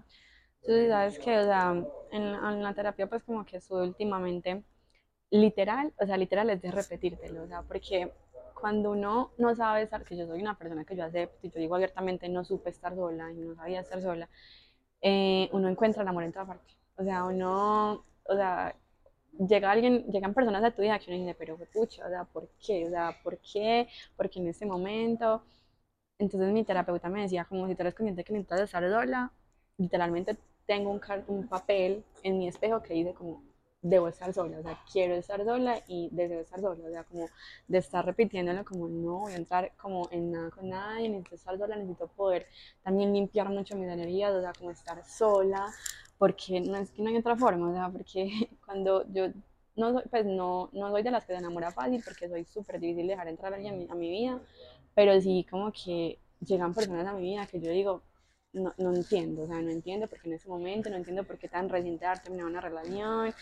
Tú 0.66 0.72
sí 0.72 0.88
sabes 0.88 1.18
que, 1.18 1.38
o 1.38 1.44
sea, 1.44 1.70
en, 2.10 2.22
en 2.22 2.62
la 2.62 2.74
terapia 2.74 3.06
pues 3.06 3.22
como 3.22 3.44
que 3.46 3.56
estuve 3.56 3.82
últimamente 3.84 4.62
literal, 5.30 5.92
o 6.00 6.06
sea, 6.06 6.16
literal 6.16 6.50
es 6.50 6.62
de 6.62 6.70
repetírtelo, 6.70 7.44
o 7.44 7.46
sea, 7.48 7.62
porque 7.62 8.12
cuando 8.60 8.90
uno 8.92 9.32
no 9.38 9.54
sabe 9.54 9.82
estar, 9.82 10.04
que 10.04 10.16
yo 10.16 10.26
soy 10.26 10.40
una 10.40 10.58
persona 10.58 10.84
que 10.84 10.96
yo 10.96 11.04
acepto 11.04 11.46
y 11.46 11.50
yo 11.50 11.60
digo 11.60 11.74
abiertamente 11.76 12.28
no 12.28 12.44
supe 12.44 12.70
estar 12.70 12.94
sola 12.94 13.30
y 13.32 13.36
no 13.36 13.54
sabía 13.54 13.80
estar 13.80 14.00
sola, 14.02 14.28
eh, 15.02 15.48
uno 15.52 15.68
encuentra 15.68 16.02
el 16.02 16.08
amor 16.08 16.24
en 16.24 16.32
toda 16.32 16.46
parte. 16.46 16.74
O 16.96 17.04
sea, 17.04 17.24
uno, 17.24 18.04
o 18.24 18.34
sea, 18.34 18.74
llega 19.48 19.70
alguien, 19.70 20.04
llegan 20.10 20.34
personas 20.34 20.64
a 20.64 20.70
tu 20.72 20.82
vida 20.82 20.98
que 20.98 21.10
uno 21.10 21.20
dice, 21.20 21.34
pero 21.38 21.56
pucha, 21.72 22.06
o 22.06 22.08
sea, 22.10 22.24
¿por 22.24 22.48
qué? 22.64 22.86
O 22.86 22.90
sea, 22.90 23.16
¿por 23.22 23.38
qué? 23.38 23.88
Porque 24.16 24.40
en 24.40 24.48
este 24.48 24.66
momento. 24.66 25.44
Entonces 26.18 26.52
mi 26.52 26.64
terapeuta 26.64 27.08
me 27.08 27.22
decía, 27.22 27.44
como 27.44 27.68
si 27.68 27.74
tú 27.74 27.82
eres 27.82 27.94
consciente 27.94 28.24
que 28.24 28.32
necesitas 28.32 28.60
estar 28.62 28.88
sola, 28.90 29.32
literalmente 29.78 30.36
tengo 30.66 30.90
un, 30.90 31.00
un 31.28 31.48
papel 31.48 32.04
en 32.22 32.38
mi 32.38 32.48
espejo 32.48 32.82
que 32.82 32.94
dice 32.94 33.14
como, 33.14 33.42
debo 33.80 34.08
estar 34.08 34.32
sola, 34.32 34.58
o 34.58 34.62
sea, 34.62 34.78
quiero 34.92 35.14
estar 35.14 35.44
sola 35.44 35.80
y 35.86 36.08
deseo 36.10 36.40
estar 36.40 36.60
sola, 36.60 36.84
o 36.84 36.90
sea, 36.90 37.04
como 37.04 37.28
de 37.68 37.78
estar 37.78 38.04
repitiéndolo 38.04 38.64
como 38.64 38.88
no 38.88 39.20
voy 39.20 39.32
a 39.32 39.36
entrar 39.36 39.72
como 39.76 40.08
en 40.10 40.32
nada 40.32 40.50
con 40.50 40.68
nadie, 40.68 41.08
necesito 41.08 41.36
estar 41.36 41.58
sola, 41.58 41.76
necesito 41.76 42.08
poder 42.08 42.46
también 42.82 43.12
limpiar 43.12 43.48
mucho 43.48 43.76
mis 43.76 43.88
energías, 43.88 44.32
o 44.34 44.40
sea, 44.40 44.52
como 44.52 44.70
estar 44.70 45.04
sola, 45.06 45.66
porque 46.18 46.60
no 46.60 46.76
es 46.76 46.90
que 46.90 47.02
no 47.02 47.08
hay 47.08 47.16
otra 47.16 47.36
forma, 47.36 47.70
o 47.70 47.72
sea, 47.72 47.88
porque 47.88 48.50
cuando 48.66 49.04
yo 49.12 49.28
no 49.76 49.92
soy, 49.92 50.02
pues 50.10 50.26
no, 50.26 50.68
no 50.72 50.90
soy 50.90 51.02
de 51.02 51.10
las 51.10 51.24
que 51.24 51.32
se 51.32 51.38
enamora 51.38 51.70
fácil, 51.70 52.02
porque 52.04 52.28
soy 52.28 52.44
súper 52.44 52.80
difícil 52.80 53.06
dejar 53.06 53.28
entrar 53.28 53.52
a 53.52 53.56
alguien 53.56 53.86
a 53.90 53.94
mi, 53.94 54.10
vida, 54.10 54.40
pero 54.94 55.18
sí 55.20 55.46
como 55.48 55.72
que 55.72 56.18
llegan 56.44 56.74
personas 56.74 57.06
a 57.06 57.12
mi 57.12 57.22
vida 57.22 57.46
que 57.46 57.60
yo 57.60 57.70
digo, 57.70 58.02
no, 58.52 58.72
no, 58.78 58.94
entiendo, 58.94 59.42
o 59.42 59.46
sea, 59.46 59.60
no 59.60 59.70
entiendo 59.70 60.08
porque 60.08 60.28
en 60.28 60.34
ese 60.34 60.48
momento, 60.48 60.90
no 60.90 60.96
entiendo 60.96 61.22
por 61.22 61.38
qué 61.38 61.48
tan 61.48 61.68
reciente 61.68 62.06
haber 62.06 62.20
terminado 62.20 62.48
una 62.48 62.60
relación, 62.60 63.32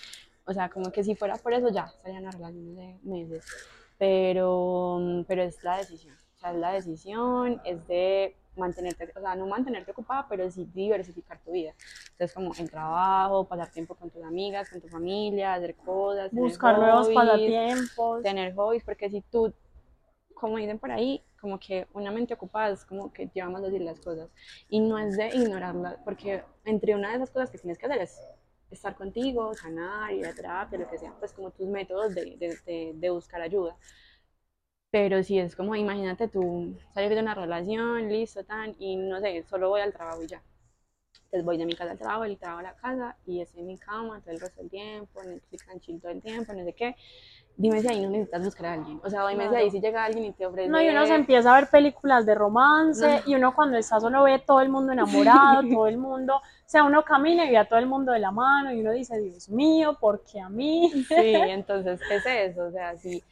o 0.47 0.53
sea, 0.53 0.69
como 0.69 0.91
que 0.93 1.03
si 1.03 1.15
fuera 1.15 1.37
por 1.37 1.53
eso 1.53 1.69
ya 1.71 1.85
estaría 1.85 2.21
una 2.21 2.31
relación 2.31 2.77
de 2.77 2.99
meses, 3.03 3.45
pero, 3.99 5.25
pero 5.27 5.43
es 5.43 5.63
la 5.65 5.79
decisión, 5.79 6.15
o 6.15 6.39
sea, 6.39 6.53
es 6.53 6.59
la 6.59 6.73
decisión, 6.73 7.61
es 7.65 7.87
de 7.89 8.37
mantenerte, 8.57 9.13
o 9.17 9.21
sea, 9.21 9.35
no 9.35 9.47
mantenerte 9.47 9.91
ocupada, 9.91 10.27
pero 10.29 10.51
sí 10.51 10.69
diversificar 10.73 11.39
tu 11.41 11.53
vida. 11.53 11.75
Entonces, 12.13 12.33
como 12.33 12.53
el 12.55 12.71
trabajo, 12.71 13.47
pasar 13.47 13.71
tiempo 13.71 13.95
con 13.95 14.11
tus 14.11 14.23
amigas, 14.23 14.71
con 14.71 14.81
tu 14.81 14.89
familia, 14.89 15.55
hacer 15.55 15.75
cosas, 15.77 16.31
buscar 16.33 16.79
nuevos 16.79 17.09
pasatiempos, 17.11 18.23
tener 18.23 18.55
hobbies, 18.55 18.85
porque 18.85 19.11
si 19.11 19.21
tú, 19.23 19.53
como 20.35 20.57
dicen 20.57 20.79
por 20.79 20.91
ahí, 20.91 21.23
como 21.41 21.59
que 21.59 21.87
una 21.93 22.11
mente 22.11 22.35
ocupada 22.35 22.71
es 22.71 22.85
como 22.85 23.13
que 23.13 23.29
lleva 23.29 23.51
más 23.51 23.63
decir 23.63 23.83
las 23.83 24.01
cosas. 24.01 24.31
Y 24.69 24.81
no 24.81 24.99
es 24.99 25.17
de 25.17 25.29
ignorarlas, 25.29 25.99
porque 26.05 26.43
entre 26.65 26.95
una 26.95 27.11
de 27.11 27.17
esas 27.17 27.31
cosas 27.31 27.51
que 27.51 27.59
tienes 27.59 27.79
que 27.79 27.87
hacer 27.87 28.01
es 28.01 28.19
estar 28.71 28.97
contigo, 28.97 29.55
sanar, 29.55 30.13
ir 30.13 30.27
a 30.27 30.35
terapia, 30.35 30.79
lo 30.79 30.89
que 30.89 30.99
sea, 30.99 31.13
pues 31.19 31.33
como 31.33 31.51
tus 31.51 31.69
métodos 31.69 32.15
de, 32.15 32.37
de, 32.37 32.93
de, 32.95 33.11
buscar 33.11 33.41
ayuda. 33.41 33.77
Pero 34.91 35.23
si 35.23 35.39
es 35.39 35.55
como, 35.55 35.77
imagínate 35.77 36.27
tú 36.29 36.77
salir 36.93 37.11
de 37.15 37.21
una 37.21 37.35
relación, 37.35 38.09
listo, 38.09 38.45
tan, 38.45 38.75
y 38.79 38.97
no 38.97 39.21
sé, 39.21 39.45
solo 39.45 39.69
voy 39.69 39.81
al 39.81 39.93
trabajo 39.93 40.23
y 40.23 40.27
ya. 40.29 40.43
Entonces 41.27 41.45
voy 41.45 41.59
de 41.59 41.67
mi 41.67 41.75
casa 41.75 41.93
al 41.93 41.99
trabajo, 41.99 42.23
del 42.23 42.39
trabajo 42.39 42.61
a 42.61 42.63
la 42.63 42.75
casa, 42.75 43.17
y 43.27 43.41
estoy 43.41 43.61
en 43.61 43.67
mi 43.67 43.79
cama 43.79 44.21
todo 44.21 44.33
el 44.33 44.41
resto 44.41 44.61
del 44.61 44.71
tiempo, 44.71 45.23
Netflix 45.23 45.69
and 45.69 45.81
chill 45.81 46.01
todo 46.01 46.13
el 46.13 46.23
tiempo, 46.23 46.53
no 46.53 46.65
sé 46.65 46.73
qué 46.73 46.97
dime 47.57 47.81
si 47.81 47.89
ahí 47.89 48.03
no 48.03 48.11
necesitas 48.11 48.45
buscar 48.45 48.67
a 48.67 48.73
alguien. 48.75 49.01
O 49.03 49.11
sea, 49.11 49.27
dime 49.29 49.49
si 49.49 49.55
ahí 49.55 49.71
si 49.71 49.81
llega 49.81 50.05
alguien 50.05 50.27
y 50.27 50.33
te 50.33 50.47
ofrece. 50.47 50.69
No, 50.69 50.81
y 50.81 50.89
uno 50.89 51.07
se 51.07 51.15
empieza 51.15 51.55
a 51.55 51.61
ver 51.61 51.71
películas 51.71 52.27
de 52.27 52.35
romance 52.35 53.23
y 53.27 53.35
uno 53.35 53.55
cuando 53.55 53.77
está 53.79 54.01
solo 54.01 54.25
ve 54.25 54.39
todo 54.39 54.61
el 54.61 54.69
mundo 54.69 54.93
enamorado, 54.93 55.63
todo 55.73 55.87
el 55.87 55.97
mundo. 55.97 56.37
O 56.37 56.69
sea, 56.69 56.85
uno 56.85 57.05
camina 57.05 57.45
y 57.45 57.51
ve 57.51 57.59
a 57.59 57.65
todo 57.65 57.79
el 57.79 57.87
mundo 57.87 58.13
de 58.13 58.19
la 58.19 58.31
mano 58.31 58.73
y 58.73 58.81
uno 58.81 58.93
dice, 58.93 59.19
Dios 59.19 59.49
mío, 59.49 59.97
¿por 59.99 60.23
qué 60.25 60.41
a 60.41 60.49
mí? 60.49 60.91
Sí, 61.09 61.15
entonces, 61.17 62.01
¿qué 62.09 62.17
es 62.17 62.27
eso? 62.27 62.67
O 62.67 62.71
sea, 62.71 62.97
si 62.97 63.23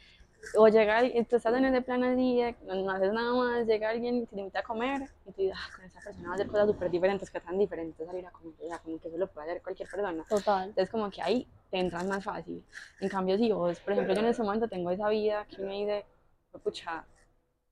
o 0.57 0.69
llega 0.69 0.99
alguien, 0.99 1.25
tú 1.27 1.37
estás 1.37 1.55
en 1.55 1.65
ese 1.65 1.83
plan 1.83 2.05
así, 2.05 2.41
no 2.65 2.91
haces 2.91 3.13
nada 3.13 3.33
más, 3.35 3.67
llega 3.67 3.91
alguien 3.91 4.17
y 4.17 4.27
te 4.27 4.39
invita 4.39 4.61
a 4.61 4.63
comer 4.63 5.03
y 5.27 5.33
tú 5.33 5.43
dices, 5.43 5.57
ah, 5.57 5.69
con 5.75 5.85
esa 5.85 6.01
persona 6.01 6.29
va 6.29 6.33
a 6.33 6.35
hacer 6.35 6.47
cosas 6.47 6.67
súper 6.67 6.91
diferentes, 6.91 7.31
que 7.31 7.41
tan 7.41 7.59
diferentes 7.59 8.07
salir 8.07 8.27
a 8.27 8.31
comer, 8.31 8.55
o 8.63 8.67
sea, 8.69 8.79
como 8.79 8.99
que 8.99 9.09
eso 9.09 9.17
lo 9.17 9.27
puede 9.27 9.51
hacer 9.51 9.63
cualquier 9.63 9.89
persona. 9.89 10.25
Total. 10.29 10.69
Entonces, 10.69 10.91
como 10.91 11.11
que 11.11 11.23
ahí 11.23 11.47
te 11.71 11.79
entras 11.79 12.05
más 12.07 12.23
fácil. 12.23 12.63
En 13.01 13.09
cambio, 13.09 13.37
si 13.39 13.51
vos, 13.53 13.79
por 13.81 13.93
ejemplo, 13.93 14.15
yo 14.15 14.21
en 14.21 14.27
ese 14.27 14.43
momento 14.43 14.69
tengo 14.69 14.91
esa 14.91 15.09
vida 15.09 15.47
que 15.47 15.63
me 15.63 15.73
dice, 15.81 16.05
pucha, 16.63 17.05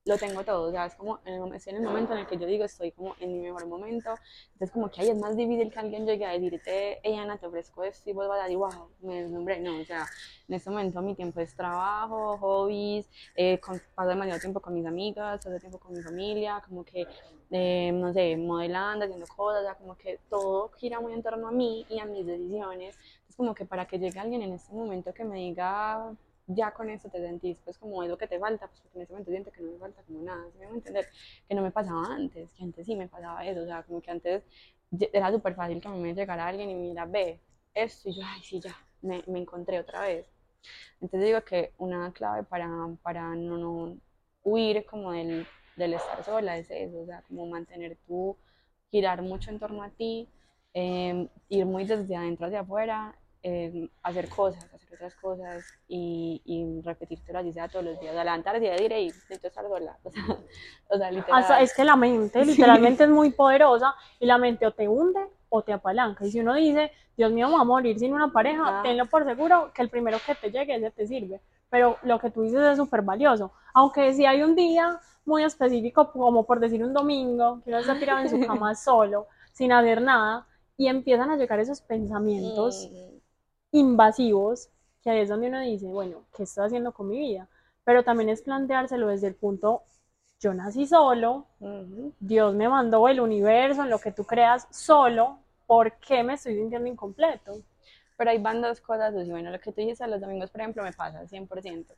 lo 0.05 0.17
tengo 0.17 0.43
todo, 0.43 0.67
o 0.67 0.71
sea, 0.71 0.85
es 0.85 0.95
como 0.95 1.19
en 1.25 1.41
el, 1.41 1.53
estoy 1.55 1.71
en 1.71 1.79
el 1.79 1.85
momento 1.85 2.11
en 2.11 2.19
el 2.19 2.27
que 2.27 2.37
yo 2.37 2.45
digo 2.45 2.65
estoy 2.65 2.91
como 2.91 3.15
en 3.21 3.31
mi 3.31 3.39
mejor 3.39 3.65
momento, 3.67 4.13
entonces 4.51 4.71
como 4.71 4.91
que 4.91 5.01
ahí 5.01 5.09
es 5.09 5.17
más 5.17 5.37
difícil 5.37 5.71
que 5.71 5.79
alguien 5.79 6.05
llegue 6.05 6.25
a 6.25 6.31
decirte, 6.31 6.99
hey 7.03 7.15
Ana, 7.15 7.37
te 7.37 7.47
ofrezco 7.47 7.83
esto 7.85 8.09
y 8.09 8.13
vos 8.13 8.27
vas 8.27 8.41
a 8.41 8.43
decir, 8.43 8.57
wow, 8.57 8.89
me 9.01 9.23
deslumbré, 9.23 9.61
no, 9.61 9.79
o 9.79 9.85
sea, 9.85 10.05
en 10.49 10.55
este 10.55 10.69
momento 10.69 11.01
mi 11.01 11.15
tiempo 11.15 11.39
es 11.39 11.55
trabajo, 11.55 12.37
hobbies, 12.37 13.09
eh, 13.35 13.61
paso 13.95 14.09
demasiado 14.09 14.41
tiempo 14.41 14.59
con 14.59 14.73
mis 14.73 14.85
amigas, 14.85 15.41
paso 15.43 15.57
tiempo 15.57 15.79
con 15.79 15.93
mi 15.93 16.01
familia, 16.01 16.61
como 16.67 16.83
que, 16.83 17.07
eh, 17.51 17.91
no 17.93 18.11
sé, 18.11 18.35
modelando, 18.35 19.05
haciendo 19.05 19.25
cosas, 19.27 19.61
o 19.61 19.65
sea, 19.65 19.75
como 19.75 19.95
que 19.95 20.19
todo 20.29 20.69
gira 20.79 20.99
muy 20.99 21.13
en 21.13 21.23
torno 21.23 21.47
a 21.47 21.51
mí 21.51 21.85
y 21.89 21.99
a 21.99 22.05
mis 22.05 22.25
decisiones, 22.25 22.97
es 23.29 23.35
como 23.37 23.55
que 23.55 23.63
para 23.63 23.85
que 23.87 23.99
llegue 23.99 24.19
alguien 24.19 24.41
en 24.41 24.51
este 24.51 24.73
momento 24.73 25.13
que 25.13 25.23
me 25.23 25.37
diga, 25.37 26.13
ya 26.47 26.73
con 26.73 26.89
eso 26.89 27.09
te 27.09 27.19
sentís 27.19 27.57
pues 27.63 27.77
como 27.77 28.03
es 28.03 28.09
lo 28.09 28.17
que 28.17 28.27
te 28.27 28.39
falta, 28.39 28.67
pues 28.67 28.81
porque 28.81 28.97
en 28.97 29.03
ese 29.03 29.13
momento 29.13 29.31
siento 29.31 29.51
que 29.51 29.61
no 29.61 29.71
me 29.71 29.79
falta 29.79 30.03
como 30.03 30.21
nada, 30.21 30.45
¿sí 30.51 30.59
me 30.59 30.65
voy 30.65 30.73
a 30.75 30.77
entender? 30.77 31.07
Que 31.47 31.55
no 31.55 31.61
me 31.61 31.71
pasaba 31.71 32.05
antes, 32.13 32.51
que 32.53 32.63
antes 32.63 32.85
sí 32.85 32.95
me 32.95 33.07
pasaba 33.07 33.45
eso, 33.45 33.61
o 33.61 33.65
sea, 33.65 33.83
como 33.83 34.01
que 34.01 34.11
antes 34.11 34.43
era 35.13 35.31
súper 35.31 35.55
fácil 35.55 35.81
que 35.81 35.87
a 35.87 35.91
mí 35.91 35.99
me 35.99 36.13
llegara 36.13 36.47
alguien 36.47 36.69
y 36.69 36.75
mira, 36.75 37.05
ve, 37.05 37.39
esto, 37.73 38.09
y 38.09 38.13
yo, 38.13 38.21
ay, 38.25 38.41
sí, 38.43 38.59
ya, 38.59 38.75
me, 39.01 39.23
me 39.27 39.39
encontré 39.39 39.79
otra 39.79 40.01
vez. 40.01 40.27
Entonces 41.01 41.27
digo 41.27 41.41
que 41.43 41.73
una 41.77 42.11
clave 42.13 42.43
para, 42.43 42.69
para 43.01 43.35
no, 43.35 43.57
no 43.57 43.97
huir 44.43 44.85
como 44.85 45.11
del, 45.11 45.45
del 45.75 45.93
estar 45.95 46.23
sola 46.23 46.57
es 46.57 46.69
eso, 46.71 47.01
o 47.01 47.05
sea, 47.05 47.21
como 47.23 47.45
mantener 47.47 47.97
tu, 48.07 48.37
girar 48.91 49.21
mucho 49.21 49.49
en 49.49 49.59
torno 49.59 49.83
a 49.83 49.89
ti, 49.89 50.29
eh, 50.73 51.27
ir 51.49 51.65
muy 51.65 51.85
desde 51.85 52.15
adentro 52.15 52.47
hacia 52.47 52.61
afuera 52.61 53.15
hacer 54.03 54.29
cosas, 54.29 54.63
hacer 54.73 54.93
otras 54.93 55.15
cosas 55.15 55.65
y, 55.87 56.41
y 56.45 56.81
repetírtelo 56.81 57.39
así 57.39 57.51
sea 57.51 57.67
todos 57.67 57.83
los 57.83 57.99
días. 57.99 58.15
Adelantar 58.15 58.59
día 58.59 58.75
diré 58.75 59.01
y 59.01 59.07
necesito 59.07 59.47
estar 59.47 59.67
sola. 59.67 59.97
O 60.03 60.11
sea, 60.11 60.23
o 60.89 60.97
sea 60.97 61.11
literal. 61.11 61.61
es 61.61 61.73
que 61.73 61.83
la 61.83 61.97
mente 61.97 62.45
literalmente 62.45 63.03
es 63.03 63.09
muy 63.09 63.31
poderosa 63.31 63.95
y 64.19 64.25
la 64.25 64.37
mente 64.37 64.65
o 64.65 64.71
te 64.71 64.87
hunde 64.87 65.19
o 65.49 65.61
te 65.61 65.73
apalanca. 65.73 66.25
Y 66.25 66.31
si 66.31 66.39
uno 66.39 66.53
dice, 66.53 66.91
Dios 67.17 67.31
mío, 67.33 67.47
vamos 67.47 67.61
a 67.61 67.65
morir 67.65 67.99
sin 67.99 68.13
una 68.13 68.31
pareja, 68.31 68.81
tenlo 68.81 69.05
por 69.07 69.25
seguro 69.25 69.71
que 69.73 69.81
el 69.81 69.89
primero 69.89 70.19
que 70.25 70.35
te 70.35 70.49
llegue 70.49 70.75
ese 70.75 70.91
te 70.91 71.05
sirve. 71.05 71.41
Pero 71.69 71.97
lo 72.03 72.19
que 72.19 72.29
tú 72.29 72.43
dices 72.43 72.61
es 72.61 72.77
súper 72.77 73.01
valioso. 73.01 73.51
Aunque 73.73 74.13
si 74.13 74.25
hay 74.25 74.41
un 74.41 74.55
día 74.55 74.99
muy 75.25 75.43
específico, 75.43 76.11
como 76.11 76.45
por 76.45 76.59
decir 76.61 76.83
un 76.83 76.93
domingo, 76.93 77.61
que 77.63 77.71
uno 77.71 77.79
está 77.79 77.99
tirado 77.99 78.21
en 78.21 78.29
su 78.29 78.39
cama 78.47 78.73
solo, 78.75 79.27
sin 79.51 79.73
hacer 79.73 80.01
nada, 80.01 80.47
y 80.77 80.87
empiezan 80.87 81.29
a 81.29 81.35
llegar 81.35 81.59
esos 81.59 81.81
pensamientos. 81.81 82.89
Mm 82.89 83.12
invasivos, 83.73 84.69
que 85.01 85.09
ahí 85.09 85.19
es 85.19 85.29
donde 85.29 85.47
uno 85.49 85.59
dice, 85.59 85.87
bueno, 85.87 86.23
¿qué 86.35 86.43
estoy 86.43 86.65
haciendo 86.65 86.93
con 86.93 87.09
mi 87.09 87.19
vida? 87.19 87.49
Pero 87.83 88.03
también 88.03 88.29
es 88.29 88.41
planteárselo 88.41 89.07
desde 89.07 89.27
el 89.27 89.35
punto, 89.35 89.83
yo 90.39 90.53
nací 90.53 90.85
solo, 90.85 91.47
Dios 92.19 92.53
me 92.55 92.69
mandó 92.69 93.07
el 93.07 93.19
universo, 93.19 93.83
en 93.83 93.89
lo 93.89 93.99
que 93.99 94.11
tú 94.11 94.23
creas 94.25 94.67
solo, 94.71 95.39
¿por 95.65 95.97
qué 95.99 96.23
me 96.23 96.33
estoy 96.33 96.55
sintiendo 96.55 96.87
incompleto? 96.87 97.61
Pero 98.17 98.29
hay 98.29 98.37
van 98.39 98.61
dos 98.61 98.79
cosas, 98.79 99.13
y 99.25 99.31
bueno, 99.31 99.51
lo 99.51 99.59
que 99.59 99.71
tú 99.71 99.81
dices 99.81 100.07
los 100.07 100.21
domingos, 100.21 100.51
por 100.51 100.61
ejemplo, 100.61 100.83
me 100.83 100.93
pasa 100.93 101.27
100%. 101.27 101.95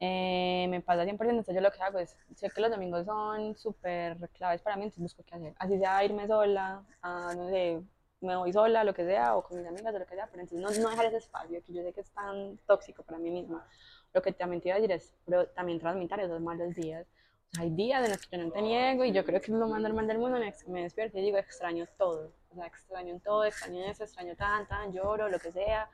Eh, 0.00 0.66
me 0.70 0.80
pasa 0.80 1.04
100%, 1.04 1.40
entonces 1.40 1.54
yo 1.56 1.60
lo 1.60 1.72
que 1.72 1.82
hago 1.82 1.98
es, 1.98 2.16
sé 2.36 2.50
que 2.50 2.60
los 2.60 2.70
domingos 2.70 3.04
son 3.04 3.56
súper 3.56 4.16
claves 4.30 4.62
para 4.62 4.76
mí, 4.76 4.84
entonces 4.84 5.02
busco 5.02 5.24
qué 5.24 5.34
hacer. 5.34 5.54
Así 5.58 5.78
sea 5.78 6.04
irme 6.04 6.26
sola, 6.28 6.84
a, 7.02 7.34
no 7.34 7.48
sé, 7.48 7.82
me 8.20 8.36
voy 8.36 8.52
sola, 8.52 8.84
lo 8.84 8.94
que 8.94 9.04
sea, 9.04 9.36
o 9.36 9.42
con 9.42 9.58
mis 9.58 9.66
amigas, 9.66 9.94
o 9.94 9.98
lo 9.98 10.06
que 10.06 10.14
sea, 10.14 10.28
pero 10.30 10.42
entonces 10.42 10.78
no, 10.80 10.90
dejar 10.90 11.06
ese 11.06 11.18
espacio 11.18 11.62
que 11.62 11.72
yo 11.72 11.82
sé 11.82 11.92
que 11.92 12.00
es 12.00 12.10
tan 12.10 12.58
tóxico 12.66 13.02
para 13.02 13.18
mí 13.18 13.30
misma. 13.30 13.66
Lo 14.12 14.22
que 14.22 14.32
también 14.32 14.60
te 14.60 14.68
iba 14.68 14.76
a 14.76 14.80
decir 14.80 14.92
es, 14.92 15.14
pero 15.24 15.46
también 15.48 15.78
transmitir 15.78 16.20
esos 16.20 16.40
malos 16.40 16.74
días. 16.74 17.06
O 17.50 17.54
sea, 17.54 17.64
hay 17.64 17.70
días 17.70 18.04
en 18.04 18.10
los 18.10 18.26
que 18.26 18.36
yo 18.36 18.44
no 18.44 18.50
te 18.50 18.62
niego 18.62 19.04
y 19.04 19.12
yo 19.12 19.24
creo 19.24 19.40
que 19.40 19.52
es 19.52 19.58
lo 19.58 19.68
más 19.68 19.80
normal 19.80 20.06
del 20.06 20.18
mundo 20.18 20.38
me 20.66 20.82
despierto 20.82 21.18
y 21.18 21.22
digo, 21.22 21.38
extraño 21.38 21.86
todo. 21.96 22.32
O 22.50 22.54
sea, 22.54 22.66
extraño 22.66 23.20
todo, 23.24 23.44
extraño 23.44 23.84
eso, 23.84 24.04
extraño 24.04 24.34
tan, 24.36 24.66
tan, 24.66 24.92
lloro, 24.92 25.28
lo 25.28 25.38
que 25.38 25.52
sea. 25.52 25.88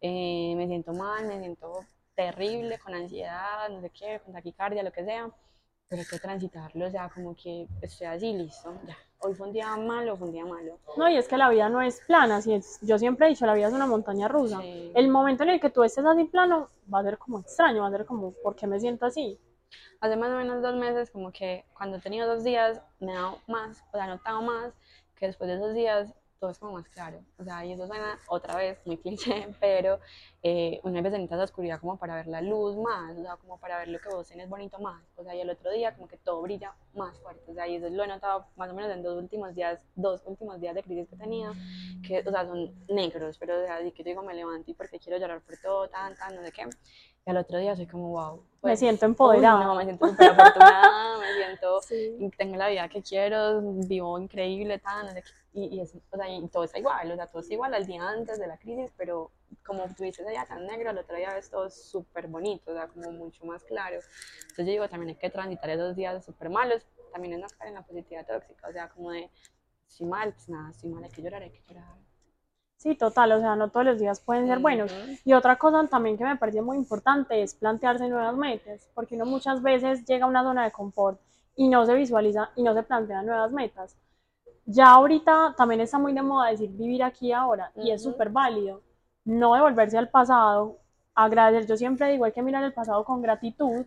Eh, 0.00 0.54
me 0.56 0.66
siento 0.66 0.92
mal, 0.92 1.26
me 1.26 1.38
siento 1.38 1.84
terrible, 2.14 2.78
con 2.78 2.94
ansiedad, 2.94 3.68
no 3.70 3.80
sé 3.80 3.90
qué, 3.90 4.20
con 4.24 4.32
taquicardia, 4.34 4.82
lo 4.82 4.92
que 4.92 5.04
sea. 5.04 5.30
Pero 5.88 6.02
hay 6.02 6.08
que 6.08 6.18
transitarlo, 6.18 6.86
o 6.86 6.90
sea, 6.90 7.08
como 7.08 7.34
que 7.34 7.66
estoy 7.80 8.06
así, 8.06 8.32
listo, 8.34 8.74
ya 8.86 8.96
hoy 9.20 9.34
fue 9.34 9.48
un 9.48 9.52
día 9.52 9.76
malo, 9.76 10.16
fue 10.16 10.28
un 10.28 10.32
día 10.32 10.44
malo. 10.44 10.78
No, 10.96 11.08
y 11.08 11.16
es 11.16 11.28
que 11.28 11.36
la 11.36 11.50
vida 11.50 11.68
no 11.68 11.82
es 11.82 12.00
plana, 12.06 12.36
así 12.36 12.54
es. 12.54 12.78
yo 12.82 12.98
siempre 12.98 13.26
he 13.26 13.30
dicho, 13.30 13.46
la 13.46 13.54
vida 13.54 13.68
es 13.68 13.74
una 13.74 13.86
montaña 13.86 14.28
rusa. 14.28 14.60
El 14.62 15.08
momento 15.08 15.42
en 15.42 15.50
el 15.50 15.60
que 15.60 15.70
tú 15.70 15.82
estés 15.82 16.04
así 16.04 16.24
plano 16.24 16.70
va 16.92 17.00
a 17.00 17.04
ser 17.04 17.18
como 17.18 17.40
extraño, 17.40 17.82
va 17.82 17.88
a 17.88 17.92
ser 17.92 18.06
como, 18.06 18.32
¿por 18.42 18.56
qué 18.56 18.66
me 18.66 18.80
siento 18.80 19.06
así? 19.06 19.38
Hace 20.00 20.16
más 20.16 20.30
o 20.30 20.36
menos 20.36 20.62
dos 20.62 20.76
meses, 20.76 21.10
como 21.10 21.32
que 21.32 21.64
cuando 21.76 21.98
he 21.98 22.00
tenido 22.00 22.26
dos 22.26 22.44
días, 22.44 22.80
me 23.00 23.12
he 23.12 23.14
dado 23.14 23.38
más, 23.48 23.82
o 23.92 23.96
sea, 23.96 24.06
he 24.06 24.08
notado 24.08 24.42
más 24.42 24.72
que 25.16 25.26
después 25.26 25.48
de 25.48 25.56
esos 25.56 25.74
días 25.74 26.14
todo 26.38 26.50
es 26.50 26.58
como 26.58 26.74
más 26.74 26.88
claro. 26.88 27.20
O 27.38 27.44
sea, 27.44 27.64
y 27.64 27.72
eso 27.72 27.86
suena 27.86 28.18
otra 28.28 28.56
vez 28.56 28.78
muy 28.84 28.96
cliché, 28.96 29.48
pero 29.60 29.98
eh, 30.44 30.78
una 30.84 31.00
vez 31.02 31.10
necesitas 31.10 31.38
la 31.38 31.44
oscuridad 31.44 31.80
como 31.80 31.96
para 31.96 32.14
ver 32.14 32.28
la 32.28 32.40
luz 32.40 32.76
más, 32.76 33.16
o 33.16 33.22
sea, 33.22 33.36
como 33.36 33.58
para 33.58 33.78
ver 33.78 33.88
lo 33.88 33.98
que 33.98 34.08
vos 34.08 34.28
tenés 34.28 34.48
bonito 34.48 34.78
más, 34.78 35.02
o 35.16 35.24
sea, 35.24 35.34
y 35.34 35.40
el 35.40 35.50
otro 35.50 35.72
día 35.72 35.94
como 35.96 36.06
que 36.06 36.16
todo 36.16 36.40
brilla 36.42 36.74
más 36.94 37.18
fuerte, 37.18 37.50
o 37.50 37.54
sea, 37.54 37.66
y 37.66 37.74
eso 37.74 37.88
lo 37.90 38.04
he 38.04 38.06
notado 38.06 38.46
más 38.54 38.70
o 38.70 38.74
menos 38.74 38.92
en 38.92 39.02
dos 39.02 39.18
últimos 39.18 39.52
días, 39.56 39.84
dos 39.96 40.22
últimos 40.26 40.60
días 40.60 40.76
de 40.76 40.84
crisis 40.84 41.08
que 41.08 41.16
he 41.16 41.18
tenido, 41.18 41.54
que, 42.06 42.20
o 42.20 42.30
sea, 42.30 42.46
son 42.46 42.72
negros, 42.88 43.36
pero 43.36 43.60
o 43.60 43.64
sea, 43.64 43.78
así 43.78 43.90
que 43.90 44.04
yo 44.04 44.10
digo, 44.10 44.22
me 44.22 44.32
levanto 44.32 44.70
y 44.70 44.74
porque 44.74 45.00
quiero 45.00 45.18
llorar 45.18 45.40
por 45.40 45.56
todo, 45.56 45.88
tan, 45.88 46.14
tan, 46.14 46.36
no 46.36 46.44
sé 46.44 46.52
qué, 46.52 46.62
y 47.26 47.30
al 47.30 47.36
otro 47.36 47.58
día 47.58 47.74
soy 47.74 47.88
como, 47.88 48.10
wow. 48.10 48.40
me 48.62 48.76
siento 48.76 49.06
empoderada. 49.06 49.64
no, 49.64 49.74
me 49.74 49.84
siento 49.84 50.06
súper 50.06 50.30
afortunada, 50.30 51.18
me 51.18 51.34
siento, 51.34 51.80
tengo 52.36 52.56
la 52.56 52.68
vida 52.68 52.88
que 52.88 53.02
quiero, 53.02 53.60
vivo 53.60 54.16
increíble, 54.20 54.78
tan, 54.78 55.06
no 55.06 55.12
sé 55.12 55.22
qué, 55.22 55.60
y, 55.60 55.80
es, 55.80 55.96
o 56.12 56.16
sea, 56.16 56.28
y 56.28 56.46
todo 56.46 56.62
está 56.62 56.78
igual, 56.78 57.10
o 57.10 57.16
sea, 57.16 57.26
todo 57.26 57.42
es 57.42 57.50
igual 57.50 57.74
al 57.74 57.86
día 57.86 58.08
antes 58.08 58.38
de 58.38 58.46
la 58.46 58.56
crisis, 58.56 58.92
pero 58.96 59.32
como 59.66 59.84
tú 59.94 60.04
dices, 60.04 60.26
allá 60.26 60.44
tan 60.46 60.66
negro, 60.66 60.90
el 60.90 60.98
otro 60.98 61.16
día 61.16 61.34
ves 61.34 61.50
todo 61.50 61.68
súper 61.70 62.26
bonito, 62.26 62.70
o 62.70 62.74
sea, 62.74 62.88
como 62.88 63.10
mucho 63.12 63.44
más 63.44 63.64
claro. 63.64 64.00
Entonces 64.42 64.66
yo 64.66 64.72
digo, 64.72 64.88
también 64.88 65.10
hay 65.10 65.16
que 65.16 65.30
transitar 65.30 65.70
esos 65.70 65.96
días 65.96 66.24
súper 66.24 66.50
malos, 66.50 66.86
también 67.12 67.34
es 67.34 67.40
no 67.40 67.46
caer 67.58 67.68
en 67.68 67.74
la 67.74 67.82
positividad 67.82 68.26
tóxica, 68.26 68.68
o 68.68 68.72
sea, 68.72 68.88
como 68.88 69.10
de, 69.10 69.30
si 69.86 70.04
mal, 70.04 70.32
pues 70.32 70.48
nada, 70.48 70.72
si 70.72 70.88
mal, 70.88 71.04
hay 71.04 71.10
que 71.10 71.22
llorar, 71.22 71.42
hay 71.42 71.50
que 71.50 71.62
llorar. 71.68 71.96
Sí, 72.78 72.94
total, 72.94 73.32
o 73.32 73.40
sea, 73.40 73.56
no 73.56 73.70
todos 73.70 73.86
los 73.86 73.98
días 73.98 74.20
pueden 74.20 74.46
ser 74.46 74.60
buenos. 74.60 74.94
Y 75.24 75.32
otra 75.32 75.56
cosa 75.58 75.84
también 75.88 76.16
que 76.16 76.22
me 76.22 76.36
parece 76.36 76.62
muy 76.62 76.76
importante 76.76 77.42
es 77.42 77.52
plantearse 77.54 78.08
nuevas 78.08 78.36
metas, 78.36 78.88
porque 78.94 79.16
uno 79.16 79.26
muchas 79.26 79.60
veces 79.62 80.04
llega 80.06 80.26
a 80.26 80.28
una 80.28 80.44
zona 80.44 80.64
de 80.64 80.70
confort 80.70 81.20
y 81.56 81.66
no 81.68 81.84
se 81.84 81.94
visualiza 81.94 82.50
y 82.54 82.62
no 82.62 82.74
se 82.74 82.84
plantea 82.84 83.22
nuevas 83.22 83.50
metas. 83.50 83.96
Ya 84.64 84.90
ahorita 84.90 85.54
también 85.56 85.80
está 85.80 85.98
muy 85.98 86.12
de 86.12 86.22
moda 86.22 86.50
decir 86.50 86.70
vivir 86.70 87.02
aquí 87.02 87.32
ahora 87.32 87.72
y 87.74 87.90
es 87.90 88.00
súper 88.00 88.30
válido. 88.30 88.82
No 89.28 89.54
devolverse 89.54 89.96
al 89.96 90.08
pasado, 90.10 90.78
agradecer. 91.14 91.66
Yo 91.68 91.76
siempre 91.76 92.10
digo 92.10 92.24
hay 92.24 92.32
que 92.32 92.42
mirar 92.42 92.64
el 92.64 92.72
pasado 92.72 93.04
con 93.04 93.22
gratitud, 93.22 93.86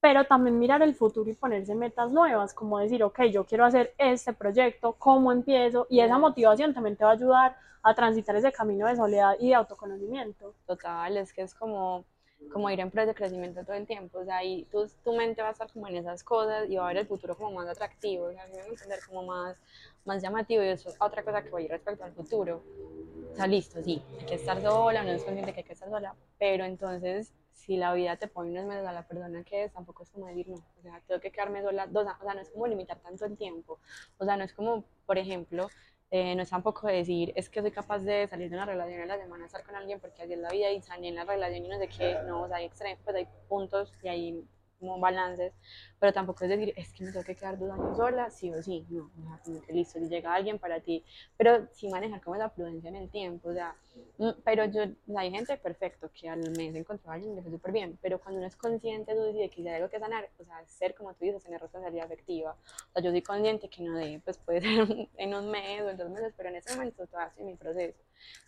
pero 0.00 0.24
también 0.26 0.58
mirar 0.58 0.82
el 0.82 0.94
futuro 0.94 1.30
y 1.30 1.34
ponerse 1.34 1.74
metas 1.74 2.10
nuevas, 2.12 2.54
como 2.54 2.78
decir, 2.78 3.02
ok, 3.04 3.22
yo 3.32 3.46
quiero 3.46 3.64
hacer 3.66 3.94
este 3.98 4.32
proyecto, 4.34 4.94
¿cómo 4.94 5.32
empiezo? 5.32 5.86
Y 5.90 6.00
esa 6.00 6.18
motivación 6.18 6.74
también 6.74 6.96
te 6.96 7.04
va 7.04 7.10
a 7.12 7.14
ayudar 7.14 7.56
a 7.82 7.94
transitar 7.94 8.36
ese 8.36 8.52
camino 8.52 8.86
de 8.86 8.96
soledad 8.96 9.36
y 9.40 9.50
de 9.50 9.54
autoconocimiento. 9.56 10.54
Total, 10.66 11.16
es 11.18 11.32
que 11.32 11.42
es 11.42 11.54
como 11.54 12.04
como 12.52 12.70
ir 12.70 12.80
en 12.80 12.90
pro 12.90 13.06
de 13.06 13.14
crecimiento 13.14 13.64
todo 13.64 13.76
el 13.76 13.86
tiempo, 13.86 14.18
o 14.20 14.24
sea, 14.24 14.38
ahí 14.38 14.64
tu, 14.72 14.86
tu 15.04 15.12
mente 15.14 15.42
va 15.42 15.48
a 15.48 15.52
estar 15.52 15.70
como 15.72 15.88
en 15.88 15.96
esas 15.96 16.24
cosas 16.24 16.68
y 16.70 16.76
va 16.76 16.84
a 16.84 16.88
ver 16.88 16.98
el 16.98 17.06
futuro 17.06 17.36
como 17.36 17.52
más 17.52 17.68
atractivo, 17.68 18.26
o 18.26 18.32
sea, 18.32 18.46
va 18.46 18.62
a 18.62 18.66
entender 18.66 19.00
como 19.06 19.24
más, 19.24 19.56
más 20.04 20.22
llamativo 20.22 20.62
y 20.62 20.68
eso 20.68 20.88
es 20.88 20.96
otra 21.00 21.22
cosa 21.22 21.42
que 21.42 21.50
voy 21.50 21.62
a 21.62 21.64
ir 21.66 21.70
respecto 21.70 22.04
al 22.04 22.12
futuro. 22.12 22.62
O 23.32 23.36
sea, 23.36 23.46
listo, 23.46 23.82
sí, 23.82 24.02
hay 24.18 24.26
que 24.26 24.34
estar 24.34 24.60
sola, 24.60 25.02
no 25.02 25.10
es 25.10 25.22
consciente 25.22 25.52
que 25.52 25.60
hay 25.60 25.64
que 25.64 25.72
estar 25.72 25.88
sola, 25.88 26.14
pero 26.38 26.64
entonces 26.64 27.32
si 27.52 27.76
la 27.76 27.92
vida 27.94 28.16
te 28.16 28.26
pone 28.26 28.50
unos 28.50 28.64
meses 28.64 28.86
a 28.86 28.92
la 28.92 29.06
persona 29.06 29.44
que 29.44 29.64
es, 29.64 29.72
tampoco 29.72 30.02
es 30.02 30.10
como 30.10 30.26
decir, 30.26 30.48
no, 30.48 30.56
o 30.56 30.82
sea, 30.82 31.00
tengo 31.06 31.20
que 31.20 31.30
quedarme 31.30 31.62
sola 31.62 31.86
dos 31.86 32.06
o 32.20 32.24
sea, 32.24 32.34
no 32.34 32.40
es 32.40 32.50
como 32.50 32.66
limitar 32.66 32.98
tanto 32.98 33.26
el 33.26 33.36
tiempo, 33.36 33.78
o 34.18 34.24
sea, 34.24 34.36
no 34.36 34.44
es 34.44 34.52
como, 34.52 34.84
por 35.06 35.18
ejemplo, 35.18 35.68
eh, 36.10 36.34
no 36.34 36.42
es 36.42 36.50
tampoco 36.50 36.88
decir, 36.88 37.32
es 37.36 37.48
que 37.48 37.60
soy 37.60 37.70
capaz 37.70 38.00
de 38.00 38.26
salir 38.26 38.50
de 38.50 38.56
una 38.56 38.66
relación 38.66 39.02
a 39.02 39.06
la 39.06 39.18
semana, 39.22 39.46
estar 39.46 39.62
con 39.62 39.76
alguien 39.76 40.00
porque 40.00 40.22
así 40.22 40.32
es 40.32 40.38
la 40.40 40.50
vida 40.50 40.70
y 40.70 40.82
salir 40.82 41.10
en 41.10 41.14
la 41.14 41.24
relación 41.24 41.64
y 41.64 41.68
no 41.68 41.78
sé 41.78 41.88
qué, 41.88 42.18
no, 42.26 42.42
o 42.42 42.48
sea, 42.48 42.56
hay 42.56 42.64
extremos, 42.64 42.98
pues 43.04 43.16
hay 43.16 43.28
puntos 43.48 43.92
y 44.02 44.08
hay 44.08 44.44
como 44.80 44.98
balances, 44.98 45.52
pero 46.00 46.12
tampoco 46.12 46.44
es 46.44 46.50
decir, 46.50 46.72
es 46.76 46.92
que 46.92 47.04
me 47.04 47.12
tengo 47.12 47.24
que 47.24 47.36
quedar 47.36 47.58
dos 47.58 47.70
años 47.70 47.96
sola, 47.96 48.30
sí 48.30 48.50
o 48.50 48.62
sí, 48.62 48.86
no, 48.88 49.10
o 49.18 49.22
sea, 49.22 49.38
como 49.44 49.60
que 49.60 49.72
listo, 49.72 49.98
si 49.98 50.08
llega 50.08 50.34
alguien 50.34 50.58
para 50.58 50.80
ti, 50.80 51.04
pero 51.36 51.68
sí 51.72 51.88
manejar 51.88 52.22
como 52.22 52.36
la 52.36 52.48
prudencia 52.48 52.88
en 52.88 52.96
el 52.96 53.10
tiempo, 53.10 53.50
o 53.50 53.52
sea, 53.52 53.76
mm, 54.18 54.30
pero 54.42 54.64
yo, 54.64 54.82
hay 55.16 55.30
gente 55.30 55.56
perfecto 55.58 56.10
que 56.12 56.28
al 56.28 56.40
mes 56.56 56.74
encontró 56.74 57.10
a 57.10 57.14
alguien 57.14 57.36
le 57.36 57.42
fue 57.42 57.50
súper 57.50 57.72
bien, 57.72 57.98
pero 58.00 58.18
cuando 58.18 58.38
uno 58.38 58.48
es 58.48 58.56
consciente 58.56 59.14
tú 59.14 59.20
de 59.36 59.50
que 59.50 59.60
hay 59.60 59.76
algo 59.76 59.90
que 59.90 60.00
sanar, 60.00 60.28
o 60.38 60.44
sea, 60.44 60.64
ser 60.66 60.94
como 60.94 61.12
tú 61.14 61.26
dices, 61.26 61.42
tener 61.42 61.60
responsabilidad 61.60 62.06
afectiva, 62.06 62.56
o 62.88 62.92
sea, 62.92 63.02
yo 63.02 63.10
soy 63.10 63.22
consciente 63.22 63.68
que 63.68 63.82
no 63.82 63.96
de, 63.96 64.20
pues 64.24 64.38
puede 64.38 64.62
ser 64.62 65.08
en 65.16 65.34
un 65.34 65.50
mes 65.50 65.82
o 65.82 65.90
en 65.90 65.96
dos 65.98 66.10
meses, 66.10 66.32
pero 66.36 66.48
en 66.48 66.56
ese 66.56 66.74
momento 66.74 67.04
estoy 67.04 67.20
en 67.36 67.46
mi 67.46 67.54
proceso, 67.54 67.98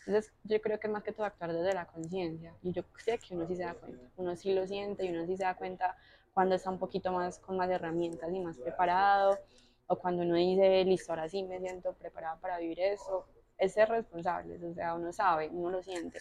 entonces 0.06 0.32
yo 0.44 0.60
creo 0.60 0.80
que 0.80 0.88
más 0.88 1.02
que 1.02 1.12
todo 1.12 1.26
actuar 1.26 1.52
desde 1.52 1.74
la 1.74 1.86
conciencia, 1.86 2.54
y 2.62 2.72
yo 2.72 2.82
sé 2.98 3.18
que 3.18 3.34
uno 3.34 3.46
sí 3.46 3.56
se 3.56 3.62
da 3.62 3.74
cuenta, 3.74 4.02
uno 4.16 4.36
sí 4.36 4.54
lo 4.54 4.66
siente 4.66 5.04
y 5.04 5.10
uno 5.10 5.26
sí 5.26 5.36
se 5.36 5.44
da 5.44 5.54
cuenta 5.56 5.96
cuando 6.32 6.54
está 6.54 6.70
un 6.70 6.78
poquito 6.78 7.12
más 7.12 7.38
con 7.38 7.56
más 7.56 7.70
herramientas 7.70 8.32
y 8.32 8.40
más 8.40 8.58
preparado, 8.58 9.38
o 9.86 9.96
cuando 9.96 10.22
uno 10.22 10.34
dice, 10.36 10.84
listo, 10.84 11.12
ahora 11.12 11.28
sí 11.28 11.42
me 11.42 11.60
siento 11.60 11.92
preparado 11.94 12.40
para 12.40 12.58
vivir 12.58 12.80
eso, 12.80 13.26
es 13.58 13.72
ser 13.74 13.88
responsable, 13.88 14.58
o 14.64 14.74
sea, 14.74 14.94
uno 14.94 15.12
sabe, 15.12 15.48
uno 15.50 15.70
lo 15.70 15.82
siente. 15.82 16.20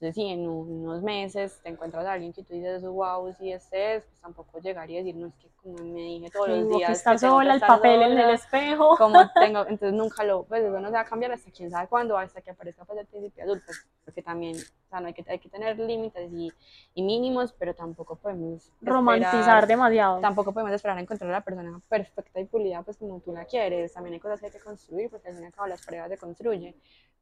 Entonces, 0.00 0.14
si 0.14 0.30
en 0.30 0.48
unos 0.48 1.02
meses 1.02 1.60
te 1.62 1.68
encuentras 1.68 2.06
a 2.06 2.12
alguien 2.12 2.32
que 2.32 2.42
tú 2.42 2.54
dices, 2.54 2.82
wow, 2.82 3.34
si 3.34 3.52
este 3.52 3.96
es, 3.96 4.04
pues 4.04 4.18
tampoco 4.18 4.58
llegaría 4.58 4.98
a 4.98 5.04
decir, 5.04 5.14
no, 5.14 5.26
es 5.26 5.34
que 5.34 5.50
como 5.62 5.76
me 5.84 6.00
dije 6.00 6.30
todos 6.30 6.48
los 6.48 6.68
días. 6.70 6.86
Que 6.86 6.92
estar 6.94 7.18
sola, 7.18 7.52
el 7.52 7.60
papel 7.60 8.00
en 8.00 8.18
el 8.18 8.30
espejo. 8.30 8.96
Como 8.96 9.20
tengo, 9.34 9.60
entonces 9.66 9.92
nunca 9.92 10.24
lo, 10.24 10.44
pues 10.44 10.62
eso 10.62 10.80
no 10.80 10.88
se 10.88 10.94
va 10.94 11.00
a 11.00 11.04
cambiar 11.04 11.32
hasta 11.32 11.50
quién 11.50 11.70
sabe 11.70 11.86
cuándo, 11.86 12.16
hasta 12.16 12.40
que 12.40 12.50
aparezca 12.50 12.86
pues 12.86 12.98
el 12.98 13.06
principio 13.08 13.44
adulto, 13.44 13.72
porque 14.02 14.22
también, 14.22 14.56
o 14.56 14.88
sea, 14.88 15.00
no 15.00 15.08
hay 15.08 15.12
que, 15.12 15.22
hay 15.28 15.38
que 15.38 15.50
tener 15.50 15.78
límites 15.78 16.32
y, 16.32 16.50
y, 16.94 17.02
mínimos, 17.02 17.52
pero 17.52 17.74
tampoco 17.74 18.16
podemos 18.16 18.72
romantizar 18.80 19.66
demasiado. 19.66 20.20
Tampoco 20.20 20.54
podemos 20.54 20.72
esperar 20.72 20.96
a 20.96 21.02
encontrar 21.02 21.28
a 21.28 21.34
la 21.34 21.44
persona 21.44 21.78
perfecta 21.90 22.40
y 22.40 22.46
pulida, 22.46 22.80
pues 22.82 22.96
como 22.96 23.20
tú 23.20 23.34
la 23.34 23.44
quieres. 23.44 23.92
También 23.92 24.14
hay 24.14 24.20
cosas 24.20 24.40
que 24.40 24.46
hay 24.46 24.52
que 24.52 24.60
construir, 24.60 25.10
porque 25.10 25.28
al 25.28 25.34
fin 25.34 25.42
y 25.42 25.46
al 25.48 25.52
cabo 25.52 25.66
las 25.66 25.84
pruebas 25.84 26.08
se 26.08 26.16
construyen 26.16 26.74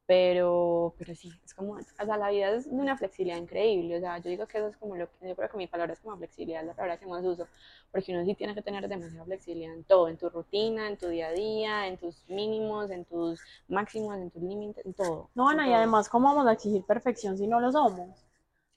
pero, 0.09 0.95
pero 0.97 1.13
sí, 1.13 1.31
es 1.45 1.53
como, 1.53 1.73
o 1.73 1.81
sea, 1.83 2.17
la 2.17 2.31
vida 2.31 2.49
es 2.49 2.67
de 2.67 2.75
una 2.75 2.97
flexibilidad 2.97 3.37
increíble, 3.37 3.97
o 3.97 3.99
sea, 3.99 4.17
yo 4.17 4.31
digo 4.31 4.47
que 4.47 4.57
eso 4.57 4.69
es 4.69 4.77
como 4.77 4.95
lo 4.95 5.07
que, 5.07 5.27
yo 5.27 5.35
creo 5.35 5.49
que 5.49 5.57
mi 5.57 5.67
palabra 5.67 5.93
es 5.93 5.99
como 5.99 6.17
flexibilidad, 6.17 6.65
la 6.65 6.73
palabra 6.73 6.97
que 6.97 7.05
más 7.05 7.23
uso, 7.23 7.47
porque 7.91 8.11
uno 8.11 8.25
sí 8.25 8.33
tiene 8.33 8.55
que 8.55 8.63
tener 8.63 8.87
demasiada 8.87 9.23
flexibilidad 9.25 9.71
en 9.71 9.83
todo, 9.83 10.07
en 10.07 10.17
tu 10.17 10.27
rutina, 10.31 10.87
en 10.87 10.97
tu 10.97 11.09
día 11.09 11.27
a 11.27 11.31
día, 11.31 11.87
en 11.87 11.97
tus 11.97 12.27
mínimos, 12.27 12.89
en 12.89 13.05
tus 13.05 13.39
máximos, 13.67 14.17
en 14.17 14.31
tus 14.31 14.41
límites, 14.41 14.83
en 14.83 14.95
todo. 14.95 15.29
No, 15.35 15.47
Ana, 15.47 15.69
y 15.69 15.73
además, 15.73 16.09
¿cómo 16.09 16.27
vamos 16.27 16.47
a 16.47 16.53
exigir 16.53 16.83
perfección 16.85 17.37
si 17.37 17.45
no 17.45 17.59
lo 17.59 17.71
somos? 17.71 18.09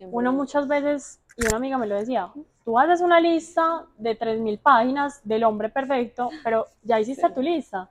uno 0.01 0.33
muchas 0.35 0.68
veces, 0.68 1.18
y 1.39 1.47
una 1.47 1.57
amiga 1.57 1.78
me 1.78 1.87
lo 1.87 1.95
decía, 1.95 2.30
tú 2.62 2.78
haces 2.78 3.01
una 3.01 3.20
lista 3.20 3.87
de 3.97 4.18
3.000 4.18 4.59
páginas 4.59 5.22
del 5.24 5.45
hombre 5.45 5.70
perfecto, 5.70 6.28
pero 6.45 6.66
ya 6.83 7.01
hiciste 7.01 7.30
tu 7.30 7.41
lista 7.41 7.89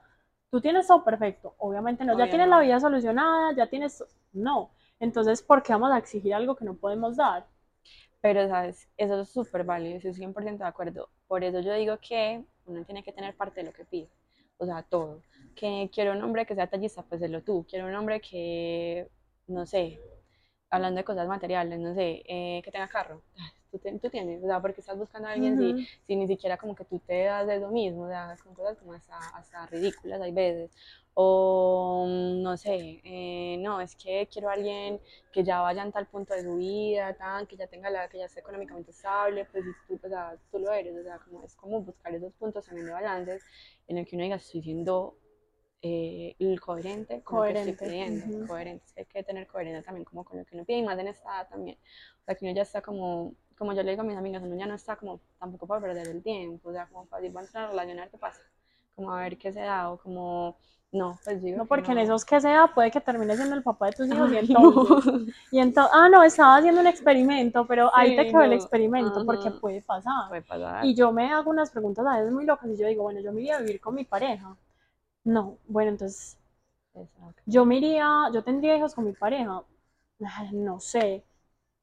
tú 0.52 0.60
tienes 0.60 0.86
todo 0.86 1.02
perfecto, 1.02 1.54
obviamente 1.58 2.04
no, 2.04 2.16
ya 2.16 2.28
tienes 2.28 2.46
la 2.46 2.60
vida 2.60 2.78
solucionada, 2.78 3.54
ya 3.56 3.66
tienes, 3.68 4.04
no, 4.34 4.70
entonces, 5.00 5.42
¿por 5.42 5.62
qué 5.62 5.72
vamos 5.72 5.90
a 5.92 5.98
exigir 5.98 6.34
algo 6.34 6.54
que 6.54 6.66
no 6.66 6.74
podemos 6.74 7.16
dar? 7.16 7.46
Pero, 8.20 8.46
¿sabes? 8.48 8.88
Eso 8.96 9.22
es 9.22 9.30
súper 9.30 9.64
válido, 9.64 9.96
estoy 9.96 10.12
100% 10.12 10.58
de 10.58 10.64
acuerdo. 10.64 11.08
Por 11.26 11.42
eso 11.42 11.58
yo 11.60 11.74
digo 11.74 11.98
que 11.98 12.44
uno 12.66 12.84
tiene 12.84 13.02
que 13.02 13.12
tener 13.12 13.34
parte 13.36 13.60
de 13.60 13.66
lo 13.66 13.72
que 13.72 13.84
pide, 13.84 14.08
o 14.58 14.66
sea, 14.66 14.82
todo. 14.82 15.22
Que 15.56 15.90
quiero 15.92 16.12
un 16.12 16.22
hombre 16.22 16.46
que 16.46 16.54
sea 16.54 16.68
tallista, 16.68 17.02
pues 17.02 17.20
lo 17.28 17.42
tú. 17.42 17.66
Quiero 17.68 17.86
un 17.88 17.94
hombre 17.96 18.20
que, 18.20 19.08
no 19.48 19.66
sé, 19.66 19.98
hablando 20.70 20.98
de 20.98 21.04
cosas 21.04 21.26
materiales, 21.26 21.80
no 21.80 21.94
sé, 21.94 22.22
eh, 22.26 22.62
que 22.62 22.70
tenga 22.70 22.88
carro 22.88 23.22
tú, 23.78 24.10
tienes, 24.10 24.42
o 24.42 24.46
sea, 24.46 24.60
porque 24.60 24.80
estás 24.80 24.98
buscando 24.98 25.28
a 25.28 25.32
alguien 25.32 25.58
si, 25.58 25.86
si, 26.06 26.16
ni 26.16 26.26
siquiera 26.26 26.56
como 26.56 26.74
que 26.74 26.84
tú 26.84 26.98
te 27.00 27.24
das 27.24 27.46
de 27.46 27.58
lo 27.58 27.68
mismo, 27.68 28.02
o 28.04 28.08
sea, 28.08 28.36
son 28.36 28.54
cosas 28.54 28.78
como 28.78 28.92
hasta, 28.92 29.18
hasta 29.34 29.66
ridículas 29.66 30.20
hay 30.20 30.32
veces, 30.32 30.70
o 31.14 32.06
no 32.08 32.56
sé, 32.56 33.00
eh, 33.04 33.56
no, 33.58 33.80
es 33.80 33.94
que 33.96 34.28
quiero 34.32 34.48
a 34.48 34.54
alguien 34.54 35.00
que 35.30 35.44
ya 35.44 35.60
vaya 35.60 35.82
en 35.82 35.92
tal 35.92 36.06
punto 36.06 36.32
de 36.32 36.42
su 36.42 36.56
vida, 36.56 37.14
tan, 37.14 37.46
que 37.46 37.56
ya 37.56 37.66
tenga 37.66 37.90
la, 37.90 38.08
que 38.08 38.18
ya 38.18 38.24
esté 38.24 38.40
económicamente 38.40 38.92
estable, 38.92 39.44
pues 39.46 39.64
tú, 39.86 40.00
o 40.02 40.08
sea, 40.08 40.36
tú 40.50 40.58
lo 40.58 40.72
eres, 40.72 40.96
o 40.96 41.02
sea, 41.02 41.18
como, 41.18 41.44
es 41.44 41.54
como 41.54 41.82
buscar 41.82 42.14
esos 42.14 42.32
puntos 42.34 42.64
también 42.64 42.86
de 42.86 42.92
balance 42.92 43.40
en 43.88 43.98
el 43.98 44.06
que 44.06 44.16
uno 44.16 44.24
diga, 44.24 44.36
estoy 44.36 44.62
siendo 44.62 45.18
eh, 45.82 46.34
el 46.38 46.60
coherente 46.60 47.22
con 47.22 47.38
coherente. 47.40 47.72
lo 47.72 47.78
que 47.78 47.84
estoy 47.84 47.88
pidiendo, 47.88 48.46
coherente, 48.46 48.84
hay 48.96 49.04
que 49.04 49.22
tener 49.22 49.46
coherencia 49.46 49.82
también 49.82 50.04
como 50.04 50.24
con 50.24 50.38
lo 50.38 50.44
que 50.46 50.54
uno 50.54 50.64
pide 50.64 50.78
y 50.78 50.82
más 50.82 50.98
en 50.98 51.08
esta 51.08 51.28
edad 51.28 51.48
también, 51.50 51.76
o 52.22 52.24
sea, 52.24 52.34
que 52.34 52.44
uno 52.46 52.54
ya 52.54 52.62
está 52.62 52.80
como 52.80 53.34
como 53.56 53.72
yo 53.72 53.82
le 53.82 53.90
digo 53.90 54.02
a 54.02 54.04
mis 54.04 54.16
amigas, 54.16 54.42
uno 54.42 54.56
ya 54.56 54.66
no 54.66 54.74
está 54.74 54.96
como 54.96 55.20
tampoco 55.38 55.66
para 55.66 55.80
perder 55.80 56.08
el 56.08 56.22
tiempo, 56.22 56.70
o 56.70 56.72
sea, 56.72 56.86
como 56.86 57.06
para 57.06 57.24
ir 57.24 57.36
a 57.36 57.40
entrar 57.40 57.78
a 57.78 57.84
ver 57.84 58.10
qué 58.10 58.18
pasa, 58.18 58.40
como 58.94 59.12
a 59.12 59.20
ver 59.20 59.38
qué 59.38 59.52
se 59.52 59.60
da, 59.60 59.90
o 59.90 59.98
como, 59.98 60.56
no, 60.92 61.18
pues 61.24 61.42
digo. 61.42 61.58
No, 61.58 61.66
porque 61.66 61.92
en 61.92 61.98
esos 61.98 62.24
que 62.24 62.40
se 62.40 62.48
da 62.48 62.72
puede 62.72 62.90
que 62.90 63.00
termine 63.00 63.36
siendo 63.36 63.54
el 63.54 63.62
papá 63.62 63.86
de 63.86 63.92
tus 63.92 64.08
hijos 64.08 64.30
y 64.32 64.36
entonces, 64.38 65.34
y 65.50 65.58
entonces, 65.58 65.92
ah, 65.94 66.08
no, 66.08 66.22
estaba 66.22 66.56
haciendo 66.56 66.80
un 66.80 66.86
experimento, 66.86 67.66
pero 67.66 67.90
ahí 67.94 68.16
te 68.16 68.26
quedó 68.26 68.42
el 68.42 68.52
experimento, 68.52 69.24
porque 69.24 69.50
puede 69.50 69.82
pasar. 69.82 70.28
Puede 70.28 70.42
pasar. 70.42 70.84
Y 70.84 70.94
yo 70.94 71.12
me 71.12 71.30
hago 71.32 71.50
unas 71.50 71.70
preguntas 71.70 72.06
a 72.06 72.18
veces 72.18 72.32
muy 72.32 72.44
locas 72.44 72.68
y 72.70 72.76
yo 72.76 72.86
digo, 72.86 73.02
bueno, 73.04 73.20
yo 73.20 73.32
me 73.32 73.40
iría 73.40 73.56
a 73.56 73.60
vivir 73.60 73.80
con 73.80 73.94
mi 73.94 74.04
pareja. 74.04 74.56
No, 75.24 75.58
bueno, 75.68 75.92
entonces, 75.92 76.38
yo 77.46 77.64
me 77.64 77.76
iría, 77.76 78.28
yo 78.32 78.42
tendría 78.42 78.76
hijos 78.76 78.94
con 78.94 79.04
mi 79.04 79.12
pareja, 79.12 79.62
no 80.52 80.78
sé 80.78 81.24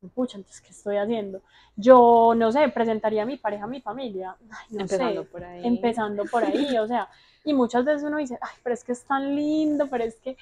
pucha, 0.08 0.38
entonces, 0.38 0.62
¿qué 0.62 0.70
estoy 0.70 0.97
haciendo? 0.97 1.41
Yo, 1.76 2.34
no 2.36 2.52
sé, 2.52 2.70
presentaría 2.70 3.24
a 3.24 3.26
mi 3.26 3.38
pareja 3.38 3.66
a 3.66 3.68
mi 3.68 3.82
familia. 3.82 4.36
no 4.70 4.82
empezando 4.82 5.26
por 5.26 5.43
ahí. 5.43 5.66
Empezando 5.66 6.26
por 6.26 6.43
ahí, 6.43 6.78
o 6.78 6.88
sea, 6.88 7.10
y 7.43 7.54
muchas 7.54 7.86
veces 7.86 8.04
uno 8.04 8.18
dice, 8.18 8.38
ay, 8.41 8.56
pero 8.64 8.74
es 8.74 8.84
que 8.84 8.93
es 8.93 9.04
tan 9.04 9.36
lindo, 9.36 9.88
pero 9.89 10.04
es 10.04 10.16
que, 10.20 10.38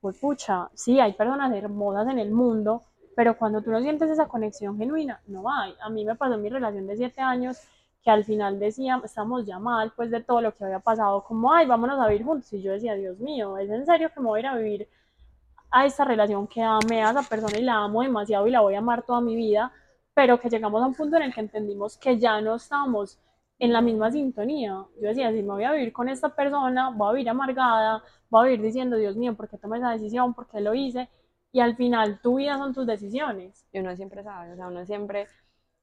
pues 0.00 0.18
pucha, 0.18 0.68
sí, 0.74 0.98
hay 0.98 1.12
personas 1.12 1.54
hermosas 1.54 2.08
en 2.08 2.18
el 2.18 2.30
mundo, 2.30 2.82
pero 3.14 3.36
cuando 3.38 3.62
tú 3.62 3.70
no 3.70 3.80
sientes 3.80 4.10
esa 4.10 4.28
conexión 4.28 4.76
genuina, 4.76 5.20
no 5.26 5.50
hay. 5.50 5.74
A 5.80 5.88
mí 5.88 6.04
me 6.04 6.16
pasó 6.16 6.34
en 6.34 6.42
mi 6.42 6.48
relación 6.48 6.86
de 6.86 6.96
siete 6.96 7.20
años 7.20 7.58
que 8.02 8.10
al 8.10 8.24
final 8.24 8.60
decía, 8.60 9.00
estamos 9.04 9.46
ya 9.46 9.58
mal, 9.58 9.92
pues 9.96 10.10
de 10.10 10.22
todo 10.22 10.40
lo 10.40 10.54
que 10.54 10.64
había 10.64 10.78
pasado, 10.78 11.24
como, 11.24 11.52
ay, 11.52 11.66
vámonos 11.66 11.98
a 11.98 12.06
vivir 12.06 12.24
juntos. 12.24 12.52
Y 12.52 12.62
yo 12.62 12.72
decía, 12.72 12.94
Dios 12.94 13.18
mío, 13.18 13.58
¿es 13.58 13.68
en 13.70 13.84
serio 13.84 14.10
que 14.14 14.20
me 14.20 14.26
voy 14.26 14.38
a 14.38 14.40
ir 14.40 14.46
a 14.46 14.56
vivir 14.56 14.88
a 15.76 15.86
esta 15.86 16.04
relación 16.04 16.46
que 16.46 16.62
amé 16.62 17.02
a 17.02 17.10
esa 17.10 17.22
persona 17.22 17.58
y 17.58 17.62
la 17.62 17.76
amo 17.84 18.02
demasiado 18.02 18.46
y 18.46 18.50
la 18.50 18.60
voy 18.60 18.74
a 18.74 18.78
amar 18.78 19.02
toda 19.04 19.20
mi 19.20 19.36
vida? 19.36 19.72
Pero 20.14 20.40
que 20.40 20.48
llegamos 20.48 20.82
a 20.82 20.86
un 20.86 20.94
punto 20.94 21.16
en 21.16 21.24
el 21.24 21.34
que 21.34 21.40
entendimos 21.40 21.98
que 21.98 22.18
ya 22.18 22.40
no 22.40 22.54
estábamos 22.56 23.18
en 23.58 23.72
la 23.72 23.80
misma 23.80 24.10
sintonía. 24.10 24.86
Yo 25.00 25.08
decía, 25.08 25.30
si 25.32 25.42
me 25.42 25.52
voy 25.54 25.64
a 25.64 25.72
vivir 25.72 25.92
con 25.92 26.08
esta 26.08 26.34
persona, 26.34 26.90
voy 26.90 27.08
a 27.10 27.12
vivir 27.12 27.28
amargada, 27.30 28.02
voy 28.30 28.40
a 28.40 28.50
vivir 28.50 28.62
diciendo, 28.66 28.96
Dios 28.96 29.16
mío, 29.16 29.36
¿por 29.36 29.48
qué 29.48 29.58
tomé 29.58 29.78
esa 29.78 29.90
decisión? 29.90 30.34
¿Por 30.34 30.46
qué 30.48 30.60
lo 30.60 30.74
hice? 30.74 31.08
Y 31.52 31.60
al 31.60 31.76
final, 31.76 32.20
tu 32.22 32.36
vida 32.36 32.58
son 32.58 32.74
tus 32.74 32.86
decisiones. 32.86 33.66
Y 33.72 33.78
uno 33.80 33.94
siempre 33.96 34.22
sabe, 34.22 34.52
o 34.52 34.56
sea, 34.56 34.68
uno 34.68 34.84
siempre, 34.86 35.26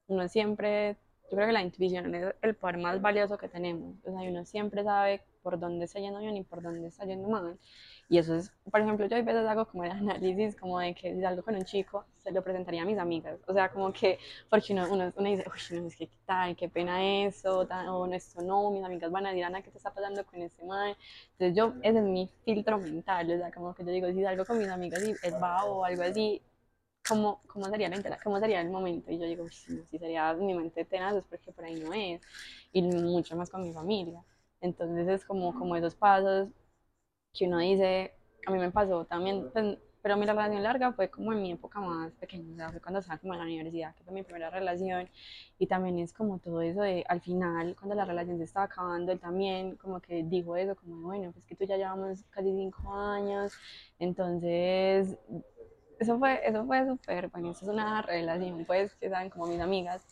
uno 0.08 0.28
siempre, 0.28 0.98
yo 1.34 1.38
creo 1.38 1.48
que 1.48 1.54
la 1.54 1.64
intuición 1.64 2.14
es 2.14 2.36
el 2.44 2.54
poder 2.54 2.78
más 2.78 3.02
valioso 3.02 3.40
que 3.40 3.50
tenemos. 3.50 3.96
O 4.06 4.12
sea, 4.12 4.30
uno 4.30 4.46
siempre 4.46 4.84
sabe 4.84 5.24
por 5.42 5.60
dónde 5.60 5.86
está 5.86 6.00
yendo 6.00 6.20
bien 6.20 6.38
y 6.38 6.44
por 6.44 6.62
dónde 6.62 6.88
está 6.88 7.06
yendo 7.06 7.28
mal. 7.28 7.58
Y 8.08 8.20
eso 8.20 8.36
es, 8.36 8.52
por 8.70 8.82
ejemplo, 8.82 9.08
yo 9.08 9.18
a 9.18 9.22
veces 9.24 9.48
hago 9.48 9.66
como 9.66 9.84
el 9.84 9.90
análisis, 9.90 10.56
como 10.56 10.78
de 10.78 10.94
que 10.94 11.12
si 11.16 11.22
salgo 11.22 11.42
con 11.42 11.56
un 11.56 11.64
chico, 11.66 12.06
se 12.20 12.32
lo 12.32 12.44
presentaría 12.44 12.84
a 12.84 12.86
mis 12.86 13.00
amigas. 13.00 13.40
O 13.48 13.54
sea, 13.54 13.70
como 13.70 13.92
que, 13.92 14.20
porque 14.48 14.74
uno, 14.74 14.86
uno, 14.92 15.12
uno 15.16 15.28
dice, 15.28 15.44
uy, 15.48 15.80
no, 15.82 15.88
es 15.88 15.96
que 15.96 16.08
tal, 16.24 16.56
qué 16.56 16.70
pena 16.70 17.04
eso, 17.26 17.66
tan, 17.66 17.88
o 17.88 18.06
no, 18.06 18.14
esto 18.14 18.44
no, 18.44 18.70
mis 18.70 18.84
amigas 18.84 19.12
van 19.12 19.26
a 19.26 19.30
decir, 19.30 19.46
Ana, 19.46 19.64
¿qué 19.64 19.72
te 19.72 19.78
está 19.78 19.92
pasando 19.92 20.24
con 20.28 20.40
ese 20.40 20.64
man? 20.64 20.96
Entonces 21.32 21.58
yo, 21.58 21.74
ese 21.82 21.98
es 21.98 22.04
mi 22.04 22.30
filtro 22.46 22.78
mental, 22.78 23.32
o 23.32 23.38
sea, 23.40 23.52
como 23.52 23.74
que 23.74 23.84
yo 23.84 23.92
digo, 23.92 24.08
si 24.12 24.22
salgo 24.22 24.46
con 24.46 24.60
mis 24.60 24.70
amigas 24.70 25.04
y 25.04 25.12
es 25.12 25.34
va 25.42 25.66
o 25.66 25.84
algo 25.84 26.04
así, 26.04 26.44
¿cómo, 27.08 27.42
cómo, 27.48 27.66
sería 27.70 27.90
la, 27.90 28.20
¿cómo 28.24 28.40
sería 28.40 28.62
el 28.62 28.70
momento? 28.70 29.12
Y 29.12 29.20
yo 29.20 29.26
digo, 29.26 29.44
no, 29.44 29.86
si 29.90 29.98
sería 29.98 30.34
mi 30.34 30.54
mente 30.54 30.86
tenaz, 30.86 31.16
porque 31.30 31.52
por 31.52 31.66
ahí 31.66 31.76
no 31.76 31.94
es. 31.94 32.22
Y 32.72 32.82
mucho 32.82 33.36
más 33.36 33.50
con 33.50 33.64
mi 33.64 33.74
familia. 33.74 34.24
Entonces 34.62 35.08
es 35.08 35.26
como, 35.26 35.54
como 35.54 35.76
esos 35.76 35.96
pasos 35.96 36.50
que 37.34 37.48
uno 37.48 37.60
dice, 37.60 38.14
a 38.46 38.52
mí 38.52 38.60
me 38.60 38.72
pasó 38.72 39.06
también, 39.06 39.50
pues, 39.52 39.78
pero 40.02 40.18
mi 40.18 40.26
relación 40.26 40.62
larga 40.64 40.92
fue 40.94 41.10
como 41.10 41.32
en 41.34 41.42
mi 41.42 41.52
época 41.54 41.80
más 41.80 42.12
pequeña, 42.14 42.54
o 42.54 42.58
sea, 42.58 42.72
fue 42.72 42.82
cuando 42.82 43.00
estaba 43.00 43.18
como 43.20 43.34
en 43.34 43.40
la 43.40 43.46
universidad, 43.46 43.96
que 43.96 44.04
fue 44.04 44.14
mi 44.14 44.24
primera 44.24 44.50
relación, 44.50 45.10
y 45.58 45.68
también 45.68 45.98
es 46.00 46.12
como 46.14 46.40
todo 46.40 46.62
eso 46.62 46.82
de, 46.82 47.06
al 47.08 47.22
final, 47.22 47.76
cuando 47.78 47.96
la 47.96 48.06
relación 48.06 48.38
se 48.38 48.44
estaba 48.44 48.66
acabando, 48.66 49.14
él 49.14 49.20
también 49.20 49.78
como 49.78 50.02
que 50.02 50.24
dijo 50.24 50.58
eso, 50.58 50.76
como, 50.76 51.02
bueno, 51.08 51.32
pues 51.32 51.46
que 51.46 51.56
tú 51.56 51.64
ya 51.66 51.78
llevamos 51.78 52.24
casi 52.32 52.52
cinco 52.54 52.94
años, 52.94 53.54
entonces 53.98 55.18
eso 56.04 56.20
fue, 56.20 56.40
eso 56.48 56.66
fue 56.66 56.86
súper, 56.86 57.30
bueno, 57.30 57.52
eso 57.52 57.66
es 57.66 57.72
una 57.72 58.02
relación, 58.02 58.64
pues, 58.66 58.94
que 58.96 59.10
saben, 59.10 59.30
como 59.30 59.48
mis 59.48 59.60
amigas, 59.60 60.06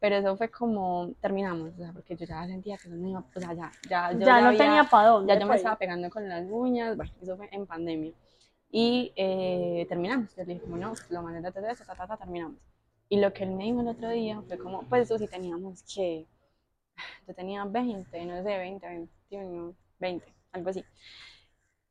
pero 0.00 0.16
eso 0.16 0.36
fue 0.36 0.50
como, 0.50 1.12
terminamos, 1.20 1.74
o 1.74 1.76
sea, 1.76 1.92
porque 1.92 2.16
yo 2.16 2.24
ya 2.24 2.46
sentía 2.46 2.78
que 2.78 2.88
no 2.88 3.08
iba, 3.08 3.20
o 3.20 3.40
sea, 3.40 3.52
ya, 3.52 3.72
ya, 3.88 4.12
ya, 4.12 4.40
no 4.40 4.56
tenía 4.56 4.84
para 4.84 5.08
dónde. 5.08 5.32
Ya 5.32 5.40
yo 5.40 5.46
me 5.46 5.56
estaba 5.56 5.76
pegando 5.76 6.08
con 6.10 6.28
las 6.28 6.46
uñas, 6.50 6.96
bueno, 6.96 7.12
eso 7.20 7.36
fue 7.36 7.48
en 7.52 7.66
pandemia, 7.66 8.12
y 8.70 9.12
eh, 9.16 9.86
terminamos, 9.88 10.34
yo 10.34 10.44
le 10.44 10.54
dije, 10.54 10.64
como, 10.64 10.76
no, 10.76 10.94
lo 11.10 11.22
mandé 11.22 11.40
de 11.40 11.52
ta, 11.52 11.74
ta, 11.74 11.94
ta, 11.94 12.06
ta, 12.06 12.16
terminamos, 12.16 12.56
y 13.08 13.20
lo 13.20 13.32
que 13.32 13.44
él 13.44 13.50
me 13.50 13.64
dijo 13.64 13.80
el 13.82 13.88
otro 13.88 14.08
día 14.08 14.40
fue 14.46 14.58
como, 14.58 14.82
pues, 14.84 15.02
eso 15.02 15.18
sí 15.18 15.28
teníamos 15.28 15.82
que, 15.94 16.26
yo 17.26 17.34
tenía 17.34 17.64
20, 17.64 18.24
no 18.24 18.42
sé, 18.42 18.58
20, 18.58 18.86
21, 18.86 19.74
20, 19.98 20.34
algo 20.52 20.70
así, 20.70 20.84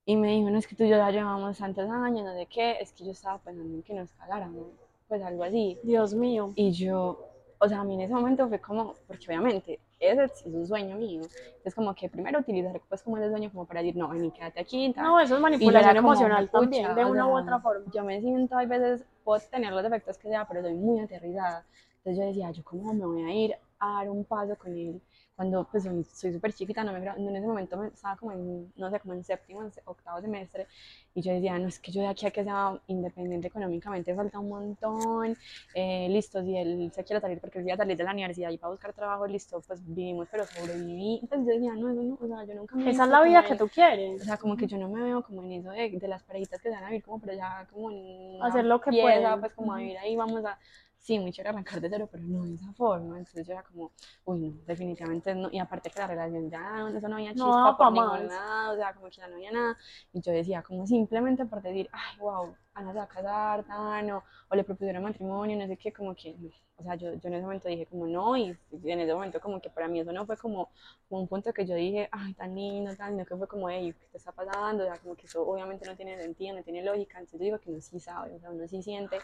y 0.05 0.15
me 0.15 0.29
dijo, 0.29 0.49
no, 0.49 0.57
es 0.57 0.67
que 0.67 0.75
tú 0.75 0.83
y 0.83 0.89
yo 0.89 0.97
ya 0.97 1.11
llevamos 1.11 1.57
tantos 1.57 1.89
años, 1.89 2.23
no 2.25 2.33
sé 2.33 2.47
qué, 2.47 2.77
es 2.79 2.91
que 2.91 3.05
yo 3.05 3.11
estaba 3.11 3.37
pensando 3.37 3.75
en 3.75 3.83
que 3.83 3.93
nos 3.93 4.11
caláramos, 4.13 4.67
pues 5.07 5.21
algo 5.21 5.43
así. 5.43 5.77
Dios 5.83 6.13
mío. 6.13 6.51
Y 6.55 6.71
yo, 6.71 7.27
o 7.59 7.67
sea, 7.67 7.81
a 7.81 7.83
mí 7.83 7.93
en 7.93 8.01
ese 8.01 8.13
momento 8.13 8.47
fue 8.49 8.59
como, 8.59 8.95
porque 9.07 9.25
obviamente 9.27 9.79
ese 9.99 10.23
es 10.23 10.43
un 10.45 10.65
sueño 10.65 10.95
mío, 10.97 11.21
es 11.63 11.75
como 11.75 11.93
que 11.93 12.09
primero 12.09 12.39
utilizar 12.39 12.81
pues 12.89 13.03
como 13.03 13.17
ese 13.17 13.29
sueño 13.29 13.51
como 13.51 13.65
para 13.65 13.81
decir, 13.81 13.95
no, 13.95 14.11
ni 14.13 14.31
quédate 14.31 14.59
aquí. 14.59 14.91
No, 14.97 15.19
eso 15.19 15.35
es 15.35 15.41
manipulación 15.41 15.97
emocional 15.97 16.49
también, 16.49 16.95
de 16.95 17.05
una 17.05 17.27
u 17.27 17.37
otra 17.37 17.59
forma. 17.59 17.85
Yo 17.93 18.03
me 18.03 18.19
siento, 18.19 18.57
a 18.57 18.65
veces, 18.65 19.05
puedo 19.23 19.39
tener 19.51 19.71
los 19.71 19.83
defectos 19.83 20.17
que 20.17 20.29
sea, 20.29 20.47
pero 20.47 20.61
soy 20.61 20.73
muy 20.73 20.99
aterrizada. 20.99 21.63
Entonces 21.97 22.17
yo 22.17 22.27
decía, 22.27 22.51
yo 22.51 22.63
cómo 22.63 22.91
me 22.93 23.05
voy 23.05 23.21
a 23.21 23.33
ir 23.33 23.55
a 23.77 23.93
dar 23.97 24.09
un 24.09 24.25
paso 24.25 24.55
con 24.57 24.75
él 24.75 24.99
cuando 25.41 25.67
pues 25.71 25.87
soy 26.13 26.33
súper 26.33 26.53
chiquita, 26.53 26.83
no 26.83 26.93
me, 26.93 26.99
en 26.99 27.35
ese 27.35 27.47
momento 27.47 27.75
me, 27.75 27.87
estaba 27.87 28.15
como 28.15 28.31
en, 28.31 28.71
no 28.75 28.91
sé, 28.91 28.99
como 28.99 29.15
en 29.15 29.23
séptimo, 29.23 29.61
octavo 29.85 30.21
semestre, 30.21 30.67
y 31.15 31.21
yo 31.23 31.33
decía, 31.33 31.57
no, 31.57 31.67
es 31.67 31.79
que 31.79 31.91
yo 31.91 32.01
de 32.01 32.09
aquí 32.09 32.27
a 32.27 32.31
que 32.31 32.43
sea 32.43 32.79
independiente 32.85 33.47
económicamente 33.47 34.13
falta 34.13 34.37
un 34.37 34.49
montón, 34.49 35.35
eh, 35.73 36.07
listo, 36.09 36.43
si 36.43 36.55
él 36.55 36.91
se 36.93 37.03
quiere 37.03 37.19
salir 37.19 37.39
porque 37.39 37.57
él 37.57 37.71
a 37.71 37.75
salir 37.75 37.97
de 37.97 38.03
la 38.03 38.11
universidad 38.11 38.51
y 38.51 38.59
para 38.59 38.69
buscar 38.69 38.93
trabajo, 38.93 39.25
listo, 39.25 39.59
pues 39.65 39.81
vivimos, 39.83 40.27
pero 40.29 40.45
sobreviví, 40.45 41.21
entonces 41.23 41.47
yo 41.47 41.59
decía, 41.59 41.73
no, 41.73 41.89
eso 41.89 42.03
no, 42.03 42.19
o 42.21 42.27
sea, 42.27 42.45
yo 42.45 42.53
nunca 42.53 42.75
me 42.75 42.91
Esa 42.91 43.05
es 43.05 43.09
la 43.09 43.23
vida 43.23 43.43
que 43.43 43.55
tú 43.55 43.67
quieres. 43.67 44.21
O 44.21 44.25
sea, 44.25 44.37
como 44.37 44.55
que 44.55 44.67
yo 44.67 44.77
no 44.77 44.89
me 44.89 45.01
veo 45.01 45.23
como 45.23 45.41
en 45.41 45.53
eso 45.53 45.71
de, 45.71 45.89
de 45.89 46.07
las 46.07 46.21
parejitas 46.21 46.61
que 46.61 46.69
se 46.69 46.75
van 46.75 46.83
a 46.83 46.89
vivir 46.89 47.03
como 47.03 47.19
pero 47.19 47.33
ya 47.33 47.67
como 47.71 47.89
en 47.89 48.43
Hacer 48.43 48.65
lo 48.65 48.79
que 48.79 48.91
pieza, 48.91 49.37
pues 49.39 49.53
como 49.53 49.73
a 49.73 49.77
vivir 49.77 49.97
ahí, 49.97 50.15
vamos 50.15 50.45
a 50.45 50.59
sí, 51.01 51.19
muy 51.19 51.31
chévere 51.31 51.49
arrancar 51.49 51.81
de 51.81 51.89
cero, 51.89 52.07
pero 52.09 52.23
no 52.23 52.43
de 52.45 52.53
esa 52.53 52.71
forma. 52.73 53.17
Entonces 53.17 53.45
yo 53.45 53.53
era 53.53 53.63
como, 53.63 53.91
uy, 54.25 54.39
no, 54.39 54.53
definitivamente 54.65 55.33
no. 55.35 55.49
Y 55.51 55.59
aparte 55.59 55.89
que 55.89 55.99
la 55.99 56.07
relación 56.07 56.49
ya, 56.49 56.87
eso 56.95 57.07
no 57.09 57.15
había 57.15 57.33
chispa 57.33 57.71
no, 57.71 57.77
por 57.77 57.91
ningún 57.91 58.27
lado, 58.27 58.73
o 58.73 58.75
sea, 58.77 58.93
como 58.93 59.07
que 59.09 59.17
ya 59.17 59.27
no 59.27 59.35
había 59.35 59.51
nada. 59.51 59.77
Y 60.13 60.21
yo 60.21 60.31
decía, 60.31 60.61
como 60.61 60.85
simplemente 60.85 61.45
por 61.45 61.61
decir, 61.61 61.89
ay, 61.91 62.17
wow, 62.19 62.55
Ana 62.73 62.91
se 62.93 62.97
va 62.99 63.03
a 63.03 63.07
casar, 63.07 63.63
tan, 63.65 64.11
o, 64.11 64.23
o 64.49 64.55
le 64.55 64.63
propusieron 64.63 65.03
matrimonio, 65.03 65.57
no 65.57 65.67
sé 65.67 65.75
qué, 65.75 65.91
como 65.91 66.15
que, 66.15 66.35
o 66.77 66.83
sea, 66.83 66.95
yo, 66.95 67.13
yo 67.13 67.27
en 67.27 67.33
ese 67.33 67.43
momento 67.43 67.67
dije 67.67 67.85
como 67.85 68.07
no, 68.07 68.37
y 68.37 68.55
en 68.71 68.99
ese 68.99 69.13
momento 69.13 69.39
como 69.41 69.59
que 69.61 69.69
para 69.69 69.87
mí 69.87 69.99
eso 69.99 70.11
no 70.13 70.25
fue 70.25 70.37
como, 70.37 70.69
un 71.09 71.27
punto 71.27 71.51
que 71.53 71.65
yo 71.65 71.75
dije, 71.75 72.07
ay, 72.11 72.33
tan 72.33 72.55
lindo, 72.55 72.95
tan 72.95 73.09
lindo, 73.09 73.25
que 73.25 73.35
fue 73.35 73.47
como, 73.47 73.69
hey, 73.69 73.93
¿qué 73.99 74.07
te 74.07 74.17
está 74.17 74.31
pasando? 74.31 74.83
O 74.83 74.87
sea, 74.87 74.97
como 74.99 75.15
que 75.15 75.25
eso 75.27 75.45
obviamente 75.45 75.85
no 75.85 75.95
tiene 75.95 76.17
sentido, 76.21 76.55
no 76.55 76.63
tiene 76.63 76.83
lógica, 76.83 77.19
entonces 77.19 77.39
yo 77.39 77.45
digo 77.45 77.59
que 77.59 77.69
uno 77.69 77.81
sí 77.81 77.99
sabe, 77.99 78.35
o 78.35 78.39
sea, 78.39 78.51
uno 78.51 78.67
sí 78.67 78.81
siente 78.81 79.17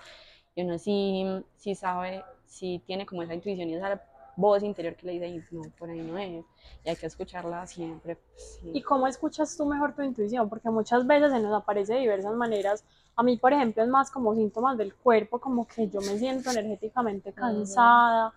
y 0.58 0.64
uno 0.64 0.80
sí, 0.80 1.24
sí 1.56 1.76
sabe, 1.76 2.24
sí 2.48 2.82
tiene 2.88 3.06
como 3.06 3.22
esa 3.22 3.36
intuición 3.36 3.70
y 3.70 3.76
esa 3.76 4.02
voz 4.36 4.64
interior 4.64 4.96
que 4.96 5.06
le 5.06 5.12
dice, 5.14 5.46
no, 5.52 5.62
por 5.78 5.88
ahí 5.92 6.02
no 6.02 6.18
es, 6.18 6.44
y 6.84 6.90
hay 6.90 6.96
que 6.96 7.06
escucharla 7.06 7.68
siempre. 7.68 8.16
Pues, 8.16 8.60
¿Y 8.74 8.82
cómo 8.82 9.06
escuchas 9.06 9.56
tú 9.56 9.68
mejor 9.68 9.94
tu 9.94 10.02
intuición? 10.02 10.50
Porque 10.50 10.72
muchas 10.72 11.06
veces 11.06 11.32
se 11.32 11.40
nos 11.40 11.54
aparece 11.54 11.94
de 11.94 12.00
diversas 12.00 12.34
maneras. 12.34 12.84
A 13.16 13.22
mí, 13.22 13.38
por 13.38 13.54
ejemplo, 13.54 13.84
es 13.84 13.90
más 13.90 14.10
como 14.10 14.34
síntomas 14.34 14.80
del 14.80 14.96
cuerpo, 14.96 15.40
como 15.40 15.68
que 15.68 15.90
yo 15.90 16.00
me 16.02 16.18
siento 16.18 16.50
energéticamente 16.50 17.32
cansada, 17.34 18.34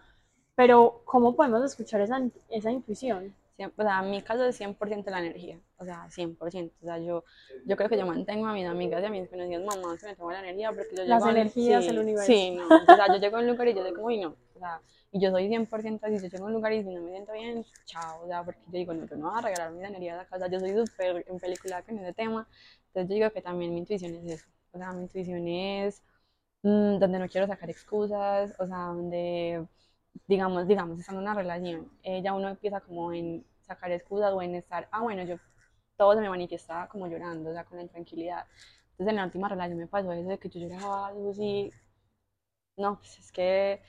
pero 0.54 1.00
¿cómo 1.06 1.34
podemos 1.34 1.64
escuchar 1.64 2.02
esa, 2.02 2.20
esa 2.50 2.70
intuición? 2.70 3.34
O 3.66 3.82
sea, 3.82 4.00
en 4.02 4.10
mi 4.10 4.22
caso 4.22 4.44
es 4.44 4.56
100% 4.56 5.10
la 5.10 5.18
energía, 5.20 5.58
o 5.78 5.84
sea, 5.84 6.08
100%, 6.10 6.72
o 6.82 6.84
sea, 6.84 6.98
yo, 6.98 7.24
yo 7.66 7.76
creo 7.76 7.88
que 7.88 7.98
yo 7.98 8.06
mantengo 8.06 8.46
a 8.46 8.52
mis 8.52 8.66
amigas 8.66 9.02
y 9.02 9.06
a 9.06 9.10
mis 9.10 9.28
conocidas 9.28 9.64
mamás 9.64 10.00
que 10.00 10.06
me 10.06 10.16
tomo 10.16 10.32
la 10.32 10.40
energía 10.40 10.72
porque 10.72 10.96
yo 10.96 11.04
Las 11.04 11.24
llego 11.24 11.36
energías 11.36 11.82
sí, 11.82 11.88
del 11.88 11.98
universo. 11.98 12.32
Sí, 12.32 12.50
no, 12.52 12.66
o 12.66 12.96
sea, 12.96 13.06
yo 13.08 13.16
llego 13.16 13.36
a 13.36 13.40
un 13.40 13.46
lugar 13.46 13.68
y 13.68 13.74
yo 13.74 13.82
soy 13.82 13.92
como, 13.92 14.10
y 14.10 14.18
no, 14.20 14.36
o 14.54 14.58
sea, 14.58 14.80
y 15.12 15.20
yo 15.20 15.30
soy 15.30 15.48
100% 15.48 16.06
así, 16.06 16.18
yo 16.18 16.28
llego 16.28 16.44
a 16.44 16.46
un 16.48 16.52
lugar 16.54 16.72
y 16.72 16.82
si 16.82 16.94
no 16.94 17.02
me 17.02 17.10
siento 17.10 17.32
bien, 17.32 17.64
chao, 17.84 18.22
o 18.24 18.26
sea, 18.26 18.44
porque 18.44 18.60
yo 18.66 18.72
digo, 18.78 18.94
no, 18.94 19.06
yo 19.06 19.16
no 19.16 19.30
voy 19.30 19.38
a 19.38 19.42
regalar 19.42 19.72
mi 19.72 19.84
energía 19.84 20.14
a 20.14 20.16
la 20.18 20.24
casa, 20.26 20.48
yo 20.48 20.60
soy 20.60 20.72
súper 20.74 21.24
en 21.28 21.38
película 21.38 21.82
con 21.82 21.98
ese 21.98 22.12
tema, 22.12 22.46
entonces 22.88 23.08
yo 23.08 23.14
digo 23.14 23.30
que 23.32 23.42
también 23.42 23.72
mi 23.72 23.78
intuición 23.80 24.14
es 24.14 24.24
eso, 24.24 24.46
o 24.72 24.78
sea, 24.78 24.92
mi 24.92 25.02
intuición 25.02 25.46
es 25.48 26.02
mmm, 26.62 26.98
donde 26.98 27.18
no 27.18 27.28
quiero 27.28 27.46
sacar 27.46 27.70
excusas, 27.70 28.54
o 28.58 28.66
sea, 28.66 28.78
donde 28.78 29.66
digamos, 30.26 30.66
digamos, 30.66 30.98
estando 31.00 31.20
en 31.20 31.24
una 31.28 31.34
relación, 31.34 31.90
eh, 32.02 32.22
ya 32.22 32.34
uno 32.34 32.48
empieza 32.48 32.80
como 32.80 33.12
en 33.12 33.44
sacar 33.74 33.92
excusas 33.92 34.32
o 34.32 34.42
en 34.42 34.54
estar, 34.56 34.88
ah, 34.92 35.02
bueno, 35.02 35.22
yo 35.24 35.36
todo 35.96 36.14
se 36.14 36.20
me 36.20 36.28
manifestaba 36.30 36.88
como 36.88 37.06
llorando, 37.08 37.50
o 37.50 37.52
sea, 37.52 37.64
con 37.64 37.76
la 37.78 37.84
intranquilidad. 37.84 38.46
Entonces 38.92 39.10
en 39.10 39.16
la 39.16 39.24
última 39.26 39.48
relación 39.48 39.78
me 39.78 39.86
pasó 39.86 40.12
eso 40.12 40.28
de 40.28 40.38
que 40.38 40.48
yo 40.50 40.60
lloraba 40.60 41.08
así, 41.30 41.70
no, 42.76 42.96
pues 42.98 43.18
es 43.18 43.32
que 43.32 43.82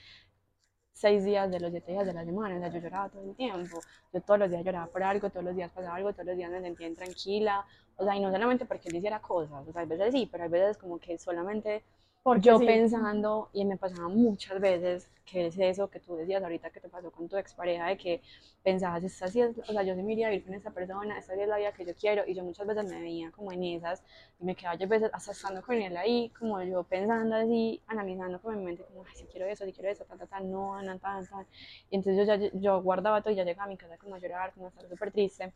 seis 0.94 1.24
días 1.26 1.50
de 1.52 1.60
los 1.60 1.72
siete 1.72 1.92
días 1.94 2.06
de 2.06 2.14
la 2.14 2.26
semana, 2.26 2.56
o 2.58 2.60
sea, 2.60 2.70
yo 2.70 2.80
lloraba 2.80 3.10
todo 3.10 3.24
el 3.24 3.36
tiempo, 3.36 3.80
yo 4.14 4.22
todos 4.22 4.40
los 4.40 4.50
días 4.52 4.64
lloraba 4.64 4.88
por 4.88 5.04
algo, 5.04 5.30
todos 5.30 5.46
los 5.46 5.56
días 5.56 5.72
pasaba 5.72 5.96
algo, 5.96 6.14
todos 6.14 6.26
los 6.28 6.38
días 6.38 6.52
me 6.52 6.62
sentía 6.62 6.88
intranquila, 6.88 7.66
o 7.98 8.04
sea, 8.04 8.16
y 8.16 8.20
no 8.22 8.32
solamente 8.32 8.66
porque 8.66 8.90
él 8.90 8.96
hiciera 8.98 9.22
cosas, 9.22 9.68
o 9.68 9.72
sea, 9.72 9.82
a 9.82 9.86
veces 9.86 10.12
sí, 10.14 10.28
pero 10.32 10.44
a 10.44 10.48
veces 10.48 10.78
como 10.78 11.00
que 11.00 11.18
solamente 11.18 11.84
porque 12.24 12.42
yo 12.50 12.60
pensando, 12.60 13.50
y 13.54 13.66
me 13.66 13.78
pasaba 13.78 14.08
muchas 14.08 14.60
veces, 14.60 15.10
que 15.26 15.48
es 15.48 15.58
eso 15.58 15.90
que 15.90 16.00
tú 16.00 16.16
decías 16.16 16.44
ahorita 16.44 16.70
que 16.70 16.80
te 16.80 16.90
pasó 16.90 17.12
con 17.12 17.28
tu 17.28 17.38
expareja, 17.38 17.88
de 17.88 17.98
que 17.98 18.22
pensabas, 18.64 19.04
esta 19.04 19.28
sí 19.28 19.42
es, 19.42 19.58
o 19.58 19.64
sea, 19.72 19.82
yo 19.84 19.96
sí 19.96 20.04
me 20.04 20.14
iría 20.14 20.28
a 20.28 20.30
vivir 20.30 20.46
con 20.46 20.54
esta 20.54 20.72
persona, 20.72 21.18
esta 21.18 21.34
sí 21.36 21.42
es 21.42 21.48
la 21.48 21.58
vida 21.58 21.72
que 21.74 21.86
yo 21.86 21.96
quiero, 21.96 22.24
y 22.28 22.36
yo 22.36 22.44
muchas 22.44 22.68
veces 22.68 22.86
me 22.86 23.02
veía 23.02 23.32
como 23.32 23.52
en 23.52 23.64
esas, 23.64 24.04
y 24.40 24.46
me 24.46 24.56
quedaba 24.56 24.76
yo 24.76 24.88
veces 24.88 25.10
hasta 25.14 25.32
estando 25.32 25.62
con 25.64 25.76
él 25.82 25.98
ahí, 25.98 26.30
como 26.38 26.62
yo 26.64 26.84
pensando 26.84 27.36
así, 27.36 27.82
analizando 27.88 28.40
con 28.42 28.58
mi 28.58 28.66
mente, 28.66 28.84
como, 28.84 29.04
ay, 29.04 29.16
si 29.16 29.26
quiero 29.26 29.48
eso, 29.48 29.66
si 29.66 29.74
quiero 29.74 29.90
eso, 29.90 30.04
ta, 30.06 30.16
ta, 30.16 30.28
ta, 30.28 30.40
no, 30.42 30.82
no, 30.82 31.00
tan, 31.00 31.26
tan, 31.26 31.48
y 31.90 31.96
entonces 31.96 32.28
yo, 32.28 32.36
ya, 32.36 32.52
yo 32.54 32.82
guardaba 32.84 33.22
todo 33.22 33.34
y 33.34 33.38
ya 33.38 33.44
llegaba 33.46 33.66
a 33.66 33.68
mi 33.70 33.78
casa 33.78 33.98
como 33.98 34.16
a 34.16 34.20
llorar, 34.20 34.54
como 34.54 34.68
a 34.68 34.70
estar 34.70 34.88
súper 34.88 35.12
triste, 35.12 35.54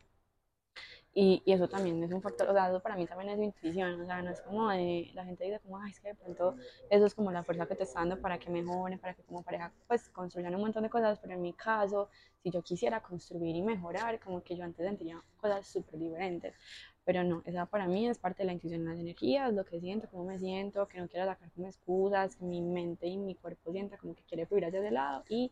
Y, 1.18 1.42
y, 1.46 1.54
eso 1.54 1.66
también 1.66 2.04
es 2.04 2.12
un 2.12 2.20
factor, 2.20 2.46
o 2.50 2.52
sea, 2.52 2.68
eso 2.68 2.78
para 2.80 2.94
mí 2.94 3.06
también 3.06 3.30
es 3.30 3.40
intuición, 3.40 3.98
o 4.02 4.04
sea, 4.04 4.20
no 4.20 4.30
es 4.30 4.42
como 4.42 4.68
de, 4.68 5.10
la 5.14 5.24
gente 5.24 5.44
dice 5.44 5.60
como, 5.60 5.78
ay, 5.78 5.90
es 5.90 5.98
que 5.98 6.08
de 6.08 6.14
pronto 6.14 6.56
eso 6.90 7.06
es 7.06 7.14
como 7.14 7.32
la 7.32 7.42
fuerza 7.42 7.64
que 7.64 7.74
te 7.74 7.84
está 7.84 8.00
dando 8.00 8.20
para 8.20 8.38
que 8.38 8.50
mejore, 8.50 8.98
para 8.98 9.14
que 9.14 9.22
como 9.22 9.42
pareja 9.42 9.72
pues 9.88 10.10
construyan 10.10 10.54
un 10.54 10.60
montón 10.60 10.82
de 10.82 10.90
cosas, 10.90 11.18
pero 11.18 11.32
en 11.32 11.40
mi 11.40 11.54
caso, 11.54 12.10
si 12.42 12.50
yo 12.50 12.60
quisiera 12.60 13.02
construir 13.02 13.56
y 13.56 13.62
mejorar, 13.62 14.20
como 14.20 14.42
que 14.42 14.58
yo 14.58 14.64
antes 14.64 14.86
sentiría 14.86 15.22
cosas 15.40 15.66
súper 15.66 15.98
diferentes, 15.98 16.54
pero 17.02 17.24
no, 17.24 17.40
esa 17.46 17.64
para 17.64 17.86
mí 17.86 18.06
es 18.06 18.18
parte 18.18 18.42
de 18.42 18.48
la 18.48 18.52
intuición, 18.52 18.84
las 18.84 18.98
energías, 18.98 19.54
lo 19.54 19.64
que 19.64 19.80
siento, 19.80 20.08
cómo 20.10 20.24
me 20.24 20.38
siento, 20.38 20.86
que 20.86 20.98
no 20.98 21.08
quiero 21.08 21.24
sacar 21.24 21.50
como 21.52 21.66
excusas, 21.66 22.36
que 22.36 22.44
mi 22.44 22.60
mente 22.60 23.06
y 23.06 23.16
mi 23.16 23.36
cuerpo 23.36 23.72
sienta 23.72 23.96
como 23.96 24.14
que 24.14 24.22
quiere 24.24 24.44
fluir 24.44 24.66
hacia 24.66 24.80
ese 24.80 24.90
lado, 24.90 25.24
y 25.30 25.50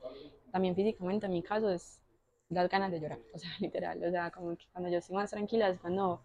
también 0.53 0.75
físicamente 0.75 1.25
en 1.25 1.33
mi 1.33 1.43
caso 1.43 1.71
es 1.71 2.04
las 2.51 2.69
ganas 2.69 2.91
de 2.91 3.01
llorar, 3.01 3.19
o 3.35 3.39
sea, 3.39 3.51
literal, 3.61 4.03
o 4.05 4.11
sea, 4.11 4.31
como 4.31 4.57
que 4.57 4.67
cuando 4.73 4.91
yo 4.91 4.99
estoy 4.99 5.17
más 5.17 5.31
tranquila 5.31 5.69
es 5.69 5.79
cuando 5.79 6.21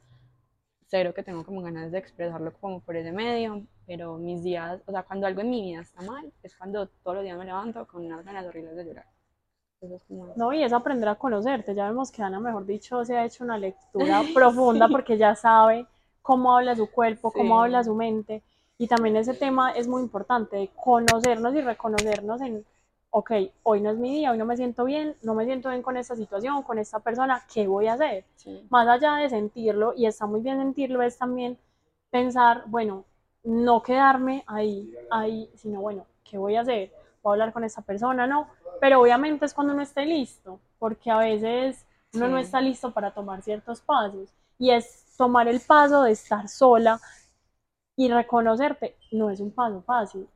cero 0.88 1.13
que 1.13 1.24
tengo 1.24 1.43
como 1.45 1.61
ganas 1.61 1.91
de 1.91 1.99
expresarlo 1.99 2.51
como 2.53 2.80
por 2.82 2.95
ese 2.95 3.11
medio, 3.11 3.63
pero 3.86 4.17
mis 4.17 4.43
días, 4.43 4.82
o 4.88 4.91
sea, 4.91 5.03
cuando 5.03 5.28
algo 5.28 5.41
en 5.41 5.49
mi 5.49 5.61
vida 5.61 5.82
está 5.82 6.01
mal, 6.01 6.32
es 6.43 6.55
cuando 6.55 6.88
todos 6.88 7.17
los 7.17 7.24
días 7.24 7.38
me 7.38 7.45
levanto 7.45 7.86
con 7.88 8.05
unas 8.05 8.26
ganas 8.26 8.45
horribles 8.45 8.76
de 8.76 8.86
llorar. 8.86 9.05
Es 9.82 10.03
como... 10.07 10.34
No, 10.36 10.51
y 10.51 10.63
es 10.63 10.74
aprender 10.74 11.07
a 11.07 11.15
conocerte, 11.15 11.74
ya 11.76 11.88
vemos 11.88 12.11
que 12.11 12.22
Ana, 12.22 12.39
mejor 12.39 12.65
dicho, 12.65 13.05
se 13.05 13.15
ha 13.17 13.24
hecho 13.26 13.43
una 13.43 13.57
lectura 13.57 14.22
profunda 14.34 14.88
porque 14.89 15.17
ya 15.17 15.36
sabe 15.36 15.86
cómo 16.22 16.55
habla 16.57 16.76
su 16.76 16.89
cuerpo, 16.91 17.32
cómo 17.32 17.55
Sí. 17.59 17.63
habla 17.65 17.84
su 17.84 17.95
mente, 17.95 18.41
y 18.78 18.88
también 18.88 19.15
ese 19.15 19.34
tema 19.34 19.72
es 19.72 19.88
muy 19.88 20.01
importante, 20.01 20.57
de 20.57 20.70
conocernos 20.76 21.53
y 21.53 21.61
reconocernos 21.61 22.41
en 22.41 22.65
ok, 23.12 23.32
hoy 23.64 23.82
no 23.82 23.89
es 23.91 23.97
mi 23.97 24.12
día, 24.16 24.32
hoy 24.32 24.38
no 24.38 24.45
me 24.45 24.55
siento 24.57 24.86
bien, 24.86 25.16
no 25.24 25.34
me 25.34 25.45
siento 25.45 25.70
bien 25.70 25.82
con 25.82 25.97
esta 25.97 26.16
situación, 26.16 26.62
con 26.64 26.78
esta 26.80 26.99
persona, 26.99 27.43
¿qué 27.51 27.68
voy 27.68 27.88
a 27.88 27.93
hacer? 27.93 28.26
Sí. 28.36 28.66
Más 28.70 28.88
allá 28.88 29.16
de 29.16 29.30
sentirlo, 29.30 29.93
y 29.95 30.05
está 30.05 30.26
muy 30.28 30.41
bien 30.41 30.57
sentirlo, 30.60 31.01
es 31.01 31.18
también 31.18 31.57
pensar, 32.12 32.64
bueno, 32.68 33.05
no 33.43 33.82
quedarme 33.82 34.43
ahí, 34.47 34.93
ahí, 35.10 35.49
sino 35.55 35.82
bueno, 35.82 36.05
¿qué 36.24 36.38
voy 36.38 36.55
a 36.55 36.62
hacer? 36.62 36.91
¿Voy 37.24 37.32
a 37.32 37.34
hablar 37.34 37.53
con 37.53 37.64
esta 37.64 37.82
persona? 37.82 38.28
No, 38.28 38.47
pero 38.80 39.01
obviamente 39.01 39.45
es 39.45 39.53
cuando 39.53 39.74
uno 39.74 39.82
esté 39.82 40.05
listo, 40.05 40.60
porque 40.78 41.10
a 41.12 41.18
veces 41.18 41.86
uno 42.14 42.28
no 42.28 42.38
Sí. 42.38 42.43
está 42.43 42.62
listo 42.62 42.91
para 42.93 43.12
tomar 43.14 43.41
ciertos 43.41 43.82
pasos, 43.82 44.30
y 44.60 44.72
es 44.72 45.16
tomar 45.18 45.47
el 45.47 45.60
paso 45.62 46.03
de 46.03 46.12
estar 46.12 46.47
sola 46.47 46.99
y 47.95 48.10
reconocerte, 48.10 48.95
no 49.12 49.30
es 49.30 49.39
un 49.39 49.51
paso 49.51 49.82
fácil, 49.82 50.28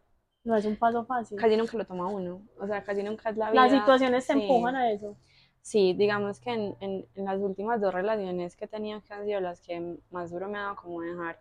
no 0.44 0.56
es 0.56 0.66
un 0.66 0.76
paso 0.76 1.06
fácil. 1.06 1.38
Casi 1.38 1.56
nunca 1.56 1.78
lo 1.78 1.86
toma 1.86 2.08
uno, 2.08 2.42
o 2.60 2.68
sea, 2.68 2.84
casi 2.84 3.04
nunca 3.04 3.30
es 3.30 3.38
la 3.38 3.52
vida. 3.52 3.62
Las 3.62 3.72
situaciones 3.72 4.28
te 4.28 4.34
sí. 4.34 4.42
empujan 4.42 4.76
a 4.76 4.92
eso. 4.92 5.16
Sí, 5.62 5.94
digamos 5.94 6.40
que 6.40 6.52
en, 6.52 6.76
en, 6.82 7.06
en 7.16 7.26
las 7.26 7.40
últimas 7.40 7.80
dos 7.80 7.94
relaciones 7.94 8.56
que 8.58 8.68
tenido, 8.68 9.02
que 9.02 9.14
han 9.14 9.26
sido 9.26 9.40
las 9.40 9.62
que 9.62 9.98
más 10.12 10.30
duro 10.32 10.50
me 10.50 10.58
ha 10.58 10.64
dado 10.64 10.76
como 10.76 11.02
dejar, 11.02 11.40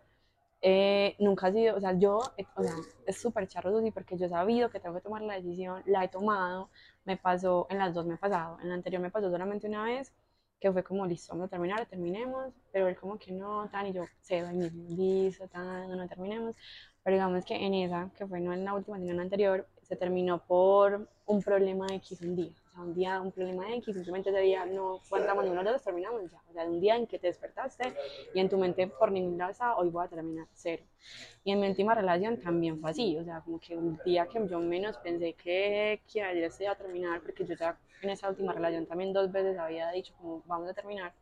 eh, 0.61 1.15
nunca 1.19 1.47
ha 1.47 1.51
sido, 1.51 1.75
o 1.75 1.79
sea, 1.81 1.91
yo, 1.99 2.19
o 2.55 2.63
sea, 2.63 2.73
es 3.05 3.21
súper 3.21 3.47
charro, 3.49 3.71
Susi, 3.71 3.91
porque 3.91 4.17
yo 4.17 4.27
he 4.27 4.29
sabido 4.29 4.69
que 4.69 4.79
tengo 4.79 4.95
que 4.95 5.01
tomar 5.01 5.21
la 5.21 5.35
decisión, 5.35 5.83
la 5.85 6.05
he 6.05 6.07
tomado, 6.07 6.69
me 7.03 7.17
pasó, 7.17 7.67
en 7.69 7.79
las 7.79 7.93
dos 7.93 8.05
me 8.05 8.13
ha 8.13 8.17
pasado, 8.17 8.57
en 8.61 8.69
la 8.69 8.75
anterior 8.75 9.01
me 9.01 9.11
pasó 9.11 9.29
solamente 9.29 9.67
una 9.67 9.83
vez, 9.83 10.13
que 10.63 10.71
fue 10.71 10.81
como, 10.81 11.05
listo, 11.05 11.33
vamos 11.33 11.47
a 11.47 11.49
terminar, 11.49 11.85
terminemos, 11.87 12.53
pero 12.71 12.87
él 12.87 12.95
como 12.95 13.19
que 13.19 13.33
no, 13.33 13.67
tan, 13.67 13.85
y 13.87 13.91
yo, 13.91 14.05
cedo 14.21 14.47
ahí 14.47 14.55
mismo, 14.55 14.85
listo, 14.95 15.45
tan, 15.49 15.89
no, 15.89 16.07
terminemos, 16.07 16.55
pero 17.03 17.17
digamos 17.17 17.43
que 17.43 17.53
en 17.53 17.73
esa, 17.73 18.09
que 18.17 18.25
fue 18.25 18.39
no 18.39 18.53
en 18.53 18.63
la 18.63 18.73
última, 18.73 18.97
sino 18.97 19.11
en 19.11 19.17
la 19.17 19.23
anterior, 19.23 19.67
se 19.81 19.97
terminó 19.97 20.41
por 20.45 21.09
un 21.25 21.41
problema 21.41 21.87
X 21.95 22.21
un 22.21 22.37
día. 22.37 22.55
Sea, 22.73 22.81
un 22.81 22.93
día 22.93 23.21
un 23.21 23.31
problema 23.31 23.73
X, 23.75 23.93
simplemente 23.95 24.29
ese 24.31 24.39
día 24.39 24.65
no 24.65 24.99
aguantamos 25.05 25.45
uno 25.45 25.61
los 25.63 25.73
dos, 25.73 25.83
terminamos 25.83 26.31
ya. 26.31 26.41
O 26.49 26.53
sea, 26.53 26.63
un 26.65 26.79
día 26.81 26.95
en 26.95 27.07
que 27.07 27.19
te 27.19 27.27
despertaste 27.27 27.93
y 28.33 28.39
en 28.39 28.49
tu 28.49 28.57
mente 28.57 28.87
por 28.87 29.11
ningún 29.11 29.37
lado 29.37 29.51
estaba, 29.51 29.77
hoy 29.77 29.89
voy 29.89 30.05
a 30.05 30.09
terminar, 30.09 30.47
cero. 30.53 30.83
Y 31.43 31.51
en 31.51 31.59
mi 31.59 31.67
última 31.67 31.93
relación 31.95 32.39
también 32.41 32.79
fue 32.79 32.91
así, 32.91 33.17
o 33.17 33.23
sea, 33.23 33.41
como 33.41 33.59
que 33.59 33.75
un 33.77 33.99
día 34.05 34.27
que 34.27 34.45
yo 34.47 34.59
menos 34.59 34.97
pensé 34.97 35.33
que, 35.33 36.01
que 36.11 36.21
ayer 36.23 36.51
se 36.51 36.63
iba 36.63 36.73
a 36.73 36.77
terminar, 36.77 37.21
porque 37.21 37.45
yo 37.45 37.55
ya 37.55 37.77
en 38.01 38.09
esa 38.09 38.29
última 38.29 38.53
relación 38.53 38.85
también 38.87 39.13
dos 39.13 39.31
veces 39.31 39.57
había 39.57 39.91
dicho 39.91 40.13
como 40.17 40.41
vamos 40.47 40.69
a 40.69 40.73
terminar. 40.73 41.13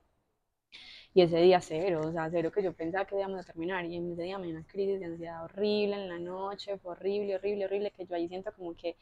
Y 1.13 1.21
ese 1.21 1.37
día 1.37 1.59
cero, 1.61 2.01
o 2.05 2.11
sea, 2.11 2.29
cero 2.31 2.51
que 2.51 2.63
yo 2.63 2.73
pensaba 2.73 3.05
que 3.05 3.15
íbamos 3.15 3.39
a 3.41 3.43
terminar. 3.43 3.85
Y 3.85 3.95
en 3.97 4.11
ese 4.13 4.23
día 4.23 4.37
me 4.37 4.47
dio 4.47 4.55
una 4.55 4.65
crisis 4.67 4.99
de 4.99 5.05
ansiedad 5.05 5.43
horrible 5.43 5.95
en 5.95 6.09
la 6.09 6.19
noche, 6.19 6.77
fue 6.77 6.93
horrible, 6.93 7.35
horrible, 7.35 7.65
horrible, 7.65 7.91
que 7.91 8.05
yo 8.05 8.15
ahí 8.15 8.27
siento 8.27 8.53
como 8.53 8.75
que 8.75 8.95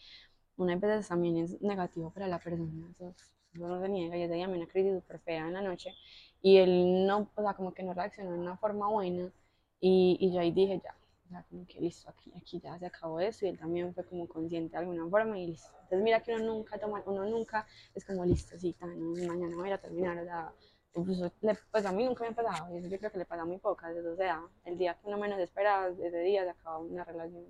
una 0.63 0.75
veces 0.75 1.07
también 1.07 1.37
es 1.37 1.61
negativo 1.61 2.11
para 2.11 2.27
la 2.27 2.39
persona, 2.39 2.87
eso, 2.99 3.13
no 3.53 3.81
se 3.81 3.89
niega. 3.89 4.17
Y 4.17 4.23
ese 4.23 4.33
día 4.35 4.47
me 4.47 4.53
dio 4.55 4.63
una 4.63 4.71
crisis 4.71 4.93
súper 4.95 5.19
fea 5.19 5.47
en 5.47 5.53
la 5.53 5.61
noche. 5.61 5.93
Y 6.41 6.57
él 6.57 7.05
no, 7.07 7.29
o 7.35 7.41
sea, 7.41 7.53
como 7.53 7.73
que 7.73 7.83
no 7.83 7.93
reaccionó 7.93 8.31
de 8.31 8.39
una 8.39 8.57
forma 8.57 8.87
buena. 8.89 9.31
Y, 9.79 10.17
y 10.19 10.33
yo 10.33 10.39
ahí 10.41 10.51
dije, 10.51 10.81
ya, 10.83 10.95
sea, 11.29 11.43
como 11.49 11.65
que 11.67 11.79
listo, 11.81 12.09
aquí, 12.09 12.31
aquí 12.35 12.59
ya 12.59 12.77
se 12.79 12.85
acabó 12.87 13.19
eso. 13.19 13.45
Y 13.45 13.49
él 13.49 13.57
también 13.57 13.93
fue 13.93 14.05
como 14.05 14.27
consciente 14.27 14.71
de 14.73 14.77
alguna 14.79 15.07
forma 15.09 15.37
y 15.39 15.47
listo. 15.47 15.69
Entonces 15.83 16.01
mira 16.03 16.21
que 16.21 16.35
uno 16.35 16.45
nunca 16.45 16.77
toma, 16.79 17.03
uno 17.05 17.25
nunca 17.25 17.65
es 17.95 18.05
como 18.05 18.25
listo, 18.25 18.57
sí, 18.59 18.73
tan, 18.73 18.97
mañana 19.27 19.55
voy 19.55 19.71
a 19.71 19.77
terminar, 19.81 20.17
o 20.19 20.23
sea, 20.23 20.53
incluso 20.95 21.31
le- 21.41 21.57
pues 21.71 21.85
a 21.85 21.91
mí 21.91 22.03
nunca 22.05 22.23
me 22.23 22.29
ha 22.31 22.35
pasado, 22.35 22.73
y 22.73 22.77
eso 22.79 22.87
yo 22.87 22.97
creo 22.99 23.11
que 23.11 23.17
le 23.19 23.25
pasa 23.25 23.43
a 23.43 23.45
muy 23.45 23.57
pocas, 23.57 23.95
o 23.95 24.15
sea, 24.15 24.41
el 24.65 24.77
día 24.77 24.95
que 24.95 25.07
uno 25.07 25.17
menos 25.17 25.39
espera, 25.39 25.87
ese 25.89 26.19
día 26.19 26.43
se 26.43 26.49
acaba 26.51 26.77
una 26.79 27.03
relación. 27.03 27.45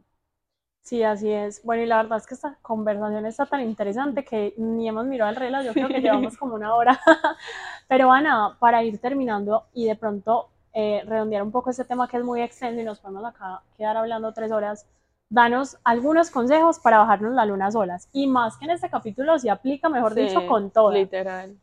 Sí, 0.89 1.03
así 1.03 1.31
es. 1.31 1.63
Bueno, 1.63 1.83
y 1.83 1.85
la 1.85 1.97
verdad 1.97 2.17
es 2.17 2.25
que 2.25 2.33
esta 2.33 2.57
conversación 2.63 3.23
está 3.27 3.45
tan 3.45 3.61
interesante 3.61 4.25
que 4.25 4.55
ni 4.57 4.87
hemos 4.87 5.05
mirado 5.05 5.29
el 5.29 5.35
reloj, 5.35 5.63
yo 5.63 5.73
creo 5.73 5.87
que 5.87 6.01
llevamos 6.01 6.35
como 6.35 6.55
una 6.55 6.73
hora. 6.73 6.99
Pero 7.87 8.11
Ana, 8.11 8.57
para 8.57 8.83
ir 8.83 8.97
terminando 8.97 9.65
y 9.71 9.85
de 9.85 9.95
pronto 9.95 10.49
eh, 10.73 11.03
redondear 11.05 11.43
un 11.43 11.51
poco 11.51 11.69
este 11.69 11.85
tema 11.85 12.07
que 12.07 12.17
es 12.17 12.23
muy 12.23 12.41
extenso 12.41 12.81
y 12.81 12.83
nos 12.83 12.99
podemos 12.99 13.23
acá 13.23 13.61
quedar 13.77 13.97
hablando 13.97 14.33
tres 14.33 14.51
horas, 14.51 14.87
danos 15.29 15.77
algunos 15.83 16.31
consejos 16.31 16.79
para 16.79 16.97
bajarnos 16.97 17.35
la 17.35 17.45
luna 17.45 17.69
solas. 17.69 18.09
Y 18.11 18.25
más 18.25 18.57
que 18.57 18.65
en 18.65 18.71
este 18.71 18.89
capítulo 18.89 19.37
se 19.37 19.51
aplica, 19.51 19.89
mejor 19.89 20.15
dicho, 20.15 20.47
con 20.47 20.71
todo. 20.71 20.91
Literal. 20.91 21.55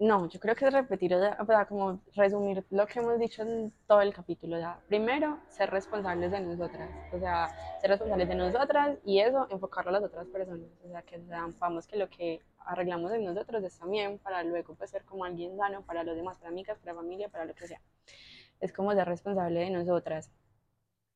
No, 0.00 0.28
yo 0.28 0.38
creo 0.38 0.54
que 0.54 0.64
es 0.66 0.72
repetir, 0.72 1.12
o 1.14 1.46
sea, 1.46 1.66
como 1.66 2.00
resumir 2.14 2.64
lo 2.70 2.86
que 2.86 3.00
hemos 3.00 3.18
dicho 3.18 3.42
en 3.42 3.72
todo 3.88 4.00
el 4.00 4.14
capítulo. 4.14 4.56
O 4.56 4.60
sea, 4.60 4.80
primero, 4.86 5.40
ser 5.48 5.70
responsables 5.70 6.30
de 6.30 6.40
nosotras, 6.40 6.88
o 7.12 7.18
sea, 7.18 7.48
ser 7.80 7.90
responsables 7.90 8.28
de 8.28 8.34
nosotras 8.36 8.96
y 9.04 9.18
eso, 9.18 9.48
enfocarlo 9.50 9.90
a 9.90 9.92
las 9.94 10.04
otras 10.04 10.28
personas. 10.28 10.68
O 10.84 10.88
sea, 10.88 11.02
que 11.02 11.20
sepamos 11.20 11.86
que 11.88 11.96
lo 11.96 12.08
que 12.08 12.40
arreglamos 12.58 13.12
en 13.12 13.24
nosotros 13.24 13.64
es 13.64 13.76
también 13.78 14.18
para 14.20 14.44
luego 14.44 14.74
pues, 14.76 14.90
ser 14.90 15.04
como 15.04 15.24
alguien 15.24 15.56
sano 15.56 15.82
para 15.84 16.04
los 16.04 16.14
demás, 16.14 16.38
para 16.38 16.50
amigas, 16.50 16.78
para 16.78 16.94
familia, 16.94 17.28
para 17.28 17.44
lo 17.44 17.54
que 17.54 17.66
sea. 17.66 17.80
Es 18.60 18.72
como 18.72 18.92
ser 18.94 19.08
responsable 19.08 19.60
de 19.60 19.70
nosotras. 19.70 20.30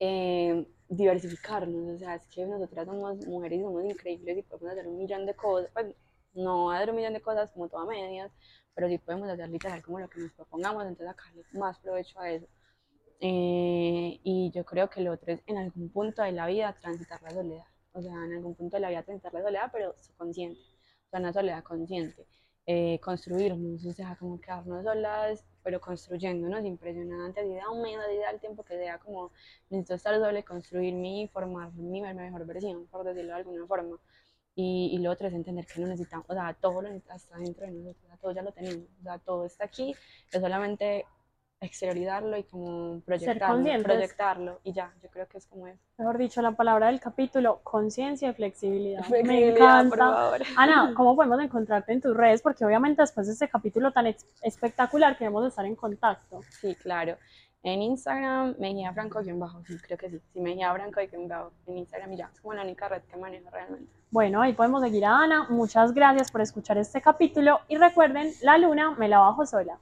Eh, 0.01 0.67
diversificarnos, 0.89 1.95
o 1.95 1.99
sea, 1.99 2.17
es 2.17 2.27
que 2.27 2.45
nosotras 2.47 2.87
somos 2.87 3.25
mujeres 3.27 3.61
y 3.61 3.63
somos 3.63 3.85
increíbles 3.85 4.39
y 4.39 4.43
podemos 4.43 4.73
hacer 4.73 4.89
un 4.89 4.99
millón 4.99 5.27
de 5.27 5.35
cosas, 5.35 5.71
pues 5.73 5.95
no 6.35 6.71
hacer 6.71 6.91
un 6.91 6.97
millón 6.97 7.13
de 7.15 7.21
cosas 7.21 7.53
como 7.53 7.69
todas 7.69 7.87
medias, 7.87 8.33
pero 8.75 8.89
sí 8.89 8.99
podemos 8.99 9.29
hacer 9.29 9.49
literal 9.49 9.83
como 9.83 10.01
lo 10.01 10.09
que 10.09 10.21
nos 10.21 10.33
propongamos, 10.33 10.85
entonces 10.85 11.15
sacarle 11.17 11.45
más 11.53 11.79
provecho 11.79 12.19
a 12.21 12.31
eso. 12.31 12.47
Eh, 13.21 14.21
y 14.25 14.51
yo 14.53 14.65
creo 14.65 14.91
que 14.91 15.01
lo 15.01 15.13
otro 15.13 15.33
es 15.33 15.43
en 15.47 15.57
algún 15.59 15.91
punto 15.91 16.23
de 16.23 16.33
la 16.33 16.47
vida 16.47 16.75
transitar 16.81 17.23
la 17.23 17.31
soledad, 17.31 17.65
o 17.93 18.03
sea, 18.03 18.13
en 18.13 18.33
algún 18.35 18.55
punto 18.55 18.77
de 18.77 18.81
la 18.81 18.89
vida 18.89 19.03
transitar 19.05 19.33
la 19.35 19.43
soledad, 19.43 19.71
pero 19.73 19.95
consciente, 20.17 20.61
o 21.07 21.11
sea, 21.11 21.21
una 21.21 21.33
soledad 21.33 21.63
consciente. 21.63 22.27
Eh, 22.67 23.01
construirnos, 23.01 23.85
o 23.85 23.93
sea, 23.93 24.17
como 24.17 24.41
quedarnos 24.41 24.85
solas, 24.85 25.45
pero 25.65 25.81
construyéndonos 25.81 26.65
impresionante, 26.65 27.41
así 27.41 27.55
da 27.55 27.69
un 27.71 27.83
mes, 27.83 27.99
así 27.99 28.17
da 28.19 28.31
el 28.31 28.41
tiempo 28.41 28.63
que 28.65 28.77
sea, 28.77 28.99
como 28.99 29.33
necesito 29.69 29.95
estar 29.95 30.15
sola 30.17 30.39
y 30.39 30.43
construirme 30.45 31.23
y 31.23 31.29
formar 31.29 31.73
mi 31.75 32.01
mejor 32.01 32.47
versión, 32.47 32.87
por 32.87 33.05
decirlo 33.05 33.33
de 33.33 33.39
alguna 33.39 33.67
forma. 33.67 33.99
Y, 34.55 34.91
y 34.93 34.99
lo 34.99 35.11
otro 35.11 35.29
es 35.29 35.35
entender 35.35 35.67
que 35.67 35.81
no 35.81 35.87
necesitamos, 35.89 36.27
o 36.29 36.35
sea, 36.35 36.55
todo 36.61 36.83
lo 36.83 36.89
está 36.89 37.17
dentro 37.39 37.65
de 37.65 37.73
nosotros, 37.73 38.05
o 38.05 38.07
sea, 38.07 38.17
todo 38.19 38.33
ya 38.33 38.43
lo 38.43 38.53
tenemos, 38.53 38.87
o 39.01 39.03
sea, 39.03 39.19
todo 39.19 39.47
está 39.47 39.65
aquí, 39.65 39.95
es 40.31 40.41
solamente 40.41 41.07
exteriorizarlo 41.63 42.37
y 42.37 42.43
como 42.45 43.01
proyectarlo, 43.03 43.83
proyectarlo 43.83 44.61
y 44.65 44.73
ya, 44.73 44.93
yo 45.03 45.09
creo 45.11 45.27
que 45.29 45.39
es 45.39 45.47
como 45.47 45.69
eso. 45.69 45.81
Mejor 45.97 46.19
dicho, 46.19 46.43
la 46.43 46.53
palabra 46.53 46.89
del 46.89 47.01
capítulo, 47.01 47.61
conciencia 47.63 48.31
y 48.31 48.35
flexibilidad. 48.35 49.01
Me 49.03 49.07
Flexibilidad, 49.07 49.89
por 49.89 49.99
encanta. 49.99 50.15
favor. 50.15 50.43
Ana, 50.57 50.93
¿cómo 50.97 51.15
podemos 51.15 51.41
encontrarte 51.41 51.93
en 51.93 52.01
tus 52.01 52.17
redes? 52.17 52.43
Porque 52.43 52.65
obviamente 52.65 53.03
después 53.03 53.29
de 53.29 53.35
este 53.35 53.49
capítulo 53.49 53.93
tan 53.93 54.13
espectacular 54.43 55.17
queremos 55.17 55.47
estar 55.47 55.65
en 55.65 55.77
contacto. 55.77 56.41
Sí, 56.61 56.75
claro. 56.75 57.17
En 57.65 57.81
Instagram, 57.81 58.57
Mejía 58.59 58.93
Franco 58.93 59.23
guion 59.23 59.39
bajo, 59.39 59.63
sí, 59.65 59.77
creo 59.79 59.97
que 59.97 60.11
sí. 60.11 60.21
Sí, 60.33 60.41
Mejía 60.41 60.73
Franco 60.73 61.01
guion 61.01 61.29
bajo. 61.29 61.53
En 61.67 61.79
Instagram 61.79 62.13
y 62.13 62.17
ya, 62.17 62.31
es 62.33 62.41
como 62.41 62.55
la 62.55 62.63
única 62.63 62.89
red 62.89 63.03
que 63.03 63.17
manejo 63.17 63.51
realmente. 63.51 63.91
Bueno, 64.11 64.43
ahí 64.43 64.53
podemos 64.53 64.83
seguir 64.83 65.05
a 65.05 65.19
Ana. 65.23 65.47
Muchas 65.49 65.95
gracias 65.95 66.31
por 66.31 66.41
escuchar 66.41 66.77
este 66.77 67.01
capítulo 67.01 67.61
y 67.69 67.77
recuerden, 67.77 68.33
la 68.43 68.59
luna 68.59 68.91
me 68.99 69.09
la 69.09 69.21
bajo 69.21 69.47
sola. 69.47 69.79